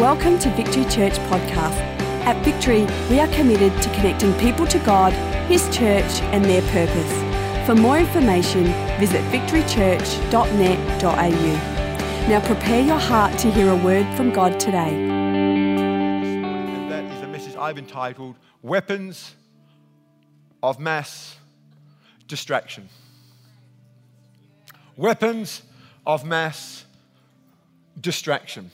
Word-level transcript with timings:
Welcome 0.00 0.38
to 0.38 0.48
Victory 0.52 0.86
Church 0.86 1.12
Podcast. 1.28 1.76
At 2.24 2.42
Victory, 2.42 2.86
we 3.10 3.20
are 3.20 3.28
committed 3.34 3.70
to 3.82 3.90
connecting 3.90 4.32
people 4.38 4.66
to 4.66 4.78
God, 4.78 5.12
His 5.46 5.66
church, 5.66 6.22
and 6.32 6.42
their 6.42 6.62
purpose. 6.72 7.66
For 7.66 7.74
more 7.74 7.98
information, 7.98 8.64
visit 8.98 9.22
victorychurch.net.au. 9.30 12.28
Now 12.30 12.40
prepare 12.46 12.82
your 12.82 12.96
heart 12.96 13.38
to 13.40 13.50
hear 13.50 13.70
a 13.70 13.76
word 13.76 14.06
from 14.16 14.30
God 14.30 14.58
today. 14.58 14.94
And 14.94 16.90
that 16.90 17.04
is 17.04 17.22
a 17.22 17.28
message 17.28 17.56
I've 17.56 17.76
entitled 17.76 18.36
Weapons 18.62 19.34
of 20.62 20.80
Mass 20.80 21.36
Distraction. 22.26 22.88
Weapons 24.96 25.60
of 26.06 26.24
Mass 26.24 26.86
Distraction. 28.00 28.70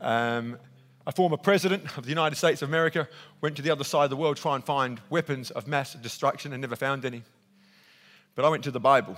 Um, 0.00 0.58
a 1.06 1.12
former 1.12 1.36
president 1.36 1.96
of 1.96 2.04
the 2.04 2.10
United 2.10 2.36
States 2.36 2.60
of 2.62 2.68
America 2.68 3.08
went 3.40 3.56
to 3.56 3.62
the 3.62 3.70
other 3.70 3.84
side 3.84 4.04
of 4.04 4.10
the 4.10 4.16
world 4.16 4.36
to 4.36 4.42
try 4.42 4.54
and 4.54 4.64
find 4.64 5.00
weapons 5.08 5.50
of 5.50 5.66
mass 5.66 5.94
destruction 5.94 6.52
and 6.52 6.60
never 6.60 6.76
found 6.76 7.04
any. 7.04 7.22
But 8.34 8.44
I 8.44 8.50
went 8.50 8.62
to 8.64 8.70
the 8.70 8.80
Bible 8.80 9.16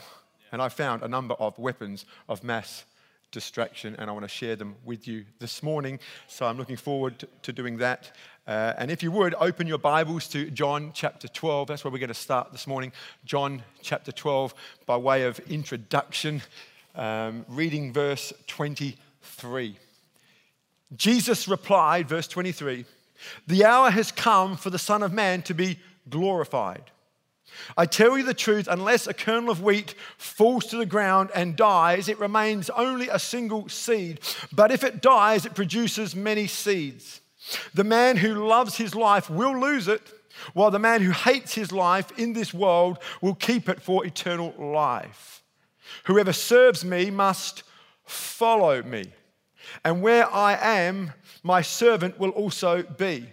and 0.53 0.63
I 0.63 0.69
found 0.69 1.03
a 1.03 1.09
number 1.09 1.35
of 1.35 1.59
weapons 1.59 2.07
of 2.29 2.45
mass 2.45 2.85
distraction, 3.33 3.95
and 3.99 4.11
I 4.11 4.13
want 4.13 4.25
to 4.25 4.29
share 4.29 4.57
them 4.57 4.77
with 4.85 5.07
you 5.07 5.25
this 5.39 5.63
morning. 5.63 6.01
So 6.27 6.47
I'm 6.47 6.57
looking 6.57 6.77
forward 6.77 7.25
to, 7.43 7.53
doing 7.53 7.79
that. 7.79 8.13
Uh, 8.47 8.75
and 8.79 8.91
if 8.91 9.03
you 9.03 9.13
would, 9.13 9.35
open 9.39 9.67
your 9.67 9.79
Bibles 9.79 10.27
to 10.29 10.51
John 10.51 10.91
chapter 10.95 11.29
12. 11.29 11.69
That's 11.69 11.85
where 11.85 11.93
we're 11.93 11.99
going 11.99 12.09
to 12.09 12.15
start 12.15 12.53
this 12.53 12.67
morning. 12.67 12.93
John 13.25 13.63
chapter 13.83 14.13
12, 14.13 14.55
by 14.87 14.97
way 14.97 15.25
of 15.25 15.39
introduction, 15.51 16.43
um, 16.95 17.45
reading 17.49 17.93
verse 17.93 18.33
23. 18.47 19.77
Jesus 20.97 21.47
replied, 21.47 22.09
verse 22.09 22.27
23, 22.27 22.85
The 23.47 23.65
hour 23.65 23.91
has 23.91 24.13
come 24.13 24.57
for 24.57 24.71
the 24.71 24.79
Son 24.79 25.03
of 25.03 25.13
Man 25.13 25.43
to 25.43 25.55
be 25.55 25.79
glorified. 26.09 26.91
I 27.77 27.87
tell 27.87 28.17
you 28.17 28.25
the 28.25 28.35
truth, 28.35 28.69
unless 28.71 29.07
a 29.07 29.15
kernel 29.15 29.51
of 29.51 29.63
wheat 29.63 29.95
falls 30.19 30.67
to 30.67 30.77
the 30.77 30.87
ground 30.87 31.31
and 31.35 31.57
dies, 31.57 32.09
it 32.09 32.19
remains 32.19 32.71
only 32.71 33.09
a 33.09 33.19
single 33.19 33.69
seed. 33.69 34.21
But 34.53 34.71
if 34.71 34.85
it 34.85 35.03
dies, 35.03 35.47
it 35.47 35.55
produces 35.55 36.17
many 36.17 36.47
seeds. 36.47 37.21
The 37.75 37.85
man 37.85 38.17
who 38.17 38.47
loves 38.47 38.77
his 38.77 38.95
life 38.95 39.31
will 39.31 39.59
lose 39.59 39.89
it, 39.89 40.03
while 40.55 40.71
the 40.71 40.79
man 40.79 41.03
who 41.03 41.11
hates 41.11 41.55
his 41.55 41.73
life 41.73 42.17
in 42.19 42.33
this 42.33 42.55
world 42.55 42.99
will 43.21 43.35
keep 43.35 43.69
it 43.69 43.83
for 43.83 44.07
eternal 44.07 44.55
life. 44.59 45.43
Whoever 46.05 46.33
serves 46.33 46.85
me 46.85 47.11
must 47.11 47.63
follow 48.05 48.83
me. 48.83 49.13
And 49.85 50.03
where 50.03 50.33
I 50.33 50.55
am, 50.55 51.13
my 51.43 51.63
servant 51.63 52.19
will 52.19 52.31
also 52.31 52.83
be. 52.83 53.27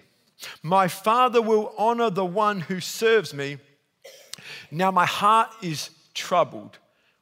My 0.62 0.88
Father 0.88 1.42
will 1.42 1.74
honor 1.78 2.10
the 2.10 2.26
one 2.26 2.62
who 2.62 2.80
serves 2.80 3.34
me. 3.34 3.58
Now, 4.72 4.92
my 4.92 5.06
heart 5.06 5.50
is 5.62 5.90
troubled. 6.14 6.78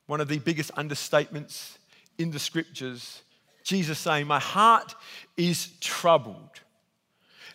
One 0.08 0.22
of 0.22 0.28
the 0.28 0.40
biggest 0.40 0.74
understatements 0.76 1.78
in 2.18 2.32
the 2.32 2.40
scriptures. 2.40 3.22
Jesus 3.64 3.98
saying, 4.00 4.28
My 4.28 4.40
heart 4.40 4.96
is 5.38 5.70
troubled. 5.80 6.62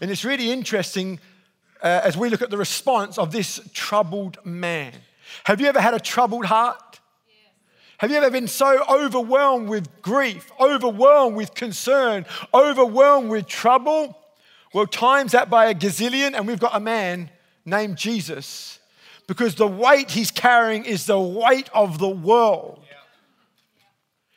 And 0.00 0.10
it's 0.10 0.24
really 0.24 0.50
interesting 0.50 1.20
uh, 1.82 2.00
as 2.04 2.16
we 2.16 2.28
look 2.28 2.42
at 2.42 2.50
the 2.50 2.58
response 2.58 3.18
of 3.18 3.32
this 3.32 3.60
troubled 3.72 4.38
man. 4.44 4.92
Have 5.44 5.60
you 5.60 5.66
ever 5.66 5.80
had 5.80 5.94
a 5.94 6.00
troubled 6.00 6.46
heart? 6.46 6.89
Have 8.00 8.10
you 8.10 8.16
ever 8.16 8.30
been 8.30 8.48
so 8.48 8.82
overwhelmed 8.88 9.68
with 9.68 10.00
grief, 10.00 10.50
overwhelmed 10.58 11.36
with 11.36 11.52
concern, 11.52 12.24
overwhelmed 12.54 13.28
with 13.28 13.46
trouble? 13.46 14.16
Well, 14.72 14.86
times 14.86 15.32
that 15.32 15.50
by 15.50 15.66
a 15.66 15.74
gazillion, 15.74 16.32
and 16.32 16.46
we've 16.46 16.58
got 16.58 16.74
a 16.74 16.80
man 16.80 17.28
named 17.66 17.98
Jesus 17.98 18.78
because 19.26 19.56
the 19.56 19.66
weight 19.66 20.12
he's 20.12 20.30
carrying 20.30 20.86
is 20.86 21.04
the 21.04 21.20
weight 21.20 21.68
of 21.74 21.98
the 21.98 22.08
world. 22.08 22.82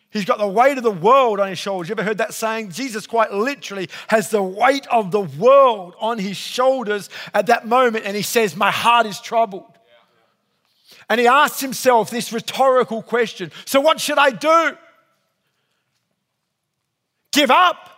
He's 0.09 0.25
got 0.25 0.39
the 0.39 0.47
weight 0.47 0.77
of 0.77 0.83
the 0.83 0.91
world 0.91 1.39
on 1.39 1.47
his 1.47 1.57
shoulders. 1.57 1.88
You 1.88 1.93
ever 1.93 2.03
heard 2.03 2.17
that 2.17 2.33
saying? 2.33 2.71
Jesus 2.71 3.07
quite 3.07 3.31
literally 3.31 3.89
has 4.09 4.29
the 4.29 4.43
weight 4.43 4.85
of 4.88 5.11
the 5.11 5.21
world 5.21 5.95
on 6.01 6.19
his 6.19 6.35
shoulders 6.35 7.09
at 7.33 7.45
that 7.45 7.65
moment, 7.65 8.03
and 8.05 8.17
he 8.17 8.23
says, 8.23 8.57
My 8.57 8.71
heart 8.71 9.05
is 9.05 9.21
troubled. 9.21 9.72
And 11.09 11.19
he 11.19 11.27
asks 11.27 11.59
himself 11.59 12.09
this 12.09 12.31
rhetorical 12.31 13.01
question 13.01 13.51
So, 13.65 13.81
what 13.81 13.99
should 13.99 14.17
I 14.17 14.31
do? 14.31 14.77
Give 17.31 17.51
up? 17.51 17.89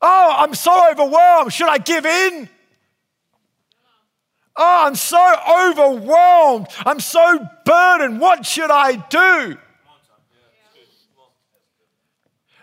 Oh, 0.00 0.34
I'm 0.38 0.54
so 0.54 0.90
overwhelmed. 0.90 1.52
Should 1.52 1.68
I 1.68 1.78
give 1.78 2.04
in? 2.04 2.48
Oh, 4.56 4.84
I'm 4.86 4.94
so 4.94 5.34
overwhelmed. 5.70 6.68
I'm 6.84 7.00
so 7.00 7.46
burdened. 7.64 8.20
What 8.20 8.46
should 8.46 8.70
I 8.70 8.96
do? 8.96 9.58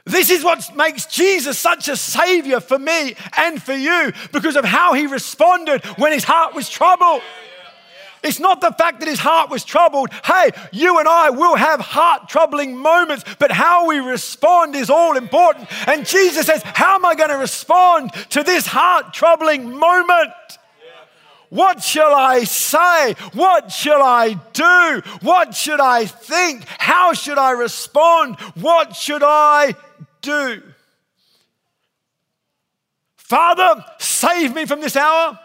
This 0.06 0.30
is 0.30 0.44
what 0.44 0.76
makes 0.76 1.06
Jesus 1.06 1.58
such 1.58 1.88
a 1.88 1.96
savior 1.96 2.60
for 2.60 2.78
me 2.78 3.16
and 3.38 3.62
for 3.62 3.74
you 3.74 4.12
because 4.34 4.58
of 4.58 4.66
how 4.66 4.94
he 4.94 5.08
responded 5.08 5.84
when 5.98 6.12
his 6.12 6.26
heart 6.26 6.54
was 6.54 6.70
troubled. 6.70 7.22
It's 8.24 8.40
not 8.40 8.62
the 8.62 8.72
fact 8.72 9.02
that 9.02 9.10
his 9.10 9.20
heart 9.20 9.50
was 9.50 9.66
troubled. 9.66 10.10
Hey, 10.24 10.52
you 10.72 10.98
and 11.00 11.08
I 11.08 11.30
will 11.30 11.56
have 11.56 11.82
heart 11.82 12.30
troubling 12.30 12.78
moments, 12.78 13.26
but 13.38 13.52
how 13.52 13.88
we 13.88 13.98
respond 13.98 14.76
is 14.76 14.90
all 14.90 15.18
important. 15.18 15.68
And 15.88 16.06
Jesus 16.06 16.46
says, 16.46 16.62
How 16.64 16.96
am 16.96 17.06
I 17.06 17.16
going 17.16 17.30
to 17.30 17.38
respond 17.38 18.14
to 18.30 18.44
this 18.44 18.66
heart 18.66 19.14
troubling 19.14 19.70
moment? 19.78 20.32
What 21.50 21.84
shall 21.84 22.16
I 22.16 22.46
say? 22.46 23.14
What 23.34 23.72
shall 23.72 24.02
I 24.02 24.34
do? 24.54 25.02
What 25.22 25.54
should 25.54 25.80
I 25.80 26.06
think? 26.06 26.66
How 26.80 27.14
should 27.14 27.38
I 27.38 27.52
respond? 27.52 28.40
What 28.56 28.96
should 28.96 29.22
I 29.22 29.76
do? 30.22 30.64
Father, 33.18 33.86
save 34.00 34.56
me 34.56 34.66
from 34.66 34.82
this 34.82 34.96
hour. 34.96 35.40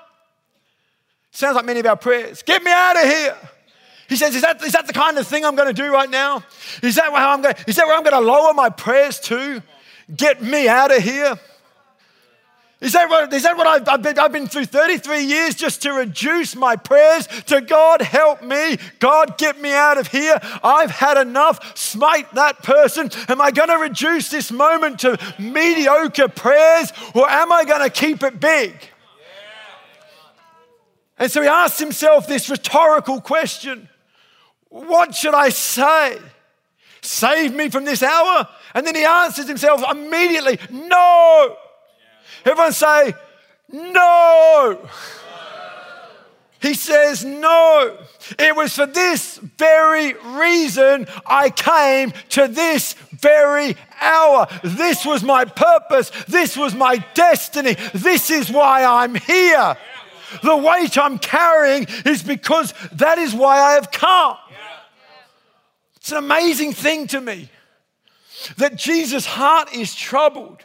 Sounds 1.30 1.56
like 1.56 1.64
many 1.64 1.80
of 1.80 1.86
our 1.86 1.96
prayers. 1.96 2.42
Get 2.42 2.62
me 2.62 2.70
out 2.70 2.96
of 2.96 3.04
here. 3.04 3.36
He 4.08 4.16
says, 4.16 4.34
is 4.34 4.42
that, 4.42 4.62
is 4.62 4.72
that 4.72 4.86
the 4.86 4.92
kind 4.92 5.18
of 5.18 5.26
thing 5.26 5.44
I'm 5.44 5.54
going 5.54 5.68
to 5.68 5.82
do 5.82 5.92
right 5.92 6.08
now? 6.08 6.42
Is 6.82 6.94
that, 6.94 7.12
how 7.12 7.30
I'm 7.30 7.42
going, 7.42 7.54
is 7.66 7.76
that 7.76 7.86
where 7.86 7.96
I'm 7.96 8.02
going 8.02 8.20
to 8.20 8.26
lower 8.26 8.54
my 8.54 8.70
prayers 8.70 9.20
to? 9.20 9.62
Get 10.14 10.42
me 10.42 10.66
out 10.66 10.94
of 10.94 11.02
here. 11.02 11.38
Is 12.80 12.92
that 12.92 13.10
what, 13.10 13.32
is 13.32 13.42
that 13.42 13.56
what 13.56 13.66
I've, 13.66 13.88
I've, 13.88 14.02
been, 14.02 14.18
I've 14.18 14.32
been 14.32 14.46
through 14.46 14.66
33 14.66 15.24
years 15.24 15.56
just 15.56 15.82
to 15.82 15.92
reduce 15.92 16.54
my 16.54 16.76
prayers 16.76 17.26
to 17.46 17.60
God, 17.60 18.00
help 18.00 18.42
me? 18.42 18.78
God, 19.00 19.36
get 19.36 19.60
me 19.60 19.72
out 19.74 19.98
of 19.98 20.06
here. 20.06 20.38
I've 20.62 20.92
had 20.92 21.18
enough. 21.18 21.76
Smite 21.76 22.32
that 22.34 22.62
person. 22.62 23.10
Am 23.28 23.40
I 23.40 23.50
going 23.50 23.68
to 23.68 23.78
reduce 23.78 24.30
this 24.30 24.52
moment 24.52 25.00
to 25.00 25.18
mediocre 25.40 26.28
prayers 26.28 26.92
or 27.14 27.28
am 27.28 27.52
I 27.52 27.64
going 27.64 27.82
to 27.82 27.90
keep 27.90 28.22
it 28.22 28.38
big? 28.38 28.72
And 31.18 31.30
so 31.30 31.42
he 31.42 31.48
asks 31.48 31.78
himself 31.78 32.26
this 32.26 32.48
rhetorical 32.48 33.20
question 33.20 33.88
What 34.68 35.14
should 35.14 35.34
I 35.34 35.48
say? 35.48 36.18
Save 37.00 37.54
me 37.54 37.70
from 37.70 37.84
this 37.84 38.02
hour? 38.02 38.48
And 38.74 38.86
then 38.86 38.94
he 38.94 39.04
answers 39.04 39.48
himself 39.48 39.82
immediately, 39.90 40.58
No. 40.70 41.56
Everyone 42.44 42.72
say, 42.72 43.14
No. 43.68 44.88
He 46.60 46.74
says, 46.74 47.24
No. 47.24 47.98
It 48.38 48.54
was 48.54 48.74
for 48.74 48.86
this 48.86 49.38
very 49.38 50.14
reason 50.14 51.06
I 51.24 51.50
came 51.50 52.12
to 52.30 52.48
this 52.48 52.94
very 53.12 53.76
hour. 54.00 54.48
This 54.62 55.06
was 55.06 55.22
my 55.22 55.44
purpose. 55.44 56.10
This 56.26 56.56
was 56.56 56.74
my 56.74 56.96
destiny. 57.14 57.76
This 57.94 58.30
is 58.30 58.50
why 58.50 58.84
I'm 58.84 59.14
here. 59.14 59.76
The 60.42 60.56
weight 60.56 60.98
I'm 60.98 61.18
carrying 61.18 61.86
is 62.04 62.22
because 62.22 62.74
that 62.92 63.18
is 63.18 63.34
why 63.34 63.58
I 63.58 63.72
have 63.72 63.90
come. 63.90 64.36
It's 65.96 66.12
an 66.12 66.18
amazing 66.18 66.72
thing 66.72 67.06
to 67.08 67.20
me 67.20 67.50
that 68.56 68.76
Jesus' 68.76 69.26
heart 69.26 69.74
is 69.74 69.94
troubled. 69.94 70.64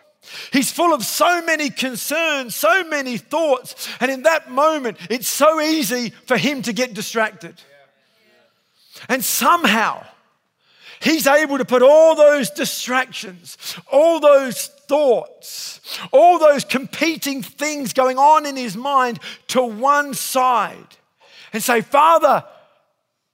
He's 0.51 0.71
full 0.71 0.93
of 0.93 1.03
so 1.03 1.41
many 1.41 1.69
concerns, 1.69 2.55
so 2.55 2.83
many 2.85 3.17
thoughts, 3.17 3.89
and 3.99 4.09
in 4.09 4.23
that 4.23 4.49
moment, 4.49 4.97
it's 5.09 5.27
so 5.27 5.59
easy 5.59 6.11
for 6.11 6.37
him 6.37 6.61
to 6.61 6.71
get 6.71 6.93
distracted. 6.93 7.61
And 9.09 9.23
somehow, 9.23 10.05
he's 11.03 11.27
able 11.27 11.57
to 11.57 11.65
put 11.65 11.83
all 11.83 12.15
those 12.15 12.49
distractions, 12.49 13.57
all 13.91 14.19
those 14.19 14.67
thoughts, 14.67 15.81
all 16.11 16.39
those 16.39 16.63
competing 16.63 17.43
things 17.43 17.93
going 17.93 18.17
on 18.17 18.45
in 18.45 18.55
his 18.55 18.77
mind 18.77 19.19
to 19.47 19.61
one 19.61 20.13
side 20.13 20.87
and 21.51 21.61
say, 21.61 21.81
Father, 21.81 22.43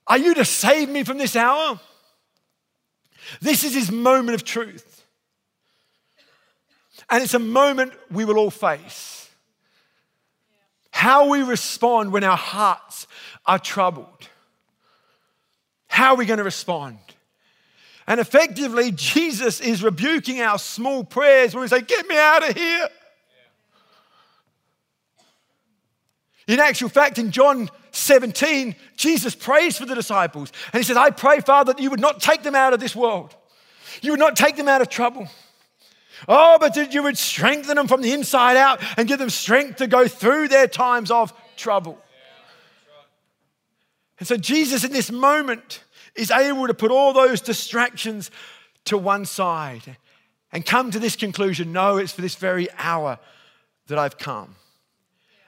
are 0.07 0.17
you 0.17 0.33
to 0.33 0.45
save 0.45 0.89
me 0.89 1.03
from 1.03 1.17
this 1.17 1.35
hour? 1.35 1.79
This 3.39 3.63
is 3.63 3.75
his 3.75 3.91
moment 3.91 4.35
of 4.35 4.43
truth. 4.43 5.05
And 7.09 7.23
it's 7.23 7.35
a 7.35 7.39
moment 7.39 7.93
we 8.11 8.25
will 8.25 8.37
all 8.37 8.51
face. 8.51 9.29
How 10.91 11.29
we 11.29 11.43
respond 11.43 12.11
when 12.11 12.23
our 12.23 12.37
hearts 12.37 13.07
are 13.45 13.59
troubled. 13.59 14.27
How 15.87 16.13
are 16.13 16.17
we 16.17 16.25
going 16.25 16.39
to 16.39 16.43
respond? 16.43 16.97
And 18.09 18.19
effectively, 18.19 18.91
Jesus 18.91 19.61
is 19.61 19.83
rebuking 19.83 20.41
our 20.41 20.57
small 20.57 21.03
prayers 21.03 21.53
when 21.53 21.61
we 21.61 21.67
say, 21.67 21.81
Get 21.81 22.07
me 22.07 22.17
out 22.17 22.49
of 22.49 22.57
here. 22.57 22.89
In 26.47 26.59
actual 26.59 26.89
fact, 26.89 27.19
in 27.19 27.29
John 27.29 27.69
17, 27.91 28.75
Jesus 28.97 29.35
prays 29.35 29.77
for 29.77 29.85
the 29.85 29.93
disciples 29.93 30.51
and 30.73 30.79
he 30.79 30.83
says, 30.83 30.97
I 30.97 31.11
pray, 31.11 31.39
Father, 31.41 31.73
that 31.73 31.81
you 31.81 31.91
would 31.91 31.99
not 31.99 32.19
take 32.19 32.41
them 32.41 32.55
out 32.55 32.73
of 32.73 32.79
this 32.79 32.95
world. 32.95 33.35
You 34.01 34.11
would 34.11 34.19
not 34.19 34.35
take 34.35 34.57
them 34.57 34.67
out 34.67 34.81
of 34.81 34.89
trouble. 34.89 35.27
Oh, 36.27 36.57
but 36.59 36.73
that 36.73 36.91
you 36.95 37.03
would 37.03 37.17
strengthen 37.17 37.75
them 37.75 37.87
from 37.87 38.01
the 38.01 38.11
inside 38.11 38.57
out 38.57 38.81
and 38.97 39.07
give 39.07 39.19
them 39.19 39.29
strength 39.29 39.77
to 39.77 39.87
go 39.87 40.07
through 40.07 40.47
their 40.47 40.67
times 40.67 41.11
of 41.11 41.31
trouble. 41.55 41.99
And 44.17 44.27
so, 44.27 44.35
Jesus, 44.35 44.83
in 44.83 44.91
this 44.91 45.11
moment, 45.11 45.83
is 46.15 46.31
able 46.31 46.67
to 46.67 46.73
put 46.73 46.91
all 46.91 47.13
those 47.13 47.41
distractions 47.41 48.31
to 48.85 48.97
one 48.97 49.25
side 49.25 49.97
and 50.51 50.65
come 50.65 50.91
to 50.91 50.99
this 50.99 51.15
conclusion 51.15 51.71
no, 51.71 51.97
it's 51.97 52.11
for 52.11 52.21
this 52.21 52.35
very 52.35 52.67
hour 52.77 53.19
that 53.87 53.99
I've 53.99 54.17
come. 54.17 54.55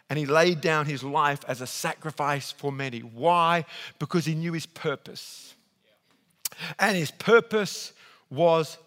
And 0.10 0.19
he 0.19 0.25
laid 0.25 0.60
down 0.60 0.88
his 0.88 1.04
life 1.04 1.40
as 1.48 1.62
a 1.62 1.68
sacrifice 1.68 2.52
for 2.52 2.72
many. 2.72 3.00
Why? 3.00 3.66
Because 3.98 4.25
he 4.25 4.36
knew 4.36 4.52
his 4.52 4.66
purpose. 4.66 5.56
And 6.78 6.98
his 6.98 7.12
purpose 7.12 7.94
was 8.30 8.78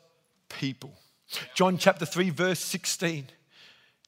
people. 0.50 0.94
John 1.54 1.78
chapter 1.78 2.04
3, 2.04 2.30
verse 2.30 2.60
16. 2.60 3.26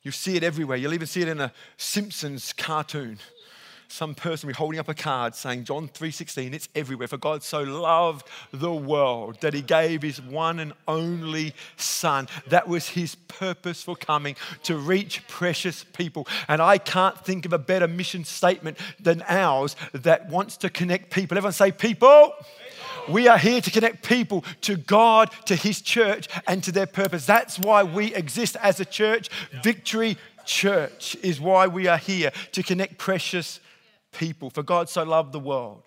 You 0.03 0.13
see 0.13 0.37
it 0.37 0.45
everywhere. 0.45 0.77
You'll 0.77 0.95
even 0.95 1.07
see 1.07 1.23
it 1.23 1.29
in 1.29 1.41
a 1.41 1.53
Simpsons 1.77 2.53
cartoon 2.53 3.19
some 3.89 4.15
person 4.15 4.49
be 4.49 4.55
holding 4.55 4.81
up 4.81 4.89
a 4.89 4.95
card 4.95 5.35
saying 5.35 5.65
John 5.65 5.89
3:16 5.89 6.53
it's 6.55 6.69
everywhere 6.75 7.09
for 7.09 7.17
God 7.17 7.43
so 7.43 7.63
loved 7.63 8.27
the 8.53 8.73
world 8.73 9.41
that 9.41 9.55
he 9.55 9.63
gave 9.63 10.03
his 10.03 10.21
one 10.21 10.59
and 10.59 10.73
only 10.87 11.55
son 11.77 12.29
that 12.49 12.69
was 12.69 12.91
his 12.91 13.15
purpose 13.15 13.83
for 13.83 13.97
coming 13.97 14.37
to 14.65 14.77
reach 14.77 15.27
precious 15.29 15.85
people 15.85 16.27
and 16.49 16.61
I 16.61 16.79
can't 16.79 17.19
think 17.25 17.47
of 17.47 17.53
a 17.53 17.59
better 17.59 17.89
mission 17.89 18.25
statement 18.25 18.79
than 19.01 19.23
ours 19.29 19.77
that 19.93 20.29
wants 20.29 20.57
to 20.59 20.71
connect 20.71 21.11
people 21.11 21.37
everyone 21.37 21.53
say 21.53 21.73
people 21.73 22.33
we 23.09 23.29
are 23.29 23.39
here 23.39 23.61
to 23.61 23.71
connect 23.71 24.03
people 24.05 24.45
to 24.63 24.77
God, 24.77 25.31
to 25.47 25.55
His 25.55 25.81
church, 25.81 26.27
and 26.49 26.61
to 26.65 26.73
their 26.73 26.87
purpose. 26.87 27.25
That's 27.25 27.57
why 27.57 27.85
we 27.85 28.13
exist 28.13 28.57
as 28.61 28.81
a 28.81 28.85
church. 28.85 29.29
Victory 29.63 30.19
Church 30.45 31.17
is 31.23 31.41
why 31.41 31.67
we 31.67 31.89
are 31.89 31.99
here 31.99 32.31
to 32.53 32.63
connect 32.63 32.99
precious 32.99 33.61
people. 34.17 34.51
For 34.51 34.63
God 34.63 34.89
so 34.89 35.03
loved 35.03 35.33
the 35.33 35.41
world. 35.41 35.83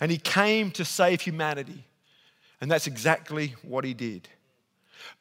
And 0.00 0.10
he 0.10 0.18
came 0.18 0.70
to 0.72 0.84
save 0.84 1.20
humanity. 1.20 1.84
And 2.60 2.70
that's 2.70 2.86
exactly 2.86 3.54
what 3.62 3.84
he 3.84 3.94
did. 3.94 4.28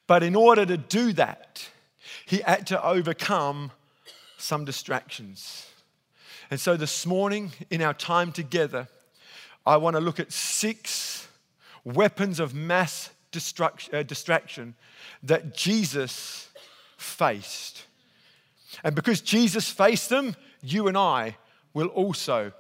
But 0.08 0.24
in 0.24 0.36
order 0.36 0.66
to 0.66 0.78
do 0.78 1.14
that, 1.14 1.70
he 2.26 2.38
had 2.40 2.68
to 2.68 2.84
overcome 2.84 3.72
some 4.38 4.66
distractions. 4.66 5.68
And 6.52 6.60
so 6.60 6.76
this 6.76 7.06
morning, 7.06 7.52
in 7.70 7.82
our 7.82 7.94
time 7.94 8.32
together, 8.32 8.88
I 9.66 9.78
want 9.78 9.96
to 9.96 10.02
look 10.02 10.20
at 10.20 10.32
six 10.32 11.28
weapons 11.84 12.40
of 12.40 12.54
mass 12.54 13.12
uh, 13.92 14.04
distraction 14.04 14.76
that 15.24 15.56
Jesus 15.56 16.50
faced. 16.98 17.86
And 18.84 18.96
because 18.96 19.22
Jesus 19.22 19.70
faced 19.70 20.10
them, 20.10 20.36
you 20.62 20.88
and 20.88 20.98
I 20.98 21.38
will 21.74 21.88
also 21.88 22.52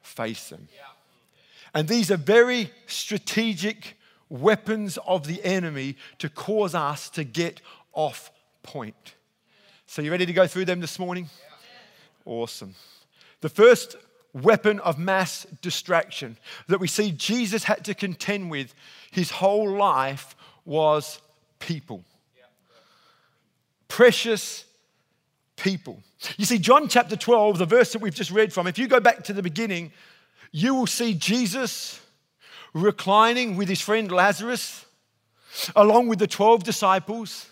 face 0.00 0.48
them. 0.48 0.68
And 1.74 1.88
these 1.88 2.10
are 2.10 2.16
very 2.16 2.70
strategic 2.86 3.96
weapons 4.28 4.98
of 5.06 5.26
the 5.26 5.42
enemy 5.44 5.96
to 6.18 6.28
cause 6.28 6.74
us 6.74 7.10
to 7.10 7.24
get 7.24 7.60
off 7.92 8.30
point. 8.62 9.14
So, 9.86 10.02
you 10.02 10.10
ready 10.10 10.26
to 10.26 10.32
go 10.32 10.46
through 10.46 10.66
them 10.66 10.80
this 10.80 10.98
morning? 10.98 11.28
Awesome. 12.24 12.74
The 13.40 13.48
first 13.48 13.96
weapon 14.34 14.80
of 14.80 14.98
mass 14.98 15.46
distraction 15.62 16.36
that 16.66 16.80
we 16.80 16.88
see 16.88 17.10
Jesus 17.10 17.64
had 17.64 17.84
to 17.86 17.94
contend 17.94 18.50
with 18.50 18.74
his 19.10 19.30
whole 19.30 19.70
life 19.70 20.36
was 20.64 21.20
people. 21.58 22.04
Precious 23.88 24.64
people. 25.58 26.02
You 26.36 26.44
see, 26.44 26.58
John 26.58 26.88
chapter 26.88 27.16
12, 27.16 27.58
the 27.58 27.66
verse 27.66 27.92
that 27.92 28.00
we've 28.00 28.14
just 28.14 28.30
read 28.30 28.52
from, 28.52 28.66
if 28.66 28.78
you 28.78 28.88
go 28.88 29.00
back 29.00 29.24
to 29.24 29.32
the 29.32 29.42
beginning, 29.42 29.92
you 30.50 30.74
will 30.74 30.86
see 30.86 31.14
Jesus 31.14 32.00
reclining 32.72 33.56
with 33.56 33.68
his 33.68 33.80
friend 33.80 34.10
Lazarus, 34.10 34.86
along 35.76 36.08
with 36.08 36.18
the 36.18 36.26
12 36.26 36.64
disciples, 36.64 37.46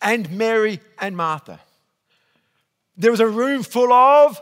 and 0.00 0.30
Mary 0.30 0.80
and 0.98 1.16
Martha. 1.16 1.60
There 2.96 3.10
was 3.10 3.20
a 3.20 3.28
room 3.28 3.62
full 3.62 3.92
of 3.92 4.40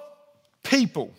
people. 0.62 1.12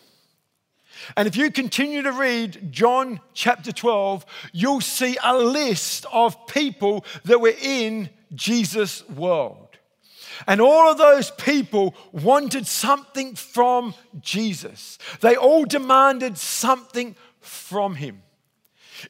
And 1.17 1.27
if 1.27 1.35
you 1.35 1.51
continue 1.51 2.03
to 2.03 2.11
read 2.11 2.71
John 2.71 3.19
chapter 3.33 3.71
12, 3.71 4.25
you'll 4.53 4.81
see 4.81 5.17
a 5.23 5.37
list 5.37 6.05
of 6.13 6.47
people 6.47 7.05
that 7.25 7.41
were 7.41 7.55
in 7.61 8.09
Jesus' 8.33 9.07
world. 9.09 9.62
And 10.47 10.61
all 10.61 10.89
of 10.89 10.97
those 10.97 11.31
people 11.31 11.95
wanted 12.11 12.67
something 12.67 13.35
from 13.35 13.93
Jesus. 14.19 14.97
They 15.21 15.35
all 15.35 15.65
demanded 15.65 16.37
something 16.37 17.15
from 17.39 17.95
him. 17.95 18.21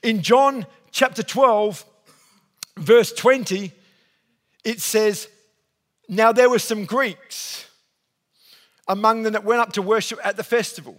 In 0.02 0.22
John 0.22 0.66
chapter 0.92 1.24
12, 1.24 1.86
verse 2.78 3.14
20, 3.14 3.72
it 4.64 4.82
says, 4.82 5.28
Now 6.10 6.32
there 6.32 6.50
were 6.50 6.60
some 6.60 6.86
Greeks 6.86 7.68
among 8.88 9.24
them 9.24 9.34
that 9.34 9.46
went 9.46 9.62
up 9.62 9.74
to 9.74 9.82
worship 9.82 10.20
at 10.24 10.36
the 10.36 10.44
festival. 10.44 10.98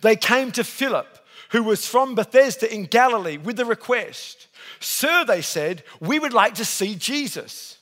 They 0.00 0.16
came 0.16 0.50
to 0.52 0.64
Philip, 0.64 1.06
who 1.50 1.62
was 1.62 1.86
from 1.86 2.14
Bethsaida 2.14 2.72
in 2.72 2.84
Galilee, 2.84 3.36
with 3.36 3.56
the 3.56 3.64
request 3.64 4.48
Sir, 4.80 5.24
they 5.24 5.42
said, 5.42 5.82
we 6.00 6.18
would 6.18 6.32
like 6.32 6.54
to 6.54 6.64
see 6.64 6.94
Jesus. 6.94 7.75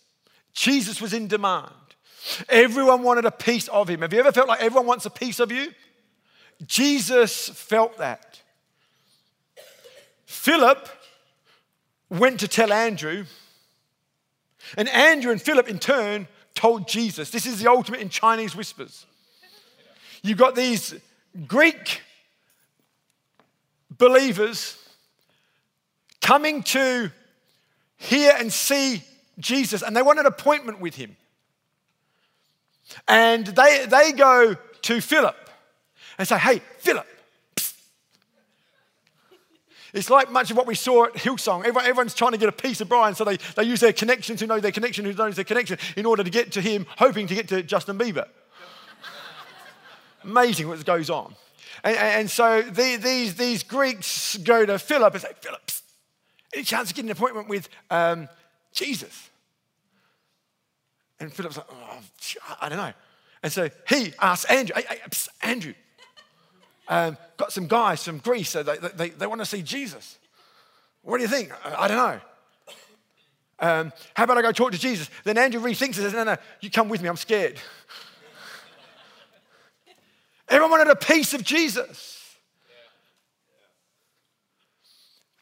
Jesus 0.55 1.01
was 1.01 1.13
in 1.13 1.29
demand. 1.29 1.73
Everyone 2.49 3.03
wanted 3.03 3.27
a 3.27 3.31
piece 3.31 3.69
of 3.69 3.89
him. 3.89 4.01
Have 4.01 4.13
you 4.13 4.21
ever 4.21 4.33
felt 4.33 4.49
like 4.49 4.63
everyone 4.63 4.87
wants 4.87 5.05
a 5.05 5.11
piece 5.11 5.41
of 5.41 5.53
you? 5.53 5.73
Jesus 6.65 7.49
felt 7.49 7.99
that. 7.99 8.41
Philip 10.25 10.89
went 12.09 12.41
to 12.41 12.49
tell 12.49 12.73
Andrew, 12.73 13.25
and 14.77 14.89
Andrew 14.89 15.33
and 15.33 15.43
Philip 15.43 15.69
in 15.69 15.79
turn 15.79 16.29
told 16.55 16.89
Jesus. 16.89 17.31
This 17.31 17.47
is 17.47 17.61
the 17.61 17.71
ultimate 17.71 18.01
in 18.01 18.09
Chinese 18.09 18.55
whispers. 18.55 19.07
You've 20.23 20.39
got 20.39 20.55
these 20.55 20.95
Greek 21.47 22.01
believers 23.91 24.79
coming 26.21 26.63
to 26.63 27.11
hear 27.97 28.33
and 28.39 28.53
see 28.53 29.03
Jesus 29.39 29.83
and 29.83 29.97
they 29.97 30.03
want 30.03 30.19
an 30.19 30.27
appointment 30.27 30.81
with 30.81 30.95
him. 30.95 31.17
And 33.09 33.47
they, 33.47 33.87
they 33.87 34.13
go 34.13 34.55
to 34.83 35.01
Philip 35.01 35.37
and 36.19 36.29
say, 36.29 36.39
Hey, 36.39 36.61
Philip. 36.79 37.07
It's 39.93 40.11
like 40.11 40.31
much 40.31 40.51
of 40.51 40.57
what 40.57 40.67
we 40.67 40.75
saw 40.75 41.05
at 41.05 41.15
Hillsong. 41.15 41.61
Everyone, 41.61 41.85
everyone's 41.85 42.15
trying 42.15 42.33
to 42.33 42.39
get 42.39 42.49
a 42.49 42.53
piece 42.53 42.81
of 42.81 42.89
Brian, 42.89 43.15
so 43.15 43.25
they, 43.25 43.37
they 43.55 43.63
use 43.63 43.79
their 43.79 43.93
connections 43.93 44.41
who 44.41 44.49
know 44.49 44.59
their 44.59 44.73
connection, 44.73 45.05
who 45.05 45.13
knows 45.13 45.37
their 45.37 45.45
connection, 45.45 45.79
in 45.97 46.05
order 46.05 46.25
to 46.25 46.31
get 46.31 46.51
to 46.53 46.61
him, 46.61 46.85
hoping 46.99 47.29
to 47.29 47.35
get 47.35 47.47
to 47.49 47.63
Justin 47.63 47.97
Bieber. 47.97 48.27
Amazing 50.25 50.67
what 50.67 50.85
goes 50.85 51.11
on. 51.11 51.37
And, 51.85 51.97
and 51.97 52.31
so 52.31 52.63
the, 52.63 52.97
these, 52.97 53.37
these 53.37 53.63
Greeks 53.63 54.37
go 54.39 54.67
to 54.67 54.81
Philip 54.81 55.15
and 55.15 55.23
say, 55.23 55.31
Philip, 55.41 55.71
any 56.53 56.65
chance 56.65 56.91
of 56.91 56.97
getting 56.97 57.11
an 57.11 57.17
appointment 57.17 57.49
with 57.49 57.69
um, 57.89 58.29
Jesus. 58.75 59.31
And 61.21 61.33
Philip's 61.33 61.57
like, 61.57 61.67
oh, 61.71 62.01
I 62.61 62.69
don't 62.69 62.79
know. 62.79 62.93
And 63.43 63.53
so 63.53 63.71
he 63.89 64.13
asks 64.21 64.51
Andrew, 64.51 64.75
hey, 64.77 64.85
hey, 64.89 64.99
psst, 65.09 65.29
Andrew, 65.43 65.75
um, 66.89 67.17
got 67.37 67.53
some 67.53 67.67
guys 67.67 68.05
from 68.05 68.19
Greece, 68.19 68.51
so 68.51 68.63
they, 68.63 68.77
they, 68.77 69.11
they 69.11 69.27
want 69.27 69.41
to 69.41 69.47
see 69.47 69.63
Jesus. 69.63 70.19
What 71.03 71.19
do 71.19 71.23
you 71.23 71.29
think? 71.29 71.53
I, 71.65 71.85
I 71.85 71.89
don't 71.89 71.97
know. 71.97 72.21
Um, 73.61 73.93
how 74.15 74.25
about 74.25 74.39
I 74.39 74.43
go 74.43 74.53
talk 74.53 74.73
to 74.73 74.79
Jesus? 74.79 75.09
Then 75.23 75.39
Andrew 75.39 75.61
rethinks 75.61 75.85
and 75.85 75.95
says, 75.95 76.13
No, 76.13 76.25
no, 76.25 76.37
you 76.61 76.71
come 76.71 76.89
with 76.89 77.01
me, 77.01 77.09
I'm 77.09 77.17
scared. 77.17 77.57
Everyone 80.49 80.73
wanted 80.73 80.91
a 80.91 80.97
piece 80.97 81.33
of 81.33 81.45
Jesus. 81.45 82.21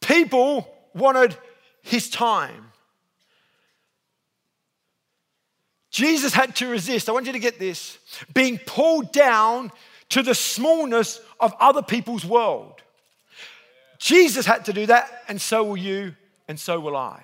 People 0.01 0.69
wanted 0.95 1.37
his 1.83 2.11
time. 2.11 2.72
Jesus 5.93 6.33
had 6.33 6.57
to 6.57 6.69
resist, 6.69 7.09
I 7.09 7.13
want 7.13 7.27
you 7.27 7.33
to 7.33 7.39
get 7.39 7.59
this, 7.59 7.99
being 8.33 8.59
pulled 8.59 9.13
down 9.13 9.71
to 10.09 10.23
the 10.23 10.35
smallness 10.35 11.21
of 11.39 11.55
other 11.61 11.83
people's 11.83 12.25
world. 12.25 12.83
Jesus 13.99 14.47
had 14.47 14.65
to 14.65 14.73
do 14.73 14.87
that, 14.87 15.23
and 15.29 15.41
so 15.41 15.63
will 15.63 15.77
you, 15.77 16.17
and 16.49 16.59
so 16.59 16.81
will 16.81 16.97
I. 16.97 17.23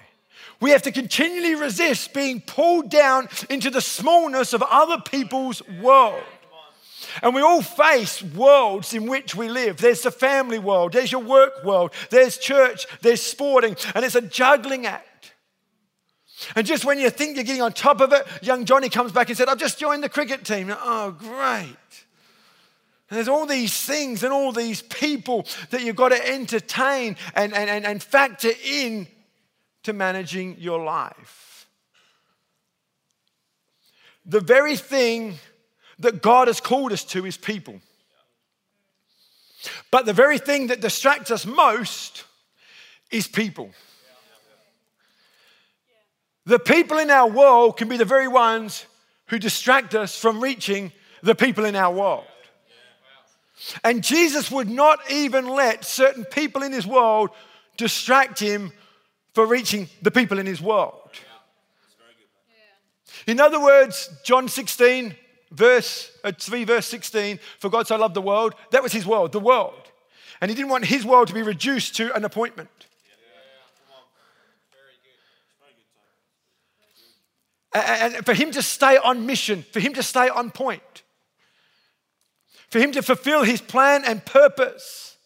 We 0.61 0.71
have 0.71 0.83
to 0.83 0.93
continually 0.93 1.55
resist 1.55 2.13
being 2.13 2.41
pulled 2.43 2.91
down 2.91 3.29
into 3.49 3.71
the 3.71 3.81
smallness 3.81 4.53
of 4.53 4.63
other 4.63 5.01
people's 5.01 5.67
world. 5.81 6.23
And 7.23 7.35
we 7.35 7.41
all 7.41 7.63
face 7.63 8.23
worlds 8.23 8.93
in 8.93 9.07
which 9.07 9.35
we 9.35 9.49
live. 9.49 9.79
There's 9.79 10.03
the 10.03 10.11
family 10.11 10.59
world, 10.59 10.93
there's 10.93 11.11
your 11.11 11.23
work 11.23 11.65
world, 11.65 11.93
there's 12.11 12.37
church, 12.37 12.87
there's 13.01 13.23
sporting, 13.23 13.77
and 13.95 14.05
it's 14.05 14.15
a 14.15 14.21
juggling 14.21 14.87
act. 14.87 15.08
And 16.55 16.67
just 16.67 16.85
when 16.85 16.99
you 16.99 17.11
think 17.11 17.37
you're 17.37 17.45
getting 17.45 17.63
on 17.63 17.73
top 17.73 18.01
of 18.01 18.13
it, 18.13 18.27
young 18.43 18.65
Johnny 18.65 18.89
comes 18.89 19.13
back 19.13 19.29
and 19.29 19.37
said, 19.37 19.49
I've 19.49 19.59
just 19.59 19.79
joined 19.79 20.03
the 20.03 20.09
cricket 20.09 20.45
team. 20.45 20.73
Oh, 20.73 21.11
great. 21.11 21.77
And 23.11 23.17
there's 23.17 23.29
all 23.29 23.47
these 23.47 23.75
things 23.85 24.23
and 24.23 24.33
all 24.33 24.53
these 24.53 24.83
people 24.83 25.47
that 25.71 25.83
you've 25.83 25.97
got 25.97 26.11
to 26.11 26.29
entertain 26.29 27.17
and, 27.35 27.55
and, 27.55 27.71
and, 27.71 27.87
and 27.87 28.03
factor 28.03 28.51
in 28.65 29.09
to 29.85 29.93
managing 29.93 30.57
your 30.59 30.85
life. 30.85 31.67
The 34.27 34.41
very 34.41 34.77
thing 34.77 35.39
that 35.99 36.21
God 36.21 36.49
has 36.49 36.61
called 36.61 36.93
us 36.93 37.03
to 37.05 37.25
is 37.25 37.37
people. 37.37 37.81
But 39.91 40.07
the 40.07 40.13
very 40.13 40.39
thing 40.39 40.69
that 40.69 40.81
distracts 40.81 41.31
us 41.31 41.47
most 41.47 42.25
is 43.11 43.27
people. 43.27 43.71
The 46.49 46.59
people 46.59 46.97
in 46.97 47.11
our 47.11 47.29
world 47.29 47.77
can 47.77 47.91
be 47.91 47.99
the 47.99 48.07
very 48.07 48.27
ones 48.27 48.87
who 49.27 49.39
distract 49.39 49.95
us 49.95 50.19
from 50.19 50.43
reaching 50.43 50.93
the 51.23 51.35
people 51.35 51.67
in 51.67 51.77
our 51.77 51.95
world. 51.95 52.25
And 53.85 54.03
Jesus 54.03 54.51
would 54.51 54.71
not 54.71 54.99
even 55.11 55.47
let 55.47 55.85
certain 55.85 56.25
people 56.25 56.63
in 56.63 56.73
his 56.73 56.87
world 56.87 57.29
distract 57.77 58.41
him 58.41 58.73
for 59.35 59.45
reaching 59.45 59.91
the 60.01 60.11
people 60.11 60.39
in 60.39 60.47
his 60.47 60.63
world. 60.63 61.11
In 63.27 63.41
other 63.41 63.61
words, 63.61 64.09
John 64.25 64.49
16, 64.49 65.15
verse 65.51 66.11
uh, 66.25 66.33
3, 66.33 66.65
verse 66.65 66.87
16, 66.87 67.41
for 67.59 67.69
God 67.69 67.87
so 67.87 67.99
loved 67.99 68.15
the 68.15 68.23
world, 68.23 68.55
that 68.71 68.83
was 68.83 68.93
his 68.93 69.05
world, 69.05 69.33
the 69.33 69.39
world. 69.39 69.93
And 70.41 70.51
he 70.51 70.55
didn't 70.55 70.71
want 70.71 70.87
his 70.87 71.05
world 71.05 71.29
to 71.29 71.35
be 71.35 71.43
reduced 71.43 71.95
to 71.97 72.15
an 72.17 72.25
appointment. 72.25 72.88
And 77.75 78.25
for 78.25 78.35
him 78.35 78.51
to 78.53 78.63
stay 78.63 78.97
on 78.97 79.27
mission, 79.27 79.63
for 79.73 79.81
him 79.81 79.95
to 79.95 80.03
stay 80.03 80.29
on 80.29 80.51
point, 80.51 81.03
for 82.71 82.79
him 82.79 82.93
to 82.93 83.03
fulfill 83.03 83.45
his 83.45 83.61
plan 83.61 84.05
and 84.07 84.25
purpose, 84.25 85.17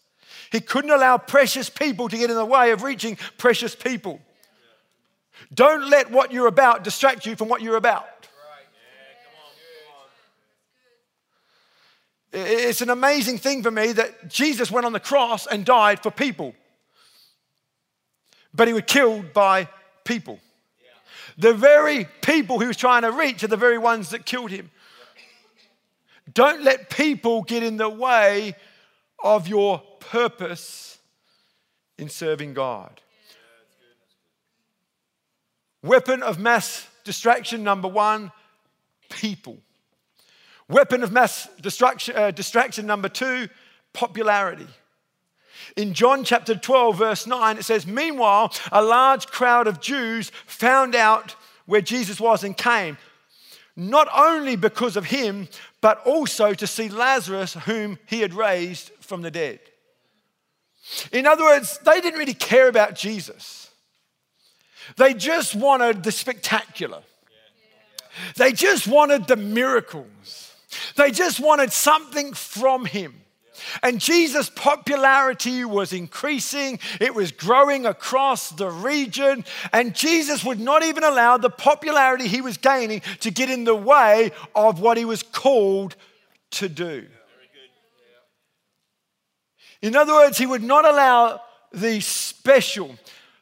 he 0.51 0.59
couldn't 0.59 0.91
allow 0.91 1.17
precious 1.17 1.69
people 1.69 2.09
to 2.09 2.17
get 2.17 2.29
in 2.29 2.35
the 2.35 2.45
way 2.45 2.71
of 2.71 2.83
reaching 2.83 3.17
precious 3.37 3.75
people. 3.75 4.21
Don't 5.53 5.89
let 5.89 6.11
what 6.11 6.31
you're 6.31 6.47
about 6.47 6.83
distract 6.83 7.25
you 7.25 7.35
from 7.35 7.49
what 7.49 7.61
you're 7.61 7.77
about. 7.77 8.05
It's 12.31 12.81
an 12.81 12.89
amazing 12.89 13.37
thing 13.37 13.61
for 13.61 13.69
me 13.69 13.91
that 13.91 14.27
Jesus 14.27 14.71
went 14.71 14.87
on 14.87 14.93
the 14.93 14.99
cross 14.99 15.45
and 15.45 15.63
died 15.63 16.01
for 16.01 16.09
people, 16.09 16.55
but 18.53 18.67
he 18.67 18.73
was 18.73 18.83
killed 18.87 19.33
by 19.33 19.69
people. 20.03 20.39
The 21.37 21.53
very 21.53 22.07
people 22.21 22.59
he 22.59 22.67
was 22.67 22.77
trying 22.77 23.01
to 23.03 23.11
reach 23.11 23.43
are 23.43 23.47
the 23.47 23.57
very 23.57 23.77
ones 23.77 24.09
that 24.11 24.25
killed 24.25 24.51
him. 24.51 24.71
Don't 26.31 26.63
let 26.63 26.89
people 26.89 27.41
get 27.41 27.63
in 27.63 27.77
the 27.77 27.89
way 27.89 28.55
of 29.23 29.47
your 29.47 29.81
purpose 29.99 30.97
in 31.97 32.09
serving 32.09 32.53
God. 32.53 33.01
Weapon 35.81 36.23
of 36.23 36.39
mass 36.39 36.87
distraction 37.03 37.63
number 37.63 37.87
one 37.87 38.31
people. 39.09 39.57
Weapon 40.69 41.03
of 41.03 41.11
mass 41.11 41.47
destruction, 41.61 42.15
uh, 42.15 42.31
distraction 42.31 42.85
number 42.85 43.09
two 43.09 43.49
popularity. 43.91 44.67
In 45.75 45.93
John 45.93 46.23
chapter 46.23 46.55
12, 46.55 46.97
verse 46.97 47.27
9, 47.27 47.57
it 47.57 47.63
says, 47.63 47.87
Meanwhile, 47.87 48.53
a 48.71 48.81
large 48.81 49.27
crowd 49.27 49.67
of 49.67 49.79
Jews 49.79 50.31
found 50.45 50.95
out 50.95 51.35
where 51.65 51.81
Jesus 51.81 52.19
was 52.19 52.43
and 52.43 52.55
came, 52.55 52.97
not 53.75 54.07
only 54.13 54.55
because 54.55 54.95
of 54.97 55.05
him, 55.05 55.47
but 55.81 56.05
also 56.05 56.53
to 56.53 56.67
see 56.67 56.89
Lazarus, 56.89 57.53
whom 57.53 57.97
he 58.05 58.21
had 58.21 58.33
raised 58.33 58.91
from 58.99 59.21
the 59.21 59.31
dead. 59.31 59.59
In 61.11 61.25
other 61.25 61.43
words, 61.43 61.79
they 61.79 62.01
didn't 62.01 62.19
really 62.19 62.33
care 62.33 62.67
about 62.67 62.95
Jesus. 62.95 63.71
They 64.97 65.13
just 65.13 65.55
wanted 65.55 66.03
the 66.03 66.11
spectacular. 66.11 67.03
They 68.35 68.51
just 68.51 68.87
wanted 68.87 69.27
the 69.27 69.37
miracles. 69.37 70.53
They 70.95 71.11
just 71.11 71.39
wanted 71.39 71.71
something 71.71 72.33
from 72.33 72.85
him. 72.85 73.22
And 73.81 73.99
Jesus' 73.99 74.49
popularity 74.49 75.65
was 75.65 75.93
increasing, 75.93 76.79
it 76.99 77.13
was 77.13 77.31
growing 77.31 77.85
across 77.85 78.49
the 78.49 78.69
region. 78.69 79.45
And 79.71 79.95
Jesus 79.95 80.43
would 80.43 80.59
not 80.59 80.83
even 80.83 81.03
allow 81.03 81.37
the 81.37 81.49
popularity 81.49 82.27
he 82.27 82.41
was 82.41 82.57
gaining 82.57 83.01
to 83.21 83.31
get 83.31 83.49
in 83.49 83.63
the 83.63 83.75
way 83.75 84.31
of 84.55 84.79
what 84.79 84.97
he 84.97 85.05
was 85.05 85.23
called 85.23 85.95
to 86.51 86.69
do. 86.69 87.07
In 89.81 89.95
other 89.95 90.13
words, 90.13 90.37
he 90.37 90.45
would 90.45 90.63
not 90.63 90.85
allow 90.85 91.41
the 91.73 91.99
special, 91.99 92.95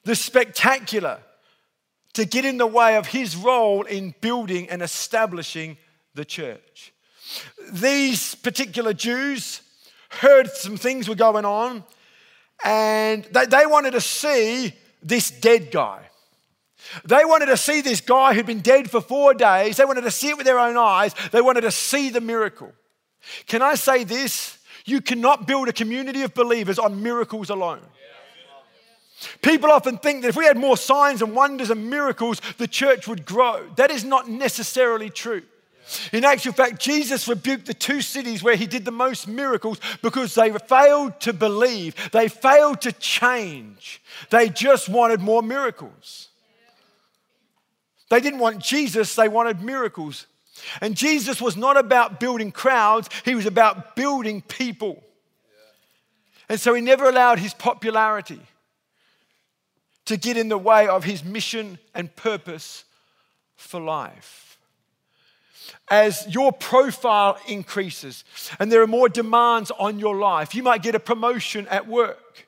the 0.03 0.15
spectacular, 0.15 1.19
to 2.13 2.25
get 2.25 2.45
in 2.45 2.57
the 2.57 2.67
way 2.67 2.97
of 2.97 3.07
his 3.07 3.35
role 3.35 3.83
in 3.83 4.15
building 4.21 4.69
and 4.69 4.81
establishing 4.81 5.77
the 6.15 6.25
church. 6.25 6.93
These 7.71 8.35
particular 8.35 8.93
Jews, 8.93 9.61
heard 10.19 10.49
some 10.49 10.77
things 10.77 11.07
were 11.07 11.15
going 11.15 11.45
on, 11.45 11.83
and 12.63 13.23
they, 13.25 13.45
they 13.45 13.65
wanted 13.65 13.91
to 13.91 14.01
see 14.01 14.73
this 15.01 15.31
dead 15.31 15.71
guy. 15.71 16.01
They 17.05 17.23
wanted 17.25 17.47
to 17.47 17.57
see 17.57 17.81
this 17.81 18.01
guy 18.01 18.33
who'd 18.33 18.45
been 18.45 18.61
dead 18.61 18.89
for 18.89 19.01
four 19.01 19.33
days. 19.33 19.77
They 19.77 19.85
wanted 19.85 20.01
to 20.01 20.11
see 20.11 20.29
it 20.29 20.37
with 20.37 20.45
their 20.45 20.59
own 20.59 20.77
eyes. 20.77 21.13
They 21.31 21.41
wanted 21.41 21.61
to 21.61 21.71
see 21.71 22.09
the 22.09 22.21
miracle. 22.21 22.71
Can 23.45 23.61
I 23.61 23.75
say 23.75 24.03
this? 24.03 24.57
You 24.85 24.99
cannot 24.99 25.47
build 25.47 25.67
a 25.67 25.73
community 25.73 26.23
of 26.23 26.33
believers 26.33 26.79
on 26.79 27.03
miracles 27.03 27.49
alone. 27.49 27.81
People 29.43 29.69
often 29.71 29.99
think 29.99 30.23
that 30.23 30.29
if 30.29 30.35
we 30.35 30.45
had 30.45 30.57
more 30.57 30.75
signs 30.75 31.21
and 31.21 31.35
wonders 31.35 31.69
and 31.69 31.89
miracles, 31.89 32.41
the 32.57 32.67
church 32.67 33.07
would 33.07 33.25
grow. 33.25 33.69
That 33.75 33.91
is 33.91 34.03
not 34.03 34.27
necessarily 34.27 35.11
true. 35.11 35.43
In 36.11 36.23
actual 36.23 36.53
fact, 36.53 36.79
Jesus 36.79 37.27
rebuked 37.27 37.65
the 37.65 37.73
two 37.73 38.01
cities 38.01 38.43
where 38.43 38.55
he 38.55 38.67
did 38.67 38.85
the 38.85 38.91
most 38.91 39.27
miracles 39.27 39.79
because 40.01 40.35
they 40.35 40.51
failed 40.51 41.19
to 41.21 41.33
believe, 41.33 41.95
they 42.11 42.27
failed 42.27 42.81
to 42.81 42.91
change. 42.91 44.01
They 44.29 44.49
just 44.49 44.89
wanted 44.89 45.21
more 45.21 45.41
miracles. 45.41 46.29
They 48.09 48.19
didn't 48.19 48.39
want 48.39 48.59
Jesus, 48.59 49.15
they 49.15 49.27
wanted 49.27 49.61
miracles. 49.61 50.27
And 50.81 50.95
Jesus 50.95 51.41
was 51.41 51.57
not 51.57 51.77
about 51.77 52.19
building 52.19 52.51
crowds, 52.51 53.09
he 53.25 53.35
was 53.35 53.45
about 53.45 53.95
building 53.95 54.41
people. 54.41 55.03
And 56.47 56.59
so 56.59 56.73
he 56.73 56.81
never 56.81 57.07
allowed 57.07 57.39
his 57.39 57.53
popularity 57.53 58.41
to 60.05 60.17
get 60.17 60.35
in 60.35 60.49
the 60.49 60.57
way 60.57 60.87
of 60.87 61.05
his 61.05 61.23
mission 61.23 61.79
and 61.95 62.13
purpose 62.15 62.83
for 63.55 63.79
life 63.79 64.50
as 65.91 66.25
your 66.33 66.53
profile 66.53 67.37
increases 67.47 68.23
and 68.59 68.71
there 68.71 68.81
are 68.81 68.87
more 68.87 69.09
demands 69.09 69.71
on 69.71 69.99
your 69.99 70.15
life. 70.15 70.55
You 70.55 70.63
might 70.63 70.81
get 70.81 70.95
a 70.95 70.99
promotion 70.99 71.67
at 71.67 71.85
work. 71.85 72.47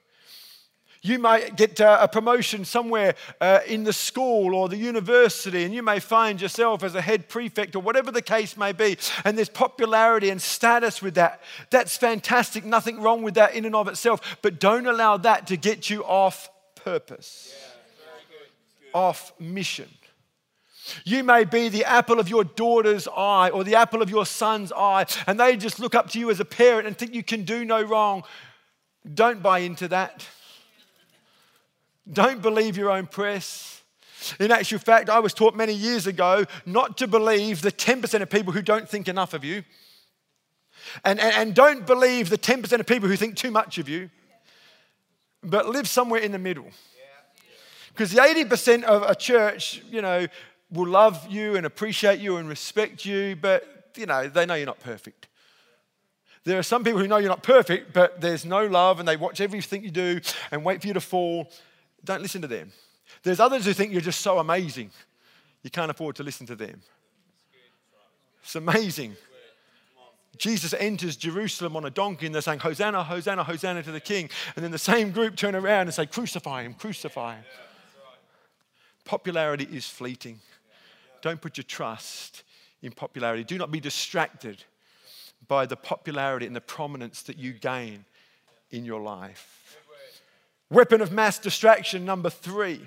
You 1.05 1.19
might 1.19 1.57
get 1.57 1.81
uh, 1.81 1.97
a 1.99 2.07
promotion 2.07 2.63
somewhere 2.63 3.15
uh, 3.41 3.59
in 3.67 3.83
the 3.83 3.91
school 3.91 4.55
or 4.55 4.69
the 4.69 4.77
university, 4.77 5.65
and 5.65 5.73
you 5.73 5.83
may 5.83 5.99
find 5.99 6.41
yourself 6.41 6.81
as 6.81 6.95
a 6.95 7.01
head 7.01 7.27
prefect 7.27 7.75
or 7.75 7.81
whatever 7.81 8.09
the 8.09 8.21
case 8.21 8.55
may 8.55 8.71
be. 8.71 8.97
And 9.25 9.37
there's 9.37 9.49
popularity 9.49 10.29
and 10.29 10.41
status 10.41 11.01
with 11.01 11.15
that. 11.15 11.41
That's 11.71 11.97
fantastic. 11.97 12.63
Nothing 12.63 13.01
wrong 13.01 13.21
with 13.21 13.33
that 13.33 13.53
in 13.53 13.65
and 13.65 13.75
of 13.75 13.89
itself. 13.89 14.37
But 14.41 14.61
don't 14.61 14.87
allow 14.87 15.17
that 15.17 15.47
to 15.47 15.57
get 15.57 15.89
you 15.89 16.05
off 16.05 16.49
purpose, 16.75 17.53
yeah, 17.53 18.97
off 18.97 19.33
mission. 19.41 19.89
You 21.05 21.23
may 21.23 21.45
be 21.45 21.69
the 21.69 21.85
apple 21.85 22.19
of 22.19 22.29
your 22.29 22.43
daughter's 22.43 23.07
eye 23.07 23.49
or 23.49 23.63
the 23.63 23.75
apple 23.75 24.01
of 24.01 24.09
your 24.09 24.25
son's 24.25 24.71
eye, 24.71 25.05
and 25.27 25.39
they 25.39 25.55
just 25.55 25.79
look 25.79 25.95
up 25.95 26.09
to 26.11 26.19
you 26.19 26.29
as 26.29 26.39
a 26.39 26.45
parent 26.45 26.87
and 26.87 26.97
think 26.97 27.13
you 27.13 27.23
can 27.23 27.43
do 27.43 27.63
no 27.63 27.81
wrong. 27.81 28.23
Don't 29.13 29.41
buy 29.41 29.59
into 29.59 29.87
that. 29.89 30.25
Don't 32.11 32.41
believe 32.41 32.77
your 32.77 32.91
own 32.91 33.07
press. 33.07 33.81
In 34.39 34.51
actual 34.51 34.79
fact, 34.79 35.09
I 35.09 35.19
was 35.19 35.33
taught 35.33 35.55
many 35.55 35.73
years 35.73 36.07
ago 36.07 36.45
not 36.65 36.97
to 36.97 37.07
believe 37.07 37.61
the 37.61 37.71
10% 37.71 38.21
of 38.21 38.29
people 38.29 38.53
who 38.53 38.61
don't 38.61 38.87
think 38.87 39.07
enough 39.07 39.33
of 39.33 39.43
you, 39.43 39.63
and, 41.03 41.19
and, 41.19 41.33
and 41.35 41.55
don't 41.55 41.85
believe 41.85 42.29
the 42.29 42.37
10% 42.37 42.79
of 42.79 42.85
people 42.85 43.07
who 43.07 43.15
think 43.15 43.35
too 43.35 43.51
much 43.51 43.77
of 43.77 43.87
you, 43.87 44.09
but 45.41 45.67
live 45.67 45.87
somewhere 45.87 46.21
in 46.21 46.31
the 46.31 46.39
middle. 46.39 46.67
Because 47.89 48.11
the 48.11 48.21
80% 48.21 48.83
of 48.83 49.03
a 49.03 49.13
church, 49.13 49.81
you 49.89 50.01
know, 50.01 50.27
will 50.73 50.87
love 50.87 51.25
you 51.29 51.55
and 51.55 51.65
appreciate 51.65 52.19
you 52.19 52.37
and 52.37 52.49
respect 52.49 53.05
you, 53.05 53.37
but, 53.39 53.91
you 53.95 54.05
know, 54.05 54.27
they 54.27 54.45
know 54.45 54.55
you're 54.55 54.65
not 54.65 54.79
perfect. 54.79 55.27
There 56.43 56.59
are 56.59 56.63
some 56.63 56.83
people 56.83 56.99
who 56.99 57.07
know 57.07 57.17
you're 57.17 57.29
not 57.29 57.43
perfect, 57.43 57.93
but 57.93 58.19
there's 58.19 58.43
no 58.43 58.65
love 58.65 58.99
and 58.99 59.07
they 59.07 59.15
watch 59.15 59.39
everything 59.39 59.83
you 59.83 59.91
do 59.91 60.19
and 60.51 60.65
wait 60.65 60.81
for 60.81 60.87
you 60.87 60.93
to 60.93 61.01
fall. 61.01 61.49
Don't 62.03 62.21
listen 62.21 62.41
to 62.41 62.47
them. 62.47 62.71
There's 63.21 63.39
others 63.39 63.65
who 63.65 63.73
think 63.73 63.91
you're 63.91 64.01
just 64.01 64.21
so 64.21 64.39
amazing, 64.39 64.91
you 65.61 65.69
can't 65.69 65.91
afford 65.91 66.17
to 66.17 66.23
listen 66.23 66.45
to 66.47 66.55
them. 66.55 66.81
It's 68.43 68.55
amazing. 68.55 69.15
Jesus 70.37 70.73
enters 70.73 71.15
Jerusalem 71.15 71.75
on 71.77 71.85
a 71.85 71.89
donkey 71.89 72.25
and 72.25 72.35
they're 72.35 72.41
saying, 72.41 72.59
Hosanna, 72.59 73.03
Hosanna, 73.03 73.43
Hosanna 73.43 73.83
to 73.83 73.91
the 73.91 73.99
King. 73.99 74.29
And 74.55 74.63
then 74.63 74.71
the 74.71 74.79
same 74.79 75.11
group 75.11 75.35
turn 75.35 75.55
around 75.55 75.87
and 75.87 75.93
say, 75.93 76.05
Crucify 76.05 76.63
him, 76.63 76.73
crucify 76.73 77.35
him. 77.35 77.43
Popularity 79.05 79.67
is 79.71 79.87
fleeting. 79.87 80.39
Don't 81.23 81.39
put 81.39 81.57
your 81.57 81.63
trust 81.63 82.43
in 82.81 82.91
popularity. 82.91 83.45
Do 83.45 83.57
not 83.57 83.71
be 83.71 83.79
distracted 83.79 84.61
by 85.47 85.65
the 85.65 85.77
popularity 85.77 86.45
and 86.45 86.55
the 86.55 86.61
prominence 86.61 87.23
that 87.23 87.37
you 87.37 87.53
gain 87.53 88.03
in 88.71 88.83
your 88.83 89.01
life. 89.01 89.77
Weapon 90.69 90.99
of 90.99 91.13
mass 91.13 91.39
distraction 91.39 92.03
number 92.03 92.29
three 92.29 92.81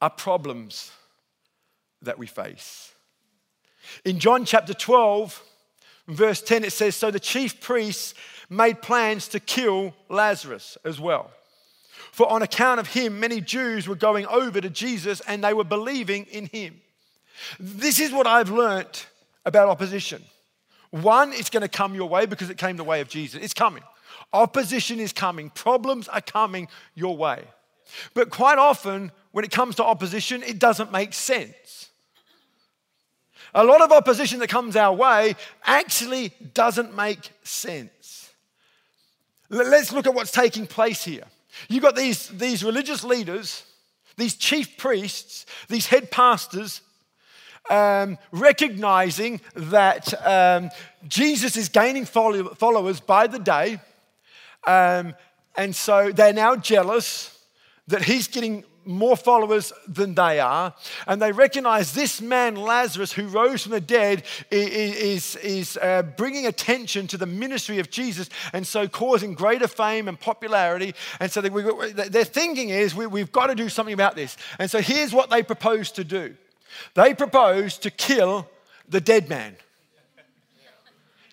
are 0.00 0.10
problems 0.10 0.90
that 2.02 2.18
we 2.18 2.26
face. 2.26 2.92
In 4.04 4.18
John 4.18 4.44
chapter 4.44 4.74
12, 4.74 5.40
verse 6.08 6.42
10, 6.42 6.64
it 6.64 6.72
says 6.72 6.96
So 6.96 7.12
the 7.12 7.20
chief 7.20 7.60
priests 7.60 8.14
made 8.50 8.82
plans 8.82 9.28
to 9.28 9.38
kill 9.38 9.94
Lazarus 10.08 10.76
as 10.84 10.98
well. 10.98 11.30
For 12.12 12.30
on 12.30 12.42
account 12.42 12.78
of 12.78 12.88
him, 12.88 13.18
many 13.18 13.40
Jews 13.40 13.88
were 13.88 13.96
going 13.96 14.26
over 14.26 14.60
to 14.60 14.68
Jesus 14.68 15.20
and 15.26 15.42
they 15.42 15.54
were 15.54 15.64
believing 15.64 16.26
in 16.26 16.46
him. 16.46 16.80
This 17.58 17.98
is 17.98 18.12
what 18.12 18.26
I've 18.26 18.50
learnt 18.50 19.06
about 19.46 19.68
opposition. 19.68 20.22
One, 20.90 21.32
it's 21.32 21.48
going 21.48 21.62
to 21.62 21.68
come 21.68 21.94
your 21.94 22.08
way 22.08 22.26
because 22.26 22.50
it 22.50 22.58
came 22.58 22.76
the 22.76 22.84
way 22.84 23.00
of 23.00 23.08
Jesus. 23.08 23.42
It's 23.42 23.54
coming. 23.54 23.82
Opposition 24.30 25.00
is 25.00 25.14
coming. 25.14 25.48
Problems 25.50 26.06
are 26.08 26.20
coming 26.20 26.68
your 26.94 27.16
way. 27.16 27.44
But 28.12 28.28
quite 28.28 28.58
often, 28.58 29.10
when 29.32 29.44
it 29.44 29.50
comes 29.50 29.76
to 29.76 29.84
opposition, 29.84 30.42
it 30.42 30.58
doesn't 30.58 30.92
make 30.92 31.14
sense. 31.14 31.88
A 33.54 33.64
lot 33.64 33.80
of 33.80 33.90
opposition 33.90 34.38
that 34.40 34.48
comes 34.48 34.76
our 34.76 34.94
way 34.94 35.34
actually 35.64 36.32
doesn't 36.52 36.94
make 36.94 37.30
sense. 37.42 38.30
Let's 39.48 39.92
look 39.92 40.06
at 40.06 40.14
what's 40.14 40.30
taking 40.30 40.66
place 40.66 41.04
here. 41.04 41.24
You've 41.68 41.82
got 41.82 41.96
these, 41.96 42.28
these 42.28 42.64
religious 42.64 43.04
leaders, 43.04 43.64
these 44.16 44.34
chief 44.34 44.76
priests, 44.76 45.46
these 45.68 45.86
head 45.86 46.10
pastors, 46.10 46.80
um, 47.70 48.18
recognizing 48.32 49.40
that 49.54 50.12
um, 50.26 50.70
Jesus 51.06 51.56
is 51.56 51.68
gaining 51.68 52.04
followers 52.04 53.00
by 53.00 53.26
the 53.26 53.38
day. 53.38 53.80
Um, 54.66 55.14
and 55.56 55.74
so 55.74 56.12
they're 56.12 56.32
now 56.32 56.56
jealous 56.56 57.38
that 57.88 58.02
he's 58.02 58.28
getting 58.28 58.64
more 58.84 59.16
followers 59.16 59.72
than 59.86 60.14
they 60.14 60.40
are. 60.40 60.74
And 61.06 61.20
they 61.20 61.32
recognize 61.32 61.92
this 61.92 62.20
man, 62.20 62.56
Lazarus, 62.56 63.12
who 63.12 63.26
rose 63.26 63.62
from 63.62 63.72
the 63.72 63.80
dead, 63.80 64.24
is, 64.50 65.36
is 65.36 65.78
uh, 65.80 66.02
bringing 66.02 66.46
attention 66.46 67.06
to 67.08 67.16
the 67.16 67.26
ministry 67.26 67.78
of 67.78 67.90
Jesus 67.90 68.28
and 68.52 68.66
so 68.66 68.88
causing 68.88 69.34
greater 69.34 69.68
fame 69.68 70.08
and 70.08 70.18
popularity. 70.18 70.94
And 71.20 71.30
so 71.30 71.40
they, 71.40 71.50
we, 71.50 71.62
their 71.92 72.24
thinking 72.24 72.70
is 72.70 72.94
we, 72.94 73.06
we've 73.06 73.32
got 73.32 73.46
to 73.46 73.54
do 73.54 73.68
something 73.68 73.94
about 73.94 74.16
this. 74.16 74.36
And 74.58 74.70
so 74.70 74.80
here's 74.80 75.12
what 75.12 75.30
they 75.30 75.42
propose 75.42 75.90
to 75.92 76.04
do 76.04 76.34
they 76.94 77.14
propose 77.14 77.76
to 77.78 77.90
kill 77.90 78.48
the 78.88 79.00
dead 79.00 79.28
man. 79.28 79.56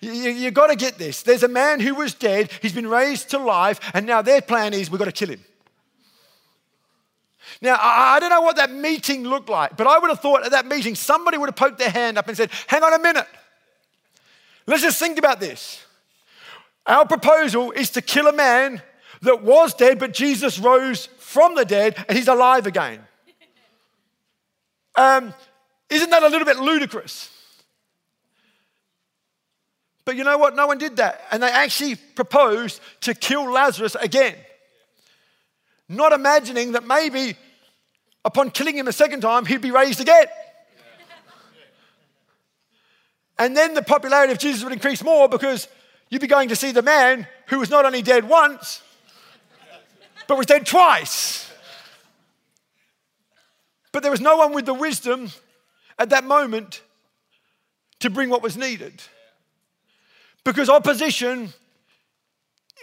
You, 0.00 0.12
you, 0.12 0.30
you 0.30 0.50
got 0.50 0.68
to 0.68 0.76
get 0.76 0.98
this. 0.98 1.22
There's 1.22 1.42
a 1.42 1.48
man 1.48 1.80
who 1.80 1.94
was 1.94 2.14
dead, 2.14 2.50
he's 2.62 2.72
been 2.72 2.88
raised 2.88 3.30
to 3.30 3.38
life, 3.38 3.80
and 3.92 4.06
now 4.06 4.22
their 4.22 4.40
plan 4.40 4.72
is 4.72 4.90
we've 4.90 4.98
got 4.98 5.04
to 5.06 5.12
kill 5.12 5.28
him. 5.28 5.44
Now, 7.62 7.78
I, 7.78 8.18
don't 8.20 8.30
know 8.30 8.40
what 8.40 8.56
that 8.56 8.72
meeting 8.72 9.24
looked 9.24 9.50
like, 9.50 9.76
but 9.76 9.86
I 9.86 9.98
would 9.98 10.08
have 10.08 10.20
thought 10.20 10.44
at 10.44 10.52
that 10.52 10.66
meeting 10.66 10.94
somebody 10.94 11.36
would 11.36 11.48
have 11.48 11.56
poked 11.56 11.78
their 11.78 11.90
hand 11.90 12.16
up 12.16 12.26
and 12.26 12.36
said, 12.36 12.50
Hang 12.66 12.82
on 12.82 12.94
a 12.94 12.98
minute. 12.98 13.26
Let's 14.66 14.82
just 14.82 14.98
think 14.98 15.18
about 15.18 15.40
this. 15.40 15.84
Our 16.86 17.06
proposal 17.06 17.72
is 17.72 17.90
to 17.90 18.02
kill 18.02 18.28
a 18.28 18.32
man 18.32 18.82
that 19.22 19.42
was 19.42 19.74
dead, 19.74 19.98
but 19.98 20.14
Jesus 20.14 20.58
rose 20.58 21.06
from 21.18 21.54
the 21.54 21.64
dead 21.64 22.02
and 22.08 22.16
he's 22.16 22.28
alive 22.28 22.66
again. 22.66 23.00
Um, 24.94 25.34
isn't 25.90 26.10
that 26.10 26.22
a 26.22 26.28
little 26.28 26.46
bit 26.46 26.58
ludicrous? 26.58 27.30
But 30.04 30.16
you 30.16 30.24
know 30.24 30.38
what? 30.38 30.56
No 30.56 30.66
one 30.66 30.78
did 30.78 30.96
that. 30.96 31.22
And 31.30 31.42
they 31.42 31.50
actually 31.50 31.96
proposed 31.96 32.80
to 33.02 33.14
kill 33.14 33.50
Lazarus 33.50 33.94
again. 33.94 34.34
Not 35.88 36.12
imagining 36.12 36.72
that 36.72 36.86
maybe 36.86 37.36
upon 38.24 38.50
killing 38.50 38.76
him 38.76 38.88
a 38.88 38.92
second 38.92 39.20
time, 39.20 39.46
he'd 39.46 39.60
be 39.60 39.70
raised 39.70 40.00
again. 40.00 40.26
And 43.38 43.56
then 43.56 43.72
the 43.72 43.82
popularity 43.82 44.32
of 44.32 44.38
Jesus 44.38 44.62
would 44.62 44.72
increase 44.72 45.02
more 45.02 45.28
because 45.28 45.66
you'd 46.10 46.20
be 46.20 46.26
going 46.26 46.50
to 46.50 46.56
see 46.56 46.72
the 46.72 46.82
man 46.82 47.26
who 47.46 47.58
was 47.58 47.70
not 47.70 47.86
only 47.86 48.02
dead 48.02 48.28
once, 48.28 48.82
but 50.28 50.36
was 50.36 50.46
dead 50.46 50.66
twice. 50.66 51.50
But 53.92 54.02
there 54.02 54.12
was 54.12 54.20
no 54.20 54.36
one 54.36 54.52
with 54.52 54.66
the 54.66 54.74
wisdom 54.74 55.30
at 55.98 56.10
that 56.10 56.24
moment 56.24 56.82
to 58.00 58.10
bring 58.10 58.28
what 58.28 58.42
was 58.42 58.56
needed. 58.56 59.02
Because 60.44 60.68
opposition 60.68 61.52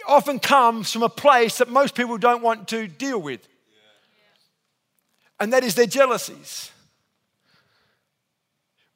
often 0.06 0.38
comes 0.38 0.92
from 0.92 1.02
a 1.02 1.08
place 1.08 1.58
that 1.58 1.68
most 1.68 1.94
people 1.94 2.18
don't 2.18 2.42
want 2.42 2.68
to 2.68 2.86
deal 2.88 3.20
with, 3.20 3.46
and 5.40 5.52
that 5.52 5.64
is 5.64 5.74
their 5.74 5.86
jealousies. 5.86 6.70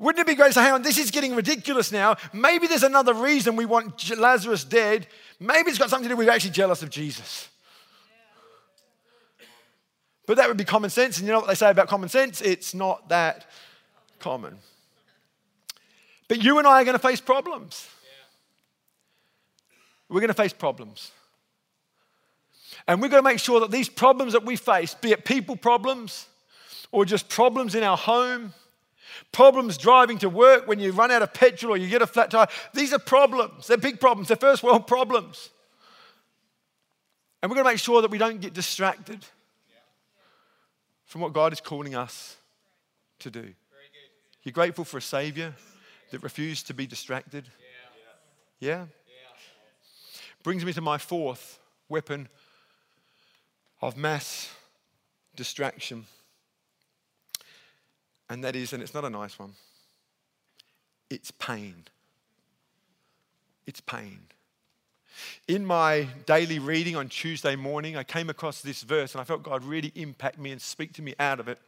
Wouldn't 0.03 0.21
it 0.21 0.27
be 0.27 0.35
great 0.35 0.49
to 0.49 0.55
say, 0.55 0.63
hang 0.63 0.73
on, 0.73 0.83
this 0.83 0.99
is 0.99 1.13
getting 1.13 1.37
ridiculous 1.37 1.93
now. 1.93 2.17
Maybe 2.33 2.67
there's 2.67 2.83
another 2.83 3.15
reason 3.15 3.55
we 3.55 3.67
want 3.67 4.19
Lazarus 4.19 4.65
dead. 4.65 5.07
Maybe 5.39 5.71
it's 5.71 5.79
got 5.79 5.91
something 5.91 6.09
to 6.09 6.15
do 6.15 6.19
with 6.19 6.29
actually 6.29 6.51
jealous 6.51 6.83
of 6.83 6.91
Jesus. 6.91 7.49
But 10.27 10.39
that 10.39 10.49
would 10.49 10.57
be 10.57 10.65
common 10.65 10.91
sense. 10.91 11.19
And 11.19 11.27
you 11.27 11.33
know 11.33 11.39
what 11.39 11.49
they 11.49 11.55
say 11.55 11.71
about 11.71 11.87
common 11.87 12.09
sense? 12.09 12.41
It's 12.41 12.75
not 12.75 13.09
that 13.11 13.49
common. 14.19 14.57
But 16.27 16.43
you 16.43 16.59
and 16.59 16.67
I 16.67 16.81
are 16.81 16.85
going 16.85 16.97
to 16.97 17.03
face 17.03 17.21
problems. 17.21 17.89
We're 20.09 20.21
going 20.21 20.29
to 20.29 20.35
face 20.35 20.53
problems. 20.53 21.13
And 22.89 23.01
we're 23.01 23.09
going 23.09 23.23
to 23.23 23.29
make 23.29 23.39
sure 23.39 23.61
that 23.61 23.71
these 23.71 23.89
problems 23.89 24.33
that 24.33 24.45
we 24.45 24.57
face, 24.57 24.95
be 24.95 25.13
it 25.13 25.25
people 25.25 25.55
problems 25.55 26.27
or 26.93 27.05
just 27.05 27.29
problems 27.29 27.75
in 27.75 27.83
our 27.83 27.97
home, 27.97 28.53
problems 29.33 29.77
driving 29.77 30.19
to 30.19 30.29
work 30.29 30.69
when 30.69 30.79
you 30.79 30.93
run 30.93 31.11
out 31.11 31.23
of 31.23 31.35
petrol 31.35 31.75
or 31.75 31.77
you 31.77 31.89
get 31.89 32.03
a 32.03 32.07
flat 32.07 32.31
tire, 32.31 32.47
these 32.75 32.93
are 32.93 32.99
problems. 32.99 33.67
They're 33.67 33.77
big 33.79 33.99
problems. 33.99 34.29
They're 34.29 34.37
first 34.37 34.63
world 34.63 34.87
problems. 34.87 35.51
And 37.43 37.51
we're 37.51 37.57
going 37.57 37.65
to 37.65 37.71
make 37.73 37.81
sure 37.81 38.03
that 38.03 38.11
we 38.11 38.19
don't 38.19 38.41
get 38.41 38.55
distracted 38.55 39.25
from 41.07 41.23
what 41.23 41.33
God 41.33 41.53
is 41.53 41.61
calling 41.61 41.95
us 41.97 42.37
to 43.19 43.31
do. 43.31 43.53
You're 44.45 44.53
grateful 44.53 44.85
for 44.85 44.99
a 44.99 45.03
Savior 45.03 45.55
that 46.11 46.23
refused 46.23 46.67
to 46.69 46.75
be 46.75 46.87
distracted? 46.87 47.49
Yeah? 48.61 48.87
Brings 50.43 50.65
me 50.65 50.73
to 50.73 50.81
my 50.81 50.99
fourth 50.99 51.59
weapon 51.89 52.29
of 53.81 53.97
mass 53.97 54.53
distraction. 55.35 56.07
And 58.33 58.43
that 58.45 58.57
is, 58.57 58.73
and 58.73 58.83
it's 58.83 58.95
not 58.95 59.05
a 59.05 59.11
nice 59.11 59.39
one, 59.39 59.53
it's 61.11 61.31
pain. 61.31 61.85
It's 63.67 63.83
pain. 63.83 64.21
In 65.47 65.67
my 65.67 66.09
daily 66.25 66.59
reading 66.59 66.97
on 66.97 67.11
Tuesday 67.11 67.57
morning, 67.57 67.95
I 67.95 68.05
came 68.05 68.31
across 68.31 68.63
this 68.63 68.85
verse 68.85 69.13
and 69.13 69.21
I 69.21 69.25
felt 69.25 69.43
God 69.43 69.63
really 69.63 69.93
impact 69.95 70.39
me 70.39 70.51
and 70.51 70.63
speak 70.63 70.95
to 70.95 71.03
me 71.03 71.15
out 71.21 71.41
of 71.41 71.49
it. 71.49 71.59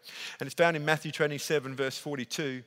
And 0.40 0.46
it's 0.46 0.54
found 0.54 0.74
in 0.74 0.86
Matthew 0.86 1.12
27, 1.12 1.76
verse 1.76 1.98
42. 1.98 2.62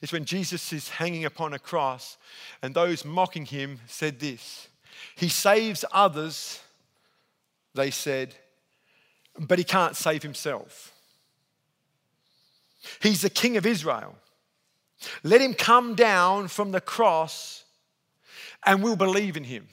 It's 0.00 0.12
when 0.12 0.24
Jesus 0.24 0.72
is 0.72 0.88
hanging 0.88 1.24
upon 1.24 1.52
a 1.52 1.58
cross, 1.58 2.18
and 2.62 2.72
those 2.72 3.04
mocking 3.04 3.46
him 3.46 3.80
said 3.88 4.20
this 4.20 4.68
He 5.16 5.28
saves 5.28 5.84
others, 5.90 6.60
they 7.74 7.90
said, 7.90 8.36
but 9.36 9.58
he 9.58 9.64
can't 9.64 9.96
save 9.96 10.22
himself. 10.22 10.91
He's 13.00 13.22
the 13.22 13.30
King 13.30 13.56
of 13.56 13.66
Israel. 13.66 14.16
Let 15.22 15.40
him 15.40 15.54
come 15.54 15.94
down 15.94 16.48
from 16.48 16.72
the 16.72 16.80
cross 16.80 17.64
and 18.64 18.82
we'll 18.82 18.96
believe 18.96 19.36
in 19.36 19.44
him. 19.44 19.68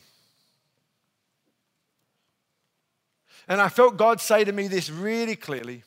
And 3.48 3.60
I 3.60 3.69
felt 3.69 3.98
God 3.98 4.22
say 4.22 4.43
to 4.43 4.52
me 4.52 4.67
this 4.67 4.89
really 4.89 5.36
clearly 5.36 5.84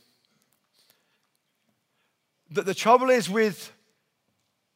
that 2.50 2.66
the 2.66 2.74
trouble 2.74 3.08
is 3.08 3.30
with 3.30 3.72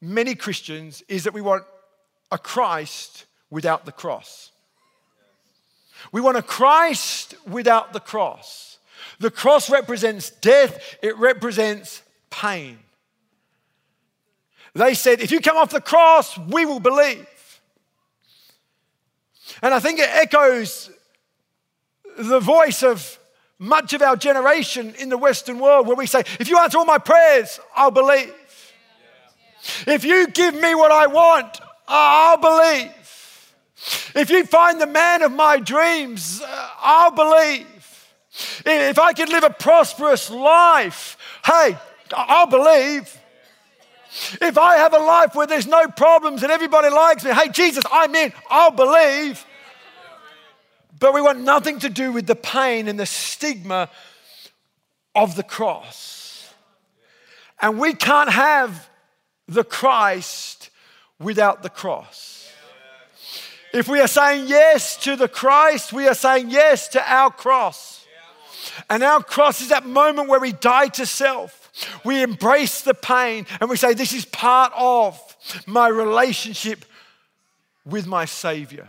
many 0.01 0.35
Christians 0.35 1.03
is 1.09 1.25
that 1.25 1.35
we 1.35 1.41
want 1.41 1.65
a 2.31 2.39
Christ 2.39 3.27
without 3.51 3.85
the 3.85 3.93
cross. 3.93 4.53
We 6.13 6.21
want 6.21 6.37
a 6.37 6.43
Christ 6.43 7.35
without 7.47 7.93
the 7.93 8.01
cross. 8.01 8.79
The 9.19 9.31
cross 9.31 9.71
represents 9.71 10.31
death, 10.31 10.97
it 11.03 11.17
represents 11.17 12.03
pain. 12.31 12.79
They 14.75 14.95
said, 14.95 15.21
if 15.21 15.31
you 15.31 15.41
come 15.41 15.57
off 15.57 15.71
the 15.71 15.81
cross, 15.81 16.37
we 16.37 16.67
will 16.67 16.81
believe. 16.81 17.27
And 19.63 19.73
I 19.73 19.81
think 19.81 19.99
it 19.99 20.09
echoes 20.11 20.91
the 22.19 22.41
voice 22.41 22.83
of 22.83 23.19
much 23.59 23.95
of 23.95 24.03
our 24.03 24.17
generation 24.17 24.95
in 24.99 25.09
the 25.09 25.17
Western 25.17 25.59
world 25.59 25.87
where 25.87 25.97
we 25.97 26.07
say, 26.07 26.21
if 26.39 26.49
you 26.49 26.59
answer 26.59 26.79
all 26.79 26.85
my 26.85 26.99
prayers, 26.99 27.59
I'll 27.75 27.91
believe. 27.91 28.35
If 29.87 30.05
you 30.05 30.29
give 30.29 30.55
me 30.55 30.75
what 30.75 30.93
I 30.93 31.07
want, 31.07 31.61
I'll 31.89 32.37
believe. 32.37 32.93
If 34.15 34.31
you 34.31 34.45
find 34.45 34.81
the 34.81 34.87
man 34.87 35.23
of 35.23 35.33
my 35.33 35.59
dreams, 35.59 36.43
I'll 36.81 37.11
believe. 37.11 37.67
If 38.67 38.99
I 38.99 39.13
can 39.13 39.29
live 39.29 39.45
a 39.45 39.51
prosperous 39.51 40.31
life, 40.31 41.17
hey, 41.45 41.77
I'll 42.13 42.47
believe. 42.47 43.21
If 44.41 44.57
I 44.57 44.77
have 44.77 44.95
a 44.95 44.99
life 44.99 45.35
where 45.35 45.47
there's 45.47 45.67
no 45.67 45.89
problems 45.89 46.43
and 46.43 46.51
everybody 46.51 46.89
likes 46.89 47.25
me, 47.25 47.33
hey, 47.33 47.49
Jesus, 47.49 47.85
I'm 47.91 48.15
in, 48.15 48.33
I'll 48.49 48.71
believe. 48.71 49.45
But 50.99 51.13
we 51.13 51.21
want 51.21 51.41
nothing 51.41 51.79
to 51.81 51.89
do 51.89 52.13
with 52.13 52.27
the 52.27 52.37
pain 52.37 52.89
and 52.89 52.99
the 52.99 53.07
stigma 53.07 53.91
of 55.15 55.37
the 55.37 55.43
cross. 55.43 56.53
And 57.61 57.79
we 57.79 57.95
can't 57.95 58.31
have 58.31 58.89
the 59.49 59.65
Christ 59.65 60.71
without 61.19 61.63
the 61.63 61.71
cross. 61.71 62.51
If 63.73 63.89
we 63.89 64.01
are 64.01 64.09
saying 64.09 64.47
yes 64.47 64.97
to 64.99 65.17
the 65.17 65.29
Christ, 65.29 65.93
we 65.93 66.09
are 66.09 66.15
saying 66.15 66.51
yes 66.51 66.89
to 66.89 67.13
our 67.13 67.31
cross. 67.31 68.07
And 68.89 69.03
our 69.03 69.23
cross 69.23 69.61
is 69.61 69.69
that 69.69 69.87
moment 69.87 70.29
where 70.29 70.41
we 70.41 70.53
die 70.53 70.89
to 70.89 71.07
self. 71.07 71.66
We 72.05 72.23
embrace 72.23 72.83
the 72.83 72.95
pain 72.95 73.47
and 73.61 73.69
we 73.69 73.77
say, 73.77 73.95
This 73.95 74.13
is 74.13 74.25
part 74.25 74.73
of 74.77 75.21
my 75.67 75.89
relationship 75.89 76.85
with 77.85 78.07
my 78.07 78.25
Savior. 78.25 78.89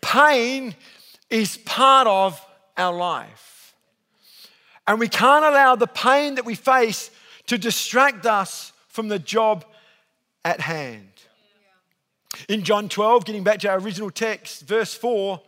Pain 0.00 0.74
is 1.30 1.56
part 1.58 2.06
of 2.06 2.44
our 2.76 2.94
life. 2.94 3.74
And 4.86 5.00
we 5.00 5.08
can't 5.08 5.44
allow 5.44 5.76
the 5.76 5.86
pain 5.86 6.34
that 6.34 6.44
we 6.44 6.54
face 6.54 7.10
to 7.46 7.58
distract 7.58 8.26
us 8.26 8.72
from 8.88 9.08
the 9.08 9.18
job 9.18 9.64
at 10.44 10.60
hand. 10.60 11.08
In 12.48 12.64
John 12.64 12.88
12, 12.88 13.24
getting 13.24 13.44
back 13.44 13.60
to 13.60 13.68
our 13.68 13.78
original 13.78 14.10
text, 14.10 14.66
verse 14.66 14.94
4, 14.94 15.40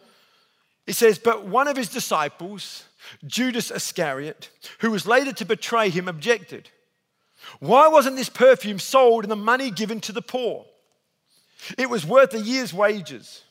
it 0.87 0.95
says, 0.95 1.19
But 1.19 1.45
one 1.45 1.69
of 1.69 1.77
his 1.77 1.89
disciples, 1.89 2.85
Judas 3.27 3.71
Iscariot, 3.71 4.51
who 4.81 4.91
was 4.91 5.07
later 5.07 5.33
to 5.33 5.45
betray 5.45 5.91
him, 5.91 6.09
objected. 6.09 6.71
Why 7.61 7.89
wasn't 7.89 8.17
this 8.17 8.29
perfume 8.29 8.79
sold 8.79 9.25
and 9.25 9.31
the 9.31 9.37
money 9.37 9.71
given 9.71 10.01
to 10.01 10.13
the 10.13 10.23
poor? 10.23 10.67
It 11.79 11.89
was 11.89 12.07
worth 12.07 12.35
a 12.35 12.41
year's 12.41 12.75
wages. 12.75 13.43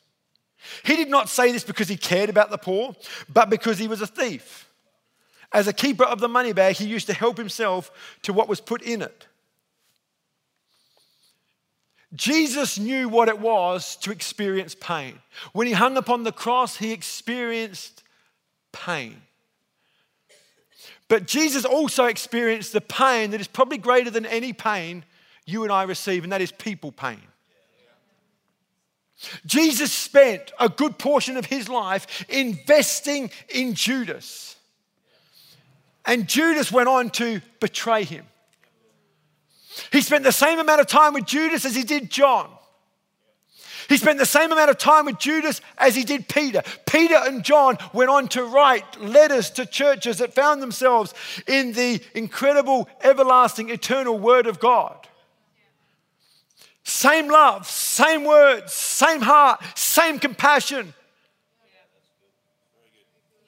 He 0.84 0.96
did 0.96 1.10
not 1.10 1.30
say 1.30 1.52
this 1.52 1.64
because 1.64 1.88
he 1.88 1.98
cared 1.98 2.30
about 2.30 2.50
the 2.50 2.58
poor, 2.58 2.96
but 3.30 3.50
because 3.50 3.78
he 3.78 3.88
was 3.88 4.02
a 4.02 4.08
thief. 4.08 4.70
As 5.52 5.68
a 5.68 5.74
keeper 5.74 6.04
of 6.04 6.20
the 6.20 6.28
money 6.28 6.54
bag, 6.54 6.76
he 6.76 6.86
used 6.86 7.08
to 7.08 7.14
help 7.14 7.38
himself 7.38 7.92
to 8.24 8.34
what 8.34 8.50
was 8.50 8.60
put 8.60 8.82
in 8.82 9.02
it. 9.02 9.28
Jesus 12.14 12.80
knew 12.80 13.10
what 13.10 13.28
it 13.28 13.40
was 13.40 13.96
to 13.98 14.12
experience 14.12 14.76
pain. 14.76 15.20
When 15.54 15.68
he 15.68 15.74
hung 15.74 15.98
upon 15.98 16.24
the 16.24 16.32
cross, 16.32 16.78
he 16.78 16.92
experienced 16.92 18.04
pain. 18.72 19.22
But 21.08 21.28
Jesus 21.28 21.66
also 21.66 22.06
experienced 22.06 22.74
the 22.74 22.82
pain 22.82 23.32
that 23.32 23.42
is 23.42 23.48
probably 23.48 23.78
greater 23.78 24.10
than 24.10 24.26
any 24.26 24.54
pain 24.54 25.06
you 25.46 25.64
and 25.64 25.72
I 25.72 25.84
receive, 25.84 26.24
and 26.24 26.34
that 26.34 26.42
is 26.42 26.52
people 26.52 26.92
pain. 26.92 27.22
Jesus 29.46 29.94
spent 29.94 30.52
a 30.60 30.68
good 30.68 30.98
portion 30.98 31.38
of 31.38 31.46
his 31.46 31.70
life 31.70 32.26
investing 32.30 33.30
in 33.50 33.76
Judas. 33.76 34.56
And 36.06 36.28
Judas 36.28 36.72
went 36.72 36.90
on 36.90 37.10
to 37.12 37.42
betray 37.60 38.04
him. 38.04 38.26
He 39.92 40.02
spent 40.02 40.24
the 40.24 40.32
same 40.32 40.60
amount 40.60 40.82
of 40.82 40.88
time 40.88 41.14
with 41.14 41.26
Judas 41.26 41.66
as 41.66 41.76
he 41.76 41.84
did 41.84 42.10
John. 42.10 42.50
He 43.88 43.98
spent 43.98 44.18
the 44.18 44.26
same 44.26 44.52
amount 44.52 44.70
of 44.70 44.78
time 44.78 45.06
with 45.06 45.20
Judas 45.20 45.62
as 45.78 45.96
he 45.96 46.04
did 46.04 46.28
Peter. 46.28 46.64
Peter 46.88 47.16
and 47.16 47.44
John 47.44 47.78
went 47.94 48.10
on 48.10 48.28
to 48.30 48.44
write 48.44 49.00
letters 49.00 49.50
to 49.52 49.66
churches 49.66 50.18
that 50.18 50.34
found 50.34 50.62
themselves 50.62 51.14
in 51.48 51.74
the 51.74 52.02
incredible, 52.14 52.90
everlasting, 53.04 53.70
eternal 53.70 54.18
Word 54.18 54.48
of 54.48 54.60
God. 54.60 55.08
Same 56.84 57.28
love, 57.30 57.68
same 57.68 58.24
words, 58.24 58.74
same 58.74 59.22
heart, 59.22 59.62
same 59.76 60.20
compassion. 60.20 60.94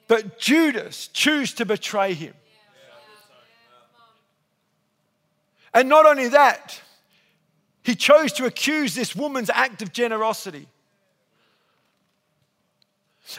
But 0.08 0.38
Judas 0.38 1.08
chose 1.08 1.52
to 1.54 1.64
betray 1.64 2.14
him. 2.14 2.34
And 5.74 5.88
not 5.88 6.06
only 6.06 6.28
that, 6.28 6.80
he 7.88 7.94
chose 7.94 8.32
to 8.34 8.44
accuse 8.44 8.94
this 8.94 9.16
woman's 9.16 9.48
act 9.48 9.80
of 9.80 9.94
generosity. 9.94 10.68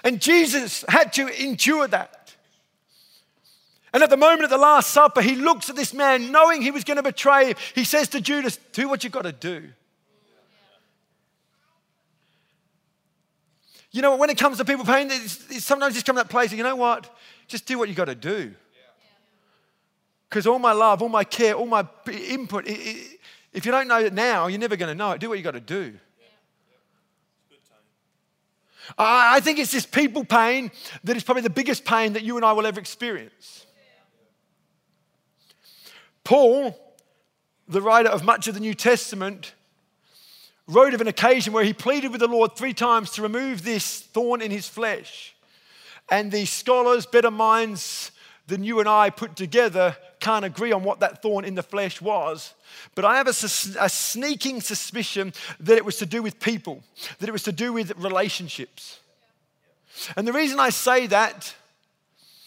And 0.03 0.19
Jesus 0.19 0.83
had 0.89 1.13
to 1.13 1.27
endure 1.27 1.87
that. 1.87 2.33
And 3.93 4.01
at 4.01 4.09
the 4.09 4.17
moment 4.17 4.45
of 4.45 4.49
the 4.49 4.57
Last 4.57 4.89
Supper, 4.89 5.21
he 5.21 5.35
looks 5.35 5.69
at 5.69 5.75
this 5.75 5.93
man, 5.93 6.31
knowing 6.31 6.63
he 6.63 6.71
was 6.71 6.83
going 6.83 6.97
to 6.97 7.03
betray 7.03 7.49
him. 7.49 7.57
He 7.75 7.83
says 7.83 8.07
to 8.07 8.21
Judas, 8.21 8.57
Do 8.73 8.89
what 8.89 9.03
you've 9.03 9.13
got 9.13 9.25
to 9.25 9.31
do. 9.31 9.69
You 13.91 14.01
know, 14.01 14.15
when 14.15 14.31
it 14.31 14.37
comes 14.39 14.57
to 14.57 14.65
people 14.65 14.83
paying, 14.83 15.11
sometimes 15.11 15.93
just 15.93 16.07
come 16.07 16.15
to 16.15 16.23
that 16.23 16.29
place, 16.31 16.51
you 16.51 16.63
know 16.63 16.75
what? 16.75 17.15
Just 17.47 17.67
do 17.67 17.77
what 17.77 17.87
you've 17.87 17.97
got 17.97 18.05
to 18.05 18.15
do. 18.15 18.55
Because 20.27 20.47
all 20.47 20.57
my 20.57 20.71
love, 20.71 21.03
all 21.03 21.09
my 21.09 21.23
care, 21.23 21.53
all 21.53 21.67
my 21.67 21.87
input, 22.07 22.67
it, 22.67 22.71
it, 22.71 23.18
if 23.53 23.65
you 23.65 23.71
don't 23.71 23.87
know 23.87 23.99
it 23.99 24.13
now, 24.13 24.47
you're 24.47 24.59
never 24.59 24.75
going 24.75 24.89
to 24.89 24.95
know 24.95 25.11
it. 25.11 25.19
Do 25.19 25.29
what 25.29 25.37
you 25.37 25.43
got 25.43 25.51
to 25.51 25.59
do. 25.59 25.95
I 28.97 29.39
think 29.39 29.59
it's 29.59 29.71
this 29.71 29.85
people 29.85 30.23
pain 30.23 30.71
that 31.03 31.15
is 31.15 31.23
probably 31.23 31.43
the 31.43 31.49
biggest 31.49 31.85
pain 31.85 32.13
that 32.13 32.23
you 32.23 32.37
and 32.37 32.45
I 32.45 32.53
will 32.53 32.65
ever 32.65 32.79
experience. 32.79 33.65
Paul, 36.23 36.75
the 37.67 37.81
writer 37.81 38.09
of 38.09 38.23
much 38.23 38.47
of 38.47 38.55
the 38.55 38.59
New 38.59 38.73
Testament, 38.73 39.53
wrote 40.67 40.93
of 40.93 41.01
an 41.01 41.07
occasion 41.07 41.53
where 41.53 41.63
he 41.63 41.73
pleaded 41.73 42.11
with 42.11 42.21
the 42.21 42.27
Lord 42.27 42.55
three 42.55 42.73
times 42.73 43.11
to 43.11 43.21
remove 43.21 43.63
this 43.63 44.01
thorn 44.01 44.41
in 44.41 44.51
his 44.51 44.67
flesh. 44.67 45.35
And 46.09 46.31
the 46.31 46.45
scholars, 46.45 47.05
better 47.05 47.31
minds 47.31 48.11
than 48.47 48.63
you 48.63 48.79
and 48.79 48.89
I 48.89 49.09
put 49.09 49.35
together, 49.35 49.97
can't 50.19 50.45
agree 50.45 50.71
on 50.71 50.83
what 50.83 50.99
that 50.99 51.21
thorn 51.21 51.45
in 51.45 51.55
the 51.55 51.63
flesh 51.63 52.01
was. 52.01 52.53
But 52.95 53.05
I 53.05 53.17
have 53.17 53.27
a, 53.27 53.31
a, 53.31 53.89
sneaking 53.89 54.61
suspicion 54.61 55.33
that 55.59 55.77
it 55.77 55.85
was 55.85 55.97
to 55.97 56.05
do 56.05 56.21
with 56.21 56.39
people, 56.39 56.83
that 57.19 57.29
it 57.29 57.31
was 57.31 57.43
to 57.43 57.51
do 57.51 57.73
with 57.73 57.91
relationships. 57.97 58.99
And 60.15 60.27
the 60.27 60.33
reason 60.33 60.59
I 60.59 60.69
say 60.69 61.07
that 61.07 61.55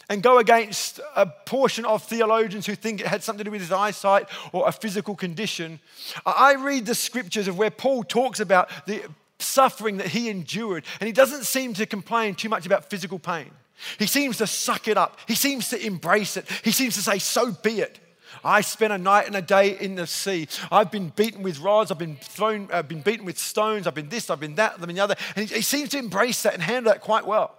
and 0.09 0.23
go 0.23 0.39
against 0.39 1.01
a 1.17 1.27
portion 1.27 1.85
of 1.85 2.03
theologians 2.03 2.67
who 2.67 2.75
think 2.75 3.01
it 3.01 3.07
had 3.07 3.23
something 3.23 3.39
to 3.39 3.45
do 3.45 3.51
with 3.51 3.61
his 3.61 3.73
eyesight 3.73 4.27
or 4.53 4.69
a 4.69 4.73
physical 4.73 5.15
condition, 5.15 5.81
I 6.27 6.55
read 6.55 6.87
the 6.87 6.95
scriptures 6.95 7.49
of 7.49 7.57
where 7.57 7.71
Paul 7.71 8.05
talks 8.05 8.41
about 8.41 8.69
the 8.87 9.03
suffering 9.39 9.97
that 9.99 10.09
he 10.09 10.29
endured, 10.29 10.85
and 11.01 11.07
he 11.07 11.13
doesn't 11.13 11.45
seem 11.45 11.75
to 11.75 11.87
complain 11.87 12.35
too 12.35 12.49
much 12.49 12.67
about 12.67 12.91
physical 12.91 13.19
pain. 13.19 13.51
He 13.99 14.07
seems 14.07 14.39
to 14.39 14.47
suck 14.47 14.89
it 14.89 14.97
up. 14.97 15.19
He 15.27 15.35
seems 15.35 15.69
to 15.71 15.85
embrace 15.85 16.37
it. 16.37 16.49
He 16.65 16.71
seems 16.71 16.95
to 16.95 17.03
say, 17.03 17.19
So 17.19 17.53
be 17.53 17.81
it. 17.81 17.99
I 18.45 18.61
spent 18.63 18.93
a 18.93 18.99
night 18.99 19.27
and 19.27 19.37
a 19.37 19.43
day 19.43 19.79
in 19.79 19.95
the 19.95 20.07
sea. 20.07 20.49
I've 20.71 20.91
been 20.91 21.11
beaten 21.11 21.43
with 21.43 21.61
rods. 21.61 21.91
I've 21.91 21.99
been 21.99 22.17
thrown, 22.17 22.69
I've 22.73 22.89
been 22.89 23.03
beaten 23.03 23.27
with 23.27 23.39
stones. 23.39 23.87
I've 23.87 23.95
been 23.95 24.09
this, 24.09 24.31
I've 24.31 24.41
been 24.41 24.55
that, 24.57 24.75
I've 24.75 24.87
been 24.87 24.97
the 24.97 25.03
other. 25.03 25.17
And 25.37 25.49
he, 25.49 25.57
he 25.57 25.63
seems 25.63 25.91
to 25.91 25.99
embrace 25.99 26.43
that 26.43 26.55
and 26.55 26.63
handle 26.63 26.93
that 26.93 27.03
quite 27.03 27.27
well, 27.27 27.55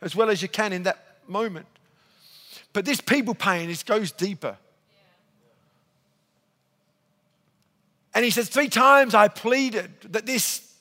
as 0.00 0.14
well 0.14 0.30
as 0.30 0.40
you 0.40 0.48
can 0.48 0.72
in 0.72 0.84
that 0.84 1.18
moment. 1.28 1.66
But 2.72 2.84
this 2.84 3.00
people 3.00 3.34
pain 3.34 3.68
it 3.68 3.84
goes 3.84 4.12
deeper. 4.12 4.56
And 8.14 8.24
he 8.24 8.30
says, 8.30 8.48
Three 8.48 8.68
times 8.68 9.14
I 9.14 9.28
pleaded 9.28 9.90
that 10.10 10.26
this 10.26 10.71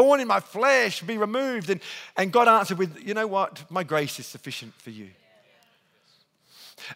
thorn 0.00 0.20
in 0.20 0.28
my 0.28 0.40
flesh 0.40 1.02
be 1.02 1.18
removed. 1.18 1.68
And, 1.68 1.80
and 2.16 2.32
God 2.32 2.48
answered 2.48 2.78
with, 2.78 3.06
You 3.06 3.12
know 3.12 3.26
what? 3.26 3.70
My 3.70 3.82
grace 3.84 4.18
is 4.18 4.26
sufficient 4.26 4.72
for 4.74 4.90
you. 4.90 5.10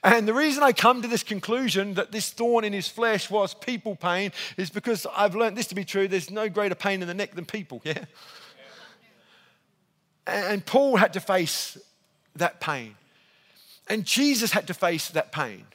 And 0.03 0.27
the 0.27 0.33
reason 0.33 0.63
I 0.63 0.73
come 0.73 1.03
to 1.03 1.09
this 1.09 1.23
conclusion 1.23 1.95
that 1.95 2.11
this 2.11 2.31
thorn 2.31 2.65
in 2.65 2.73
his 2.73 2.89
flesh 2.89 3.31
was 3.31 3.53
people 3.53 3.95
pain 3.97 4.33
is 4.57 4.71
because 4.71 5.07
I've 5.15 5.35
learned 5.35 5.59
this 5.59 5.67
to 5.67 5.75
be 5.75 5.85
true. 5.85 6.09
There's 6.09 6.31
no 6.31 6.49
greater 6.49 6.75
pain 6.75 7.03
in 7.03 7.09
the 7.09 7.13
neck 7.13 7.35
than 7.35 7.45
people, 7.45 7.83
yeah? 7.85 8.05
And 10.27 10.65
Paul 10.65 10.97
had 10.97 11.13
to 11.13 11.21
face 11.21 11.77
that 12.37 12.59
pain. 12.61 12.97
And 13.89 14.07
Jesus 14.07 14.53
had 14.53 14.67
to 14.69 14.75
face 14.75 15.11
that 15.11 15.31
pain. 15.31 15.67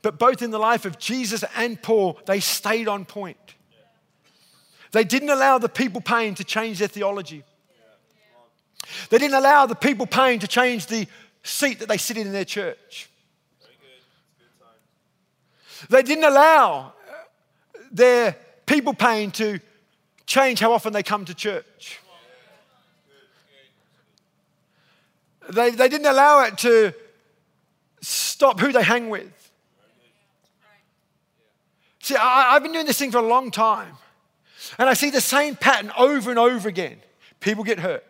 But 0.00 0.18
both 0.18 0.40
in 0.40 0.50
the 0.50 0.58
life 0.58 0.86
of 0.86 0.98
Jesus 0.98 1.44
and 1.54 1.80
Paul, 1.82 2.18
they 2.24 2.40
stayed 2.40 2.88
on 2.88 3.04
point. 3.04 3.36
They 4.92 5.04
didn't 5.04 5.30
allow 5.30 5.58
the 5.58 5.68
people 5.68 6.00
pain 6.00 6.34
to 6.36 6.44
change 6.44 6.78
their 6.78 6.88
theology. 6.88 7.44
They 9.10 9.18
didn't 9.18 9.34
allow 9.34 9.66
the 9.66 9.74
people 9.74 10.06
pain 10.06 10.38
to 10.40 10.48
change 10.48 10.86
the 10.86 11.06
seat 11.42 11.78
that 11.80 11.88
they 11.88 11.98
sit 11.98 12.16
in 12.16 12.26
in 12.26 12.32
their 12.32 12.44
church. 12.44 13.10
They 15.88 16.02
didn't 16.02 16.24
allow 16.24 16.92
their 17.92 18.36
people 18.66 18.94
pain 18.94 19.30
to 19.32 19.60
change 20.26 20.60
how 20.60 20.72
often 20.72 20.92
they 20.92 21.02
come 21.02 21.24
to 21.24 21.34
church. 21.34 22.00
They, 25.50 25.70
they 25.70 25.88
didn't 25.88 26.06
allow 26.06 26.44
it 26.44 26.58
to 26.58 26.92
stop 28.00 28.60
who 28.60 28.72
they 28.72 28.82
hang 28.82 29.08
with. 29.08 29.32
See, 32.00 32.16
I, 32.16 32.54
I've 32.54 32.62
been 32.62 32.72
doing 32.72 32.86
this 32.86 32.98
thing 32.98 33.10
for 33.10 33.18
a 33.18 33.26
long 33.26 33.50
time, 33.50 33.96
and 34.78 34.88
I 34.88 34.94
see 34.94 35.10
the 35.10 35.20
same 35.20 35.56
pattern 35.56 35.92
over 35.96 36.30
and 36.30 36.38
over 36.38 36.68
again. 36.68 36.98
People 37.40 37.64
get 37.64 37.78
hurt. 37.78 38.04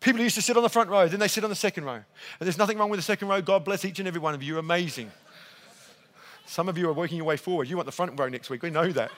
People 0.00 0.22
used 0.22 0.36
to 0.36 0.42
sit 0.42 0.56
on 0.56 0.62
the 0.62 0.70
front 0.70 0.88
row, 0.88 1.08
then 1.08 1.20
they 1.20 1.28
sit 1.28 1.44
on 1.44 1.50
the 1.50 1.56
second 1.56 1.84
row. 1.84 1.94
And 1.94 2.04
there's 2.40 2.56
nothing 2.56 2.78
wrong 2.78 2.88
with 2.88 2.98
the 2.98 3.04
second 3.04 3.28
row. 3.28 3.42
God 3.42 3.64
bless 3.64 3.84
each 3.84 3.98
and 3.98 4.08
every 4.08 4.20
one 4.20 4.34
of 4.34 4.42
you. 4.42 4.54
You're 4.54 4.60
amazing. 4.60 5.10
Some 6.46 6.68
of 6.68 6.78
you 6.78 6.88
are 6.88 6.92
working 6.92 7.18
your 7.18 7.26
way 7.26 7.36
forward. 7.36 7.68
You 7.68 7.76
want 7.76 7.86
the 7.86 7.92
front 7.92 8.18
row 8.18 8.28
next 8.28 8.48
week. 8.48 8.62
We 8.62 8.70
know 8.70 8.90
that. 8.92 9.10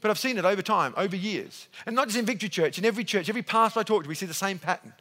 But 0.00 0.10
I've 0.10 0.18
seen 0.18 0.36
it 0.36 0.44
over 0.44 0.60
time, 0.60 0.92
over 0.96 1.16
years. 1.16 1.68
And 1.86 1.96
not 1.96 2.08
just 2.08 2.18
in 2.18 2.26
Victory 2.26 2.50
Church, 2.50 2.76
in 2.76 2.84
every 2.84 3.04
church, 3.04 3.30
every 3.30 3.42
pastor 3.42 3.80
I 3.80 3.84
talk 3.84 4.02
to, 4.02 4.08
we 4.08 4.14
see 4.14 4.26
the 4.26 4.34
same 4.34 4.58
pattern. 4.58 4.92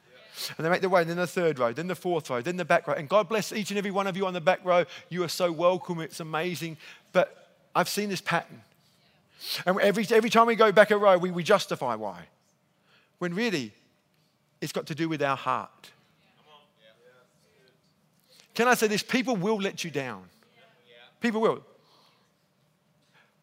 And 0.57 0.65
they 0.65 0.69
make 0.69 0.81
their 0.81 0.89
way, 0.89 1.01
and 1.01 1.09
then 1.09 1.17
the 1.17 1.27
third 1.27 1.59
row, 1.59 1.73
then 1.73 1.87
the 1.87 1.95
fourth 1.95 2.29
row, 2.29 2.41
then 2.41 2.55
the 2.55 2.65
back 2.65 2.87
row. 2.87 2.93
And 2.93 3.09
God 3.09 3.27
bless 3.27 3.51
each 3.51 3.71
and 3.71 3.77
every 3.77 3.91
one 3.91 4.07
of 4.07 4.15
you 4.15 4.25
on 4.25 4.33
the 4.33 4.41
back 4.41 4.63
row. 4.63 4.85
You 5.09 5.23
are 5.23 5.27
so 5.27 5.51
welcome. 5.51 5.99
It's 5.99 6.19
amazing. 6.19 6.77
But 7.11 7.49
I've 7.75 7.89
seen 7.89 8.09
this 8.09 8.21
pattern. 8.21 8.61
And 9.65 9.79
every, 9.79 10.05
every 10.09 10.29
time 10.29 10.47
we 10.47 10.55
go 10.55 10.71
back 10.71 10.91
a 10.91 10.97
row, 10.97 11.17
we, 11.17 11.31
we 11.31 11.43
justify 11.43 11.95
why. 11.95 12.27
When 13.19 13.33
really, 13.33 13.73
it's 14.61 14.71
got 14.71 14.87
to 14.87 14.95
do 14.95 15.09
with 15.09 15.21
our 15.21 15.37
heart. 15.37 15.91
Can 18.53 18.67
I 18.67 18.75
say 18.75 18.87
this? 18.87 19.03
People 19.03 19.35
will 19.35 19.57
let 19.57 19.83
you 19.83 19.91
down. 19.91 20.23
People 21.19 21.41
will. 21.41 21.63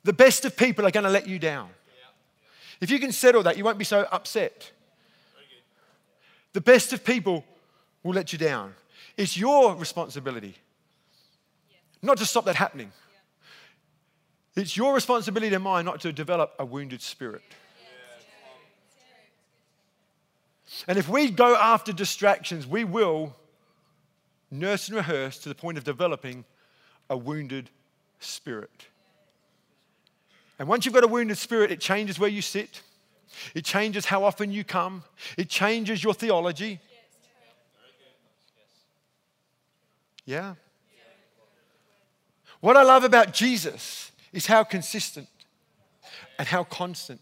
The 0.05 0.13
best 0.13 0.45
of 0.45 0.57
people 0.57 0.87
are 0.87 0.91
going 0.91 1.05
to 1.05 1.11
let 1.11 1.27
you 1.27 1.39
down. 1.39 1.69
If 2.81 2.91
you 2.91 2.99
can 2.99 3.13
settle 3.13 3.43
that, 3.43 3.59
you 3.59 3.65
won't 3.65 3.79
be 3.79 3.85
so 3.85 4.07
upset. 4.11 4.71
The 6.53 6.61
best 6.61 6.93
of 6.93 7.05
people 7.05 7.45
will 8.03 8.15
let 8.15 8.33
you 8.33 8.39
down. 8.39 8.75
It's 9.17 9.37
your 9.37 9.75
responsibility 9.75 10.57
not 12.03 12.19
to 12.19 12.27
stop 12.27 12.45
that 12.47 12.57
happening. 12.57 12.93
It's 14.61 14.77
your 14.77 14.92
responsibility 14.92 15.55
and 15.55 15.64
mine 15.64 15.87
not 15.87 16.01
to 16.03 16.12
develop 16.12 16.55
a 16.59 16.64
wounded 16.66 17.01
spirit. 17.01 17.42
And 20.87 20.99
if 20.99 21.09
we 21.09 21.31
go 21.31 21.57
after 21.57 21.92
distractions, 21.92 22.66
we 22.66 22.85
will 22.85 23.35
nurse 24.51 24.88
and 24.88 24.96
rehearse 24.96 25.38
to 25.38 25.49
the 25.49 25.55
point 25.55 25.79
of 25.79 25.85
developing 25.85 26.44
a 27.09 27.16
wounded 27.16 27.70
spirit. 28.18 28.87
And 30.59 30.68
once 30.68 30.85
you've 30.85 30.94
got 30.94 31.05
a 31.05 31.09
wounded 31.09 31.38
spirit, 31.38 31.70
it 31.70 31.81
changes 31.81 32.18
where 32.18 32.29
you 32.29 32.42
sit, 32.42 32.83
it 33.55 33.64
changes 33.64 34.05
how 34.05 34.25
often 34.25 34.53
you 34.53 34.62
come, 34.62 35.05
it 35.38 35.49
changes 35.49 36.05
your 36.05 36.12
theology. 36.12 36.81
Yeah? 40.27 40.57
What 42.61 42.77
I 42.77 42.83
love 42.83 43.05
about 43.05 43.33
Jesus 43.33 44.10
is 44.33 44.47
how 44.47 44.64
consistent 44.64 45.29
and 46.38 46.47
how 46.47 46.64
constant. 46.64 47.21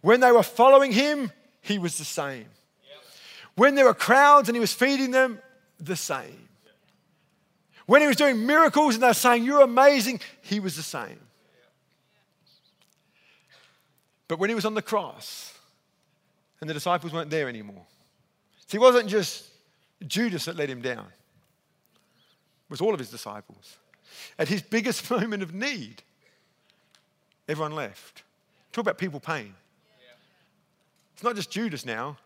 When 0.00 0.20
they 0.20 0.32
were 0.32 0.42
following 0.42 0.92
him, 0.92 1.30
he 1.60 1.78
was 1.78 1.98
the 1.98 2.04
same. 2.04 2.46
When 3.56 3.74
there 3.74 3.84
were 3.84 3.94
crowds 3.94 4.48
and 4.48 4.56
he 4.56 4.60
was 4.60 4.72
feeding 4.72 5.10
them, 5.10 5.38
the 5.80 5.96
same. 5.96 6.48
When 7.86 8.00
he 8.00 8.06
was 8.06 8.16
doing 8.16 8.46
miracles 8.46 8.94
and 8.94 9.02
they 9.02 9.08
were 9.08 9.14
saying, 9.14 9.44
You're 9.44 9.62
amazing, 9.62 10.20
he 10.42 10.60
was 10.60 10.76
the 10.76 10.82
same. 10.82 11.20
But 14.26 14.38
when 14.38 14.48
he 14.48 14.54
was 14.54 14.64
on 14.64 14.74
the 14.74 14.82
cross 14.82 15.52
and 16.60 16.68
the 16.68 16.74
disciples 16.74 17.12
weren't 17.12 17.30
there 17.30 17.48
anymore, 17.48 17.84
see, 18.66 18.78
it 18.78 18.80
wasn't 18.80 19.08
just 19.08 19.50
Judas 20.06 20.46
that 20.46 20.56
let 20.56 20.70
him 20.70 20.80
down, 20.80 21.06
it 21.06 22.70
was 22.70 22.80
all 22.80 22.92
of 22.92 22.98
his 22.98 23.10
disciples. 23.10 23.76
At 24.38 24.48
his 24.48 24.62
biggest 24.62 25.10
moment 25.10 25.42
of 25.42 25.54
need, 25.54 26.02
everyone 27.48 27.74
left. 27.74 28.22
Talk 28.72 28.82
about 28.82 28.98
people 28.98 29.20
pain. 29.20 29.54
It's 31.14 31.22
not 31.22 31.36
just 31.36 31.50
Judas 31.50 31.84
now. 31.84 32.16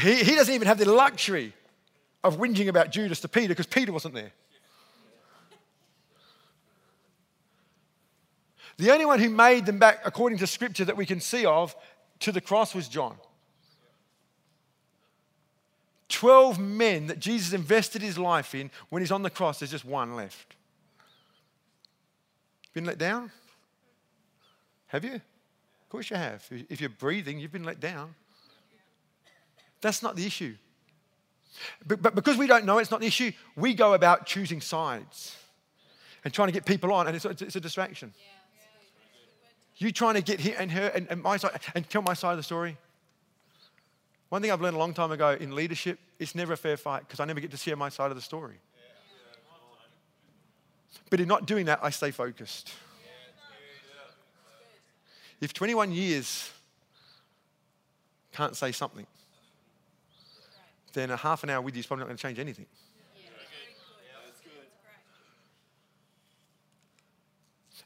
He, 0.00 0.22
he 0.22 0.34
doesn't 0.34 0.54
even 0.54 0.68
have 0.68 0.78
the 0.78 0.90
luxury 0.90 1.52
of 2.22 2.36
whinging 2.38 2.68
about 2.68 2.90
Judas 2.92 3.20
to 3.20 3.28
Peter 3.28 3.48
because 3.48 3.66
Peter 3.66 3.92
wasn't 3.92 4.14
there. 4.14 4.32
The 8.76 8.92
only 8.92 9.06
one 9.06 9.18
who 9.18 9.28
made 9.28 9.66
them 9.66 9.78
back, 9.78 10.00
according 10.04 10.38
to 10.38 10.46
scripture, 10.46 10.84
that 10.84 10.96
we 10.96 11.06
can 11.06 11.20
see 11.20 11.44
of 11.44 11.74
to 12.20 12.30
the 12.30 12.40
cross 12.40 12.74
was 12.74 12.86
John. 12.86 13.16
12 16.18 16.58
men 16.58 17.06
that 17.06 17.20
Jesus 17.20 17.52
invested 17.52 18.02
his 18.02 18.18
life 18.18 18.52
in, 18.52 18.72
when 18.88 19.02
he's 19.02 19.12
on 19.12 19.22
the 19.22 19.30
cross, 19.30 19.60
there's 19.60 19.70
just 19.70 19.84
one 19.84 20.16
left. 20.16 20.56
Been 22.74 22.84
let 22.84 22.98
down? 22.98 23.30
Have 24.88 25.04
you? 25.04 25.14
Of 25.14 25.88
course 25.88 26.10
you 26.10 26.16
have. 26.16 26.44
If 26.68 26.80
you're 26.80 26.90
breathing, 26.90 27.38
you've 27.38 27.52
been 27.52 27.62
let 27.62 27.78
down. 27.78 28.16
That's 29.80 30.02
not 30.02 30.16
the 30.16 30.26
issue. 30.26 30.56
But, 31.86 32.02
but 32.02 32.16
because 32.16 32.36
we 32.36 32.48
don't 32.48 32.64
know 32.64 32.78
it's 32.78 32.90
not 32.90 32.98
the 32.98 33.06
issue, 33.06 33.30
we 33.54 33.72
go 33.72 33.94
about 33.94 34.26
choosing 34.26 34.60
sides 34.60 35.36
and 36.24 36.34
trying 36.34 36.48
to 36.48 36.52
get 36.52 36.66
people 36.66 36.92
on, 36.92 37.06
and 37.06 37.14
it's, 37.14 37.26
it's 37.26 37.54
a 37.54 37.60
distraction. 37.60 38.12
Yeah. 38.18 38.24
You 39.76 39.92
trying 39.92 40.14
to 40.14 40.22
get 40.22 40.40
here 40.40 40.56
and 40.58 40.72
her 40.72 40.88
and, 40.88 41.06
and 41.10 41.22
my 41.22 41.36
side 41.36 41.60
and 41.76 41.88
tell 41.88 42.02
my 42.02 42.14
side 42.14 42.32
of 42.32 42.38
the 42.38 42.42
story. 42.42 42.76
One 44.28 44.42
thing 44.42 44.50
I've 44.50 44.60
learned 44.60 44.76
a 44.76 44.78
long 44.78 44.92
time 44.92 45.10
ago 45.10 45.36
in 45.40 45.54
leadership, 45.54 45.98
it's 46.18 46.34
never 46.34 46.52
a 46.52 46.56
fair 46.56 46.76
fight 46.76 47.00
because 47.00 47.20
I 47.20 47.24
never 47.24 47.40
get 47.40 47.50
to 47.52 47.56
share 47.56 47.76
my 47.76 47.88
side 47.88 48.10
of 48.10 48.16
the 48.16 48.22
story. 48.22 48.60
But 51.10 51.20
in 51.20 51.28
not 51.28 51.46
doing 51.46 51.66
that, 51.66 51.80
I 51.82 51.90
stay 51.90 52.10
focused. 52.10 52.72
If 55.40 55.54
21 55.54 55.92
years 55.92 56.50
can't 58.32 58.56
say 58.56 58.72
something, 58.72 59.06
then 60.92 61.10
a 61.10 61.16
half 61.16 61.44
an 61.44 61.50
hour 61.50 61.62
with 61.62 61.76
you 61.76 61.80
is 61.80 61.86
probably 61.86 62.02
not 62.02 62.06
going 62.08 62.16
to 62.16 62.22
change 62.22 62.38
anything. 62.38 62.66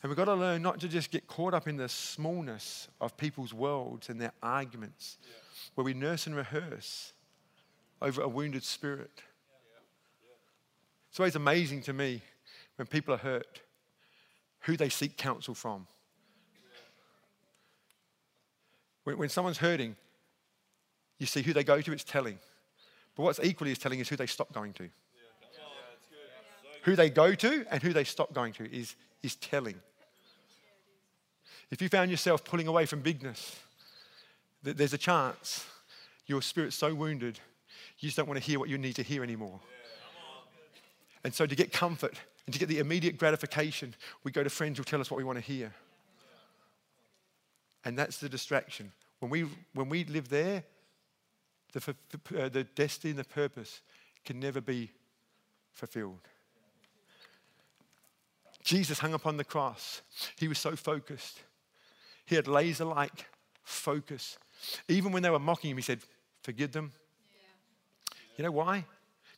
And 0.03 0.11
we've 0.11 0.17
got 0.17 0.25
to 0.25 0.35
learn 0.35 0.63
not 0.63 0.81
to 0.81 0.89
just 0.89 1.13
get 1.13 1.29
caught 1.29 1.55
up 1.55 1.69
in 1.69 1.77
the 1.77 1.89
smallness 1.89 2.89
of 3.01 3.17
people's 3.17 3.55
worlds 3.55 4.09
and 4.09 4.21
their 4.21 4.33
arguments, 4.43 5.19
yeah. 5.23 5.42
Where 5.75 5.85
we 5.85 5.95
nurse 5.95 6.27
and 6.27 6.37
rehearse 6.37 7.13
over 8.01 8.23
a 8.23 8.29
wounded 8.29 8.65
spirit. 8.65 9.23
It's 11.11 11.21
always 11.21 11.37
amazing 11.37 11.83
to 11.83 11.93
me 11.93 12.23
when 12.77 12.87
people 12.87 13.15
are 13.15 13.19
hurt 13.19 13.61
who 14.61 14.77
they 14.77 14.89
seek 14.89 15.17
counsel 15.17 15.55
from. 15.55 15.87
When, 19.05 19.19
when 19.19 19.29
someone's 19.29 19.59
hurting, 19.59 19.97
you 21.19 21.27
see 21.27 21.43
who 21.43 21.53
they 21.53 21.65
go 21.65 21.81
to, 21.81 21.93
it's 21.93 22.05
telling. 22.05 22.39
But 23.15 23.25
what's 23.25 23.41
equally 23.43 23.73
as 23.73 23.79
telling 23.79 24.01
is 24.01 24.09
who 24.09 24.17
they 24.17 24.27
stop 24.27 24.53
going 24.53 24.73
to. 24.75 24.89
Who 26.83 26.97
they 26.97 27.11
go 27.11 27.35
to 27.35 27.65
and 27.71 27.83
who 27.83 27.93
they 27.93 28.05
stop 28.05 28.33
going 28.33 28.53
to 28.55 28.73
is, 28.75 28.97
is 29.23 29.37
telling. 29.37 29.77
If 31.71 31.81
you 31.81 31.89
found 31.89 32.11
yourself 32.11 32.45
pulling 32.45 32.67
away 32.67 32.87
from 32.87 33.01
bigness, 33.01 33.61
there's 34.63 34.93
a 34.93 34.99
chance 34.99 35.67
your 36.27 36.43
spirit's 36.43 36.77
so 36.77 36.95
wounded, 36.95 37.39
you 37.99 38.09
just 38.09 38.17
don't 38.17 38.29
want 38.29 38.41
to 38.41 38.45
hear 38.45 38.59
what 38.59 38.69
you 38.69 38.79
need 38.79 38.97
to 38.97 39.03
hear 39.03 39.23
anymore. 39.23 39.61
And 41.25 41.35
so, 41.35 41.47
to 41.47 41.55
get 41.55 41.73
comfort 41.73 42.19
and 42.47 42.53
to 42.53 42.59
get 42.59 42.69
the 42.69 42.79
immediate 42.79 43.17
gratification, 43.17 43.95
we 44.25 44.33
go 44.33 44.43
to 44.43 44.51
friends 44.51 44.79
who 44.79 44.85
tell 44.85 45.01
us 45.01 45.11
what 45.11 45.19
we 45.19 45.25
want 45.25 45.39
to 45.39 45.45
hear. 45.45 45.73
And 47.85 47.99
that's 47.99 48.19
the 48.19 48.29
distraction. 48.29 48.93
When 49.21 49.31
we, 49.31 49.47
when 49.75 49.89
we 49.89 50.05
live 50.05 50.29
there, 50.29 50.65
the, 51.73 51.95
uh, 52.39 52.49
the 52.49 52.65
destiny 52.65 53.11
and 53.11 53.19
the 53.19 53.25
purpose 53.25 53.81
can 54.25 54.39
never 54.39 54.61
be 54.61 54.91
fulfilled. 55.73 56.21
Jesus 58.63 59.01
hung 59.01 59.15
upon 59.15 59.37
the 59.37 59.45
cross. 59.45 60.03
He 60.39 60.49
was 60.49 60.59
so 60.59 60.77
focused. 60.77 61.41
He 62.25 62.37
had 62.37 62.47
laser 62.47 62.85
like 62.85 63.27
focus. 63.65 64.39
Even 64.89 65.13
when 65.13 65.23
they 65.23 65.31
were 65.31 65.39
mocking 65.39 65.71
him, 65.71 65.77
he 65.77 65.83
said, 65.83 66.01
Forgive 66.43 66.73
them. 66.73 66.93
Yeah. 67.35 68.17
You 68.37 68.45
know 68.45 68.53
why? 68.53 68.85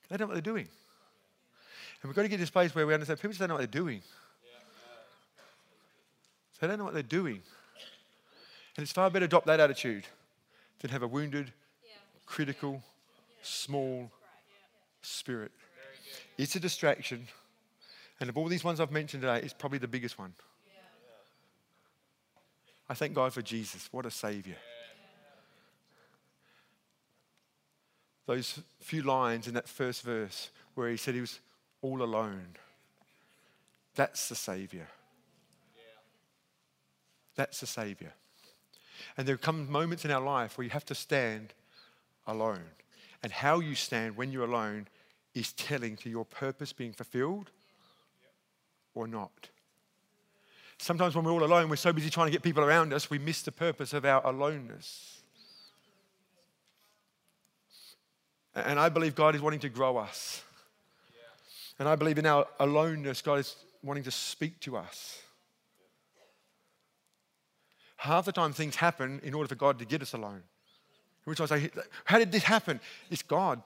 They 0.09 0.17
don't 0.17 0.29
know 0.29 0.35
what 0.35 0.43
they're 0.43 0.53
doing. 0.53 0.69
And 2.03 2.09
we've 2.09 2.17
got 2.17 2.23
to 2.23 2.29
get 2.29 2.37
to 2.37 2.43
this 2.43 2.51
place 2.51 2.75
where 2.75 2.87
we 2.87 2.95
understand 2.95 3.19
people 3.19 3.31
just 3.31 3.41
don't 3.41 3.49
know 3.49 3.55
what 3.55 3.71
they're 3.71 3.81
doing. 3.81 4.03
They 6.61 6.69
don't 6.69 6.79
know 6.79 6.85
what 6.85 6.95
they're 6.95 7.03
doing. 7.03 7.43
And 8.77 8.83
it's 8.83 8.93
far 8.93 9.11
better 9.11 9.21
to 9.21 9.25
adopt 9.27 9.47
that 9.47 9.61
attitude 9.61 10.05
than 10.81 10.91
have 10.91 11.03
a 11.03 11.07
wounded, 11.07 11.53
critical, 12.27 12.83
small 13.43 14.11
spirit. 15.03 15.53
It's 16.39 16.57
a 16.57 16.61
distraction. 16.61 17.27
And 18.21 18.31
of 18.31 18.39
all 18.39 18.49
these 18.49 18.65
ones 18.65 18.81
I've 18.81 18.91
mentioned 18.93 19.23
today, 19.23 19.41
it's 19.43 19.53
probably 19.53 19.79
the 19.79 19.89
biggest 19.89 20.19
one. 20.19 20.33
I 22.89 22.95
thank 22.95 23.15
God 23.15 23.33
for 23.33 23.43
Jesus. 23.43 23.89
What 23.93 24.07
a 24.07 24.11
Savior. 24.11 24.57
Those 28.27 28.61
few 28.81 29.03
lines 29.03 29.47
in 29.47 29.55
that 29.55 29.69
first 29.69 30.03
verse 30.03 30.51
where 30.75 30.89
he 30.89 30.97
said 30.97 31.15
he 31.15 31.21
was 31.21 31.41
all 31.83 32.03
alone. 32.03 32.57
That's 33.95 34.29
the 34.29 34.35
Savior. 34.35 34.89
That's 37.37 37.61
the 37.61 37.67
Savior. 37.67 38.13
And 39.17 39.27
there 39.27 39.37
come 39.37 39.71
moments 39.71 40.05
in 40.05 40.11
our 40.11 40.21
life 40.21 40.57
where 40.57 40.65
you 40.65 40.71
have 40.71 40.85
to 40.87 40.95
stand 40.95 41.53
alone. 42.27 42.65
And 43.23 43.33
how 43.33 43.61
you 43.61 43.75
stand 43.75 44.17
when 44.17 44.33
you're 44.33 44.45
alone 44.45 44.89
is 45.35 45.53
telling 45.53 45.97
to 45.99 46.11
your 46.11 46.25
purpose 46.25 46.73
being 46.73 46.93
fulfilled 46.93 47.51
or 48.95 49.07
not. 49.07 49.49
Sometimes 50.79 51.15
when 51.17 51.25
we're 51.25 51.33
all 51.33 51.45
alone, 51.45 51.69
we're 51.69 51.77
so 51.77 51.93
busy 51.93 52.11
trying 52.11 52.27
to 52.27 52.33
get 52.33 52.43
people 52.43 52.65
around 52.65 52.93
us, 52.93 53.11
we 53.11 53.19
miss 53.19 53.43
the 53.43 53.53
purpose 53.53 53.93
of 53.93 54.05
our 54.05 54.25
aloneness. 54.27 55.23
And 58.55 58.79
I 58.79 58.88
believe 58.88 59.14
God 59.14 59.35
is 59.35 59.40
wanting 59.40 59.61
to 59.61 59.69
grow 59.69 59.97
us. 59.97 60.43
And 61.79 61.88
I 61.88 61.97
believe 61.97 62.19
in 62.19 62.27
our 62.27 62.47
aloneness, 62.61 63.21
God 63.21 63.40
is 63.40 63.57
wanting 63.83 64.05
to 64.05 64.11
speak 64.11 64.61
to 64.61 64.77
us. 64.77 65.21
Half 67.97 68.27
the 68.27 68.33
time, 68.33 68.53
things 68.53 68.77
happen 68.77 69.21
in 69.25 69.35
order 69.35 69.49
for 69.49 69.55
God 69.55 69.79
to 69.79 69.85
get 69.85 70.03
us 70.03 70.12
alone. 70.12 70.43
Which 71.25 71.40
I 71.40 71.47
say, 71.47 71.71
How 72.05 72.19
did 72.19 72.31
this 72.31 72.45
happen? 72.45 72.81
It's 73.11 73.23
God 73.23 73.62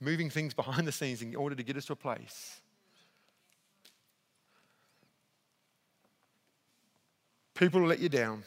moving 0.00 0.30
things 0.30 0.54
behind 0.54 0.86
the 0.86 0.92
scenes 0.92 1.22
in 1.22 1.34
order 1.34 1.54
to 1.54 1.62
get 1.62 1.76
us 1.76 1.86
to 1.86 1.94
a 1.94 1.96
place. 1.96 2.60
People 7.54 7.80
will 7.80 7.88
let 7.88 7.98
you 7.98 8.08
down, 8.08 8.42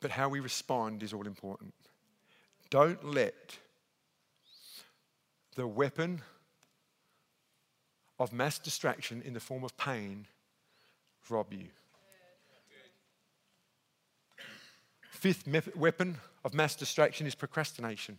but 0.00 0.10
how 0.10 0.28
we 0.28 0.40
respond 0.40 1.02
is 1.02 1.14
all 1.14 1.26
important. 1.26 1.72
Don't 2.74 3.04
let 3.04 3.56
the 5.54 5.64
weapon 5.64 6.22
of 8.18 8.32
mass 8.32 8.58
distraction 8.58 9.22
in 9.24 9.32
the 9.32 9.38
form 9.38 9.62
of 9.62 9.76
pain 9.76 10.26
rob 11.30 11.52
you. 11.52 11.66
Fifth 15.12 15.46
weapon 15.76 16.16
of 16.44 16.52
mass 16.52 16.74
distraction 16.74 17.28
is 17.28 17.36
procrastination. 17.36 18.18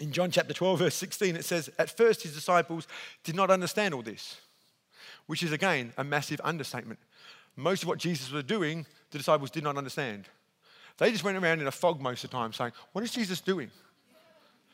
In 0.00 0.12
John 0.12 0.30
chapter 0.30 0.54
12, 0.54 0.78
verse 0.78 0.94
16, 0.94 1.36
it 1.36 1.44
says, 1.44 1.68
At 1.78 1.94
first 1.94 2.22
his 2.22 2.32
disciples 2.32 2.88
did 3.22 3.34
not 3.34 3.50
understand 3.50 3.92
all 3.92 4.00
this, 4.00 4.40
which 5.26 5.42
is 5.42 5.52
again 5.52 5.92
a 5.98 6.04
massive 6.04 6.40
understatement. 6.42 6.98
Most 7.54 7.82
of 7.82 7.88
what 7.90 7.98
Jesus 7.98 8.32
was 8.32 8.44
doing, 8.44 8.86
the 9.10 9.18
disciples 9.18 9.50
did 9.50 9.62
not 9.62 9.76
understand. 9.76 10.26
They 11.00 11.10
just 11.10 11.24
went 11.24 11.38
around 11.38 11.62
in 11.62 11.66
a 11.66 11.72
fog 11.72 11.98
most 11.98 12.24
of 12.24 12.30
the 12.30 12.36
time 12.36 12.52
saying, 12.52 12.72
What 12.92 13.02
is 13.02 13.10
Jesus 13.10 13.40
doing? 13.40 13.70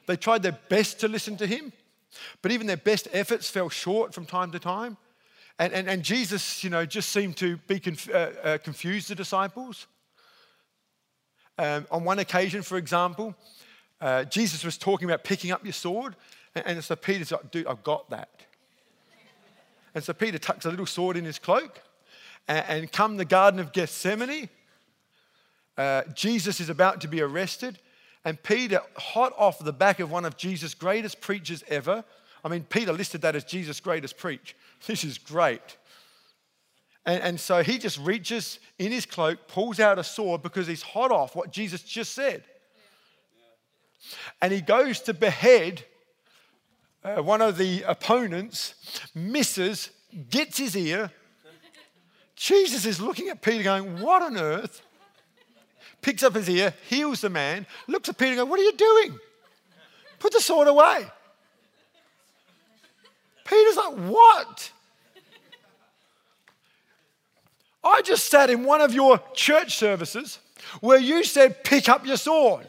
They 0.07 0.17
tried 0.17 0.43
their 0.43 0.59
best 0.69 0.99
to 1.01 1.09
listen 1.09 1.37
to 1.37 1.47
him, 1.47 1.73
but 2.43 2.51
even 2.51 2.67
their 2.67 2.77
best 2.77 3.07
efforts 3.13 3.49
fell 3.49 3.69
short 3.69 4.13
from 4.13 4.27
time 4.27 4.51
to 4.51 4.59
time. 4.59 4.97
And, 5.61 5.73
and, 5.73 5.89
and 5.89 6.03
Jesus, 6.03 6.65
you 6.65 6.71
know, 6.71 6.85
just 6.85 7.11
seemed 7.11 7.37
to 7.37 7.59
be 7.69 7.79
conf- 7.79 8.11
uh, 8.11 8.31
uh, 8.43 8.59
confused 8.59 9.09
the 9.09 9.15
disciples. 9.15 9.87
Um, 11.59 11.87
on 11.93 12.03
one 12.03 12.19
occasion, 12.19 12.63
for 12.63 12.77
example, 12.77 13.35
uh, 14.01 14.25
Jesus 14.25 14.65
was 14.65 14.77
talking 14.77 15.09
about 15.09 15.23
picking 15.23 15.53
up 15.53 15.65
your 15.65 15.73
sword, 15.73 16.17
and, 16.57 16.67
and 16.67 16.85
so 16.85 16.97
Peter's 16.97 17.31
like, 17.31 17.53
dude, 17.53 17.69
I've 17.69 17.85
got 17.85 18.11
that. 18.11 18.31
And 19.95 20.03
so 20.03 20.13
Peter 20.13 20.39
tucks 20.39 20.65
a 20.67 20.71
little 20.71 20.87
sword 20.87 21.17
in 21.17 21.25
his 21.25 21.39
cloak, 21.39 21.81
and, 22.49 22.65
and 22.69 22.93
come 22.93 23.17
the 23.17 23.25
Garden 23.25 23.61
of 23.61 23.73
Gethsemane, 23.73 24.49
uh, 25.77 26.03
Jesus 26.15 26.61
is 26.61 26.69
about 26.69 27.01
to 27.03 27.09
be 27.09 27.21
arrested, 27.21 27.79
and 28.25 28.43
Peter, 28.43 28.81
hot 28.97 29.33
off 29.37 29.59
the 29.59 29.73
back 29.73 30.01
of 30.01 30.11
one 30.11 30.25
of 30.25 30.37
Jesus' 30.37 30.75
greatest 30.75 31.21
preachers 31.21 31.63
ever, 31.69 32.05
I 32.45 32.49
mean, 32.49 32.65
Peter 32.65 32.93
listed 32.93 33.23
that 33.23 33.35
as 33.35 33.45
Jesus' 33.45 33.81
greatest 33.81 34.17
preach. 34.17 34.55
This 34.87 35.03
is 35.03 35.19
great. 35.19 35.77
And, 37.05 37.23
and 37.23 37.41
so 37.41 37.63
he 37.63 37.77
just 37.77 37.99
reaches 37.99 38.61
in 38.79 38.93
his 38.93 39.05
cloak, 39.05 39.49
pulls 39.49 39.81
out 39.81 39.99
a 39.99 40.05
sword 40.05 40.43
because 40.43 40.67
he's 40.67 40.83
hot 40.83 41.11
off 41.11 41.35
what 41.35 41.51
Jesus 41.51 41.83
just 41.83 42.13
said. 42.13 42.45
And 44.41 44.53
he 44.53 44.61
goes 44.61 45.01
to 45.01 45.15
behead 45.15 45.85
uh, 47.03 47.23
one 47.23 47.43
of 47.43 47.59
the 47.59 47.83
opponents, 47.83 48.75
misses, 49.15 49.91
gets 50.31 50.59
his 50.59 50.77
ear. 50.77 51.11
Jesus 52.35 52.85
is 52.85 53.01
looking 53.01 53.29
at 53.29 53.43
Peter 53.43 53.65
going, 53.65 54.01
What 54.01 54.23
on 54.23 54.37
earth? 54.37 54.83
Picks 56.07 56.23
up 56.23 56.37
his 56.37 56.49
ear, 56.49 56.73
heals 56.89 57.21
the 57.21 57.29
man, 57.29 57.67
looks 57.89 58.09
at 58.09 58.17
Peter 58.17 58.31
and 58.31 58.39
goes, 58.39 58.49
What 58.49 58.61
are 58.61 58.63
you 58.63 58.77
doing? 58.77 59.19
Put 60.21 60.33
the 60.33 60.41
sword 60.41 60.69
away. 60.69 61.05
Peter's 63.45 63.77
like, 63.77 63.95
What? 63.95 64.73
I 67.83 68.03
just 68.03 68.31
sat 68.31 68.51
in 68.51 68.63
one 68.63 68.81
of 68.81 68.95
your 68.95 69.21
church 69.35 69.77
services 69.77 70.39
where 70.81 70.99
you 70.99 71.25
said, 71.25 71.65
Pick 71.65 71.89
up 71.89 72.07
your 72.07 72.17
sword. 72.17 72.69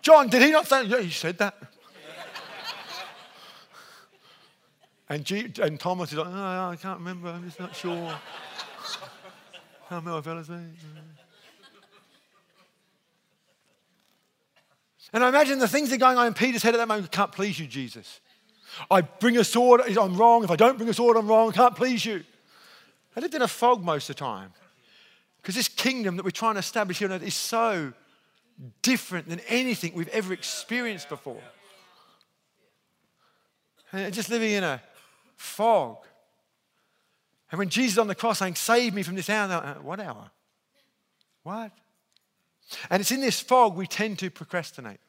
John, 0.00 0.28
did 0.28 0.42
he 0.42 0.50
not 0.50 0.66
say? 0.66 0.82
Yeah, 0.82 1.00
he 1.00 1.10
said 1.10 1.38
that. 1.38 1.54
And, 5.08 5.24
G, 5.24 5.52
and 5.62 5.78
Thomas 5.78 6.10
is 6.10 6.18
like, 6.18 6.26
oh, 6.26 6.70
I 6.70 6.76
can't 6.80 6.98
remember, 6.98 7.28
I'm 7.28 7.44
just 7.44 7.60
not 7.60 7.76
sure. 7.76 7.92
I 9.90 10.00
what 10.00 11.21
And 15.12 15.22
I 15.22 15.28
imagine 15.28 15.58
the 15.58 15.68
things 15.68 15.90
that 15.90 15.96
are 15.96 15.98
going 15.98 16.16
on 16.16 16.26
in 16.26 16.34
Peter's 16.34 16.62
head 16.62 16.74
at 16.74 16.78
that 16.78 16.88
moment 16.88 17.10
can't 17.12 17.32
please 17.32 17.58
you, 17.58 17.66
Jesus. 17.66 18.20
I 18.90 19.02
bring 19.02 19.36
a 19.36 19.44
sword, 19.44 19.82
I'm 19.82 20.16
wrong. 20.16 20.44
If 20.44 20.50
I 20.50 20.56
don't 20.56 20.78
bring 20.78 20.88
a 20.88 20.94
sword, 20.94 21.16
I'm 21.16 21.28
wrong. 21.28 21.52
Can't 21.52 21.76
please 21.76 22.04
you. 22.04 22.24
I 23.14 23.20
lived 23.20 23.34
in 23.34 23.42
a 23.42 23.48
fog 23.48 23.82
most 23.82 24.08
of 24.08 24.16
the 24.16 24.20
time. 24.20 24.52
Because 25.40 25.54
this 25.54 25.68
kingdom 25.68 26.16
that 26.16 26.24
we're 26.24 26.30
trying 26.30 26.54
to 26.54 26.60
establish 26.60 26.98
here 26.98 27.08
on 27.08 27.14
earth 27.14 27.22
is 27.26 27.34
so 27.34 27.92
different 28.80 29.28
than 29.28 29.40
anything 29.48 29.92
we've 29.94 30.08
ever 30.08 30.32
experienced 30.32 31.08
before. 31.08 31.42
And 33.92 34.14
just 34.14 34.30
living 34.30 34.52
in 34.52 34.64
a 34.64 34.80
fog. 35.36 35.98
And 37.50 37.58
when 37.58 37.68
Jesus 37.68 37.98
on 37.98 38.06
the 38.06 38.14
cross 38.14 38.38
saying, 38.38 38.54
Save 38.54 38.94
me 38.94 39.02
from 39.02 39.16
this 39.16 39.28
hour, 39.28 39.52
uh, 39.52 39.74
what 39.82 40.00
hour? 40.00 40.30
What? 41.42 41.72
And 42.90 43.00
it's 43.00 43.10
in 43.10 43.20
this 43.20 43.40
fog 43.40 43.76
we 43.76 43.86
tend 43.86 44.18
to 44.20 44.30
procrastinate. 44.30 45.00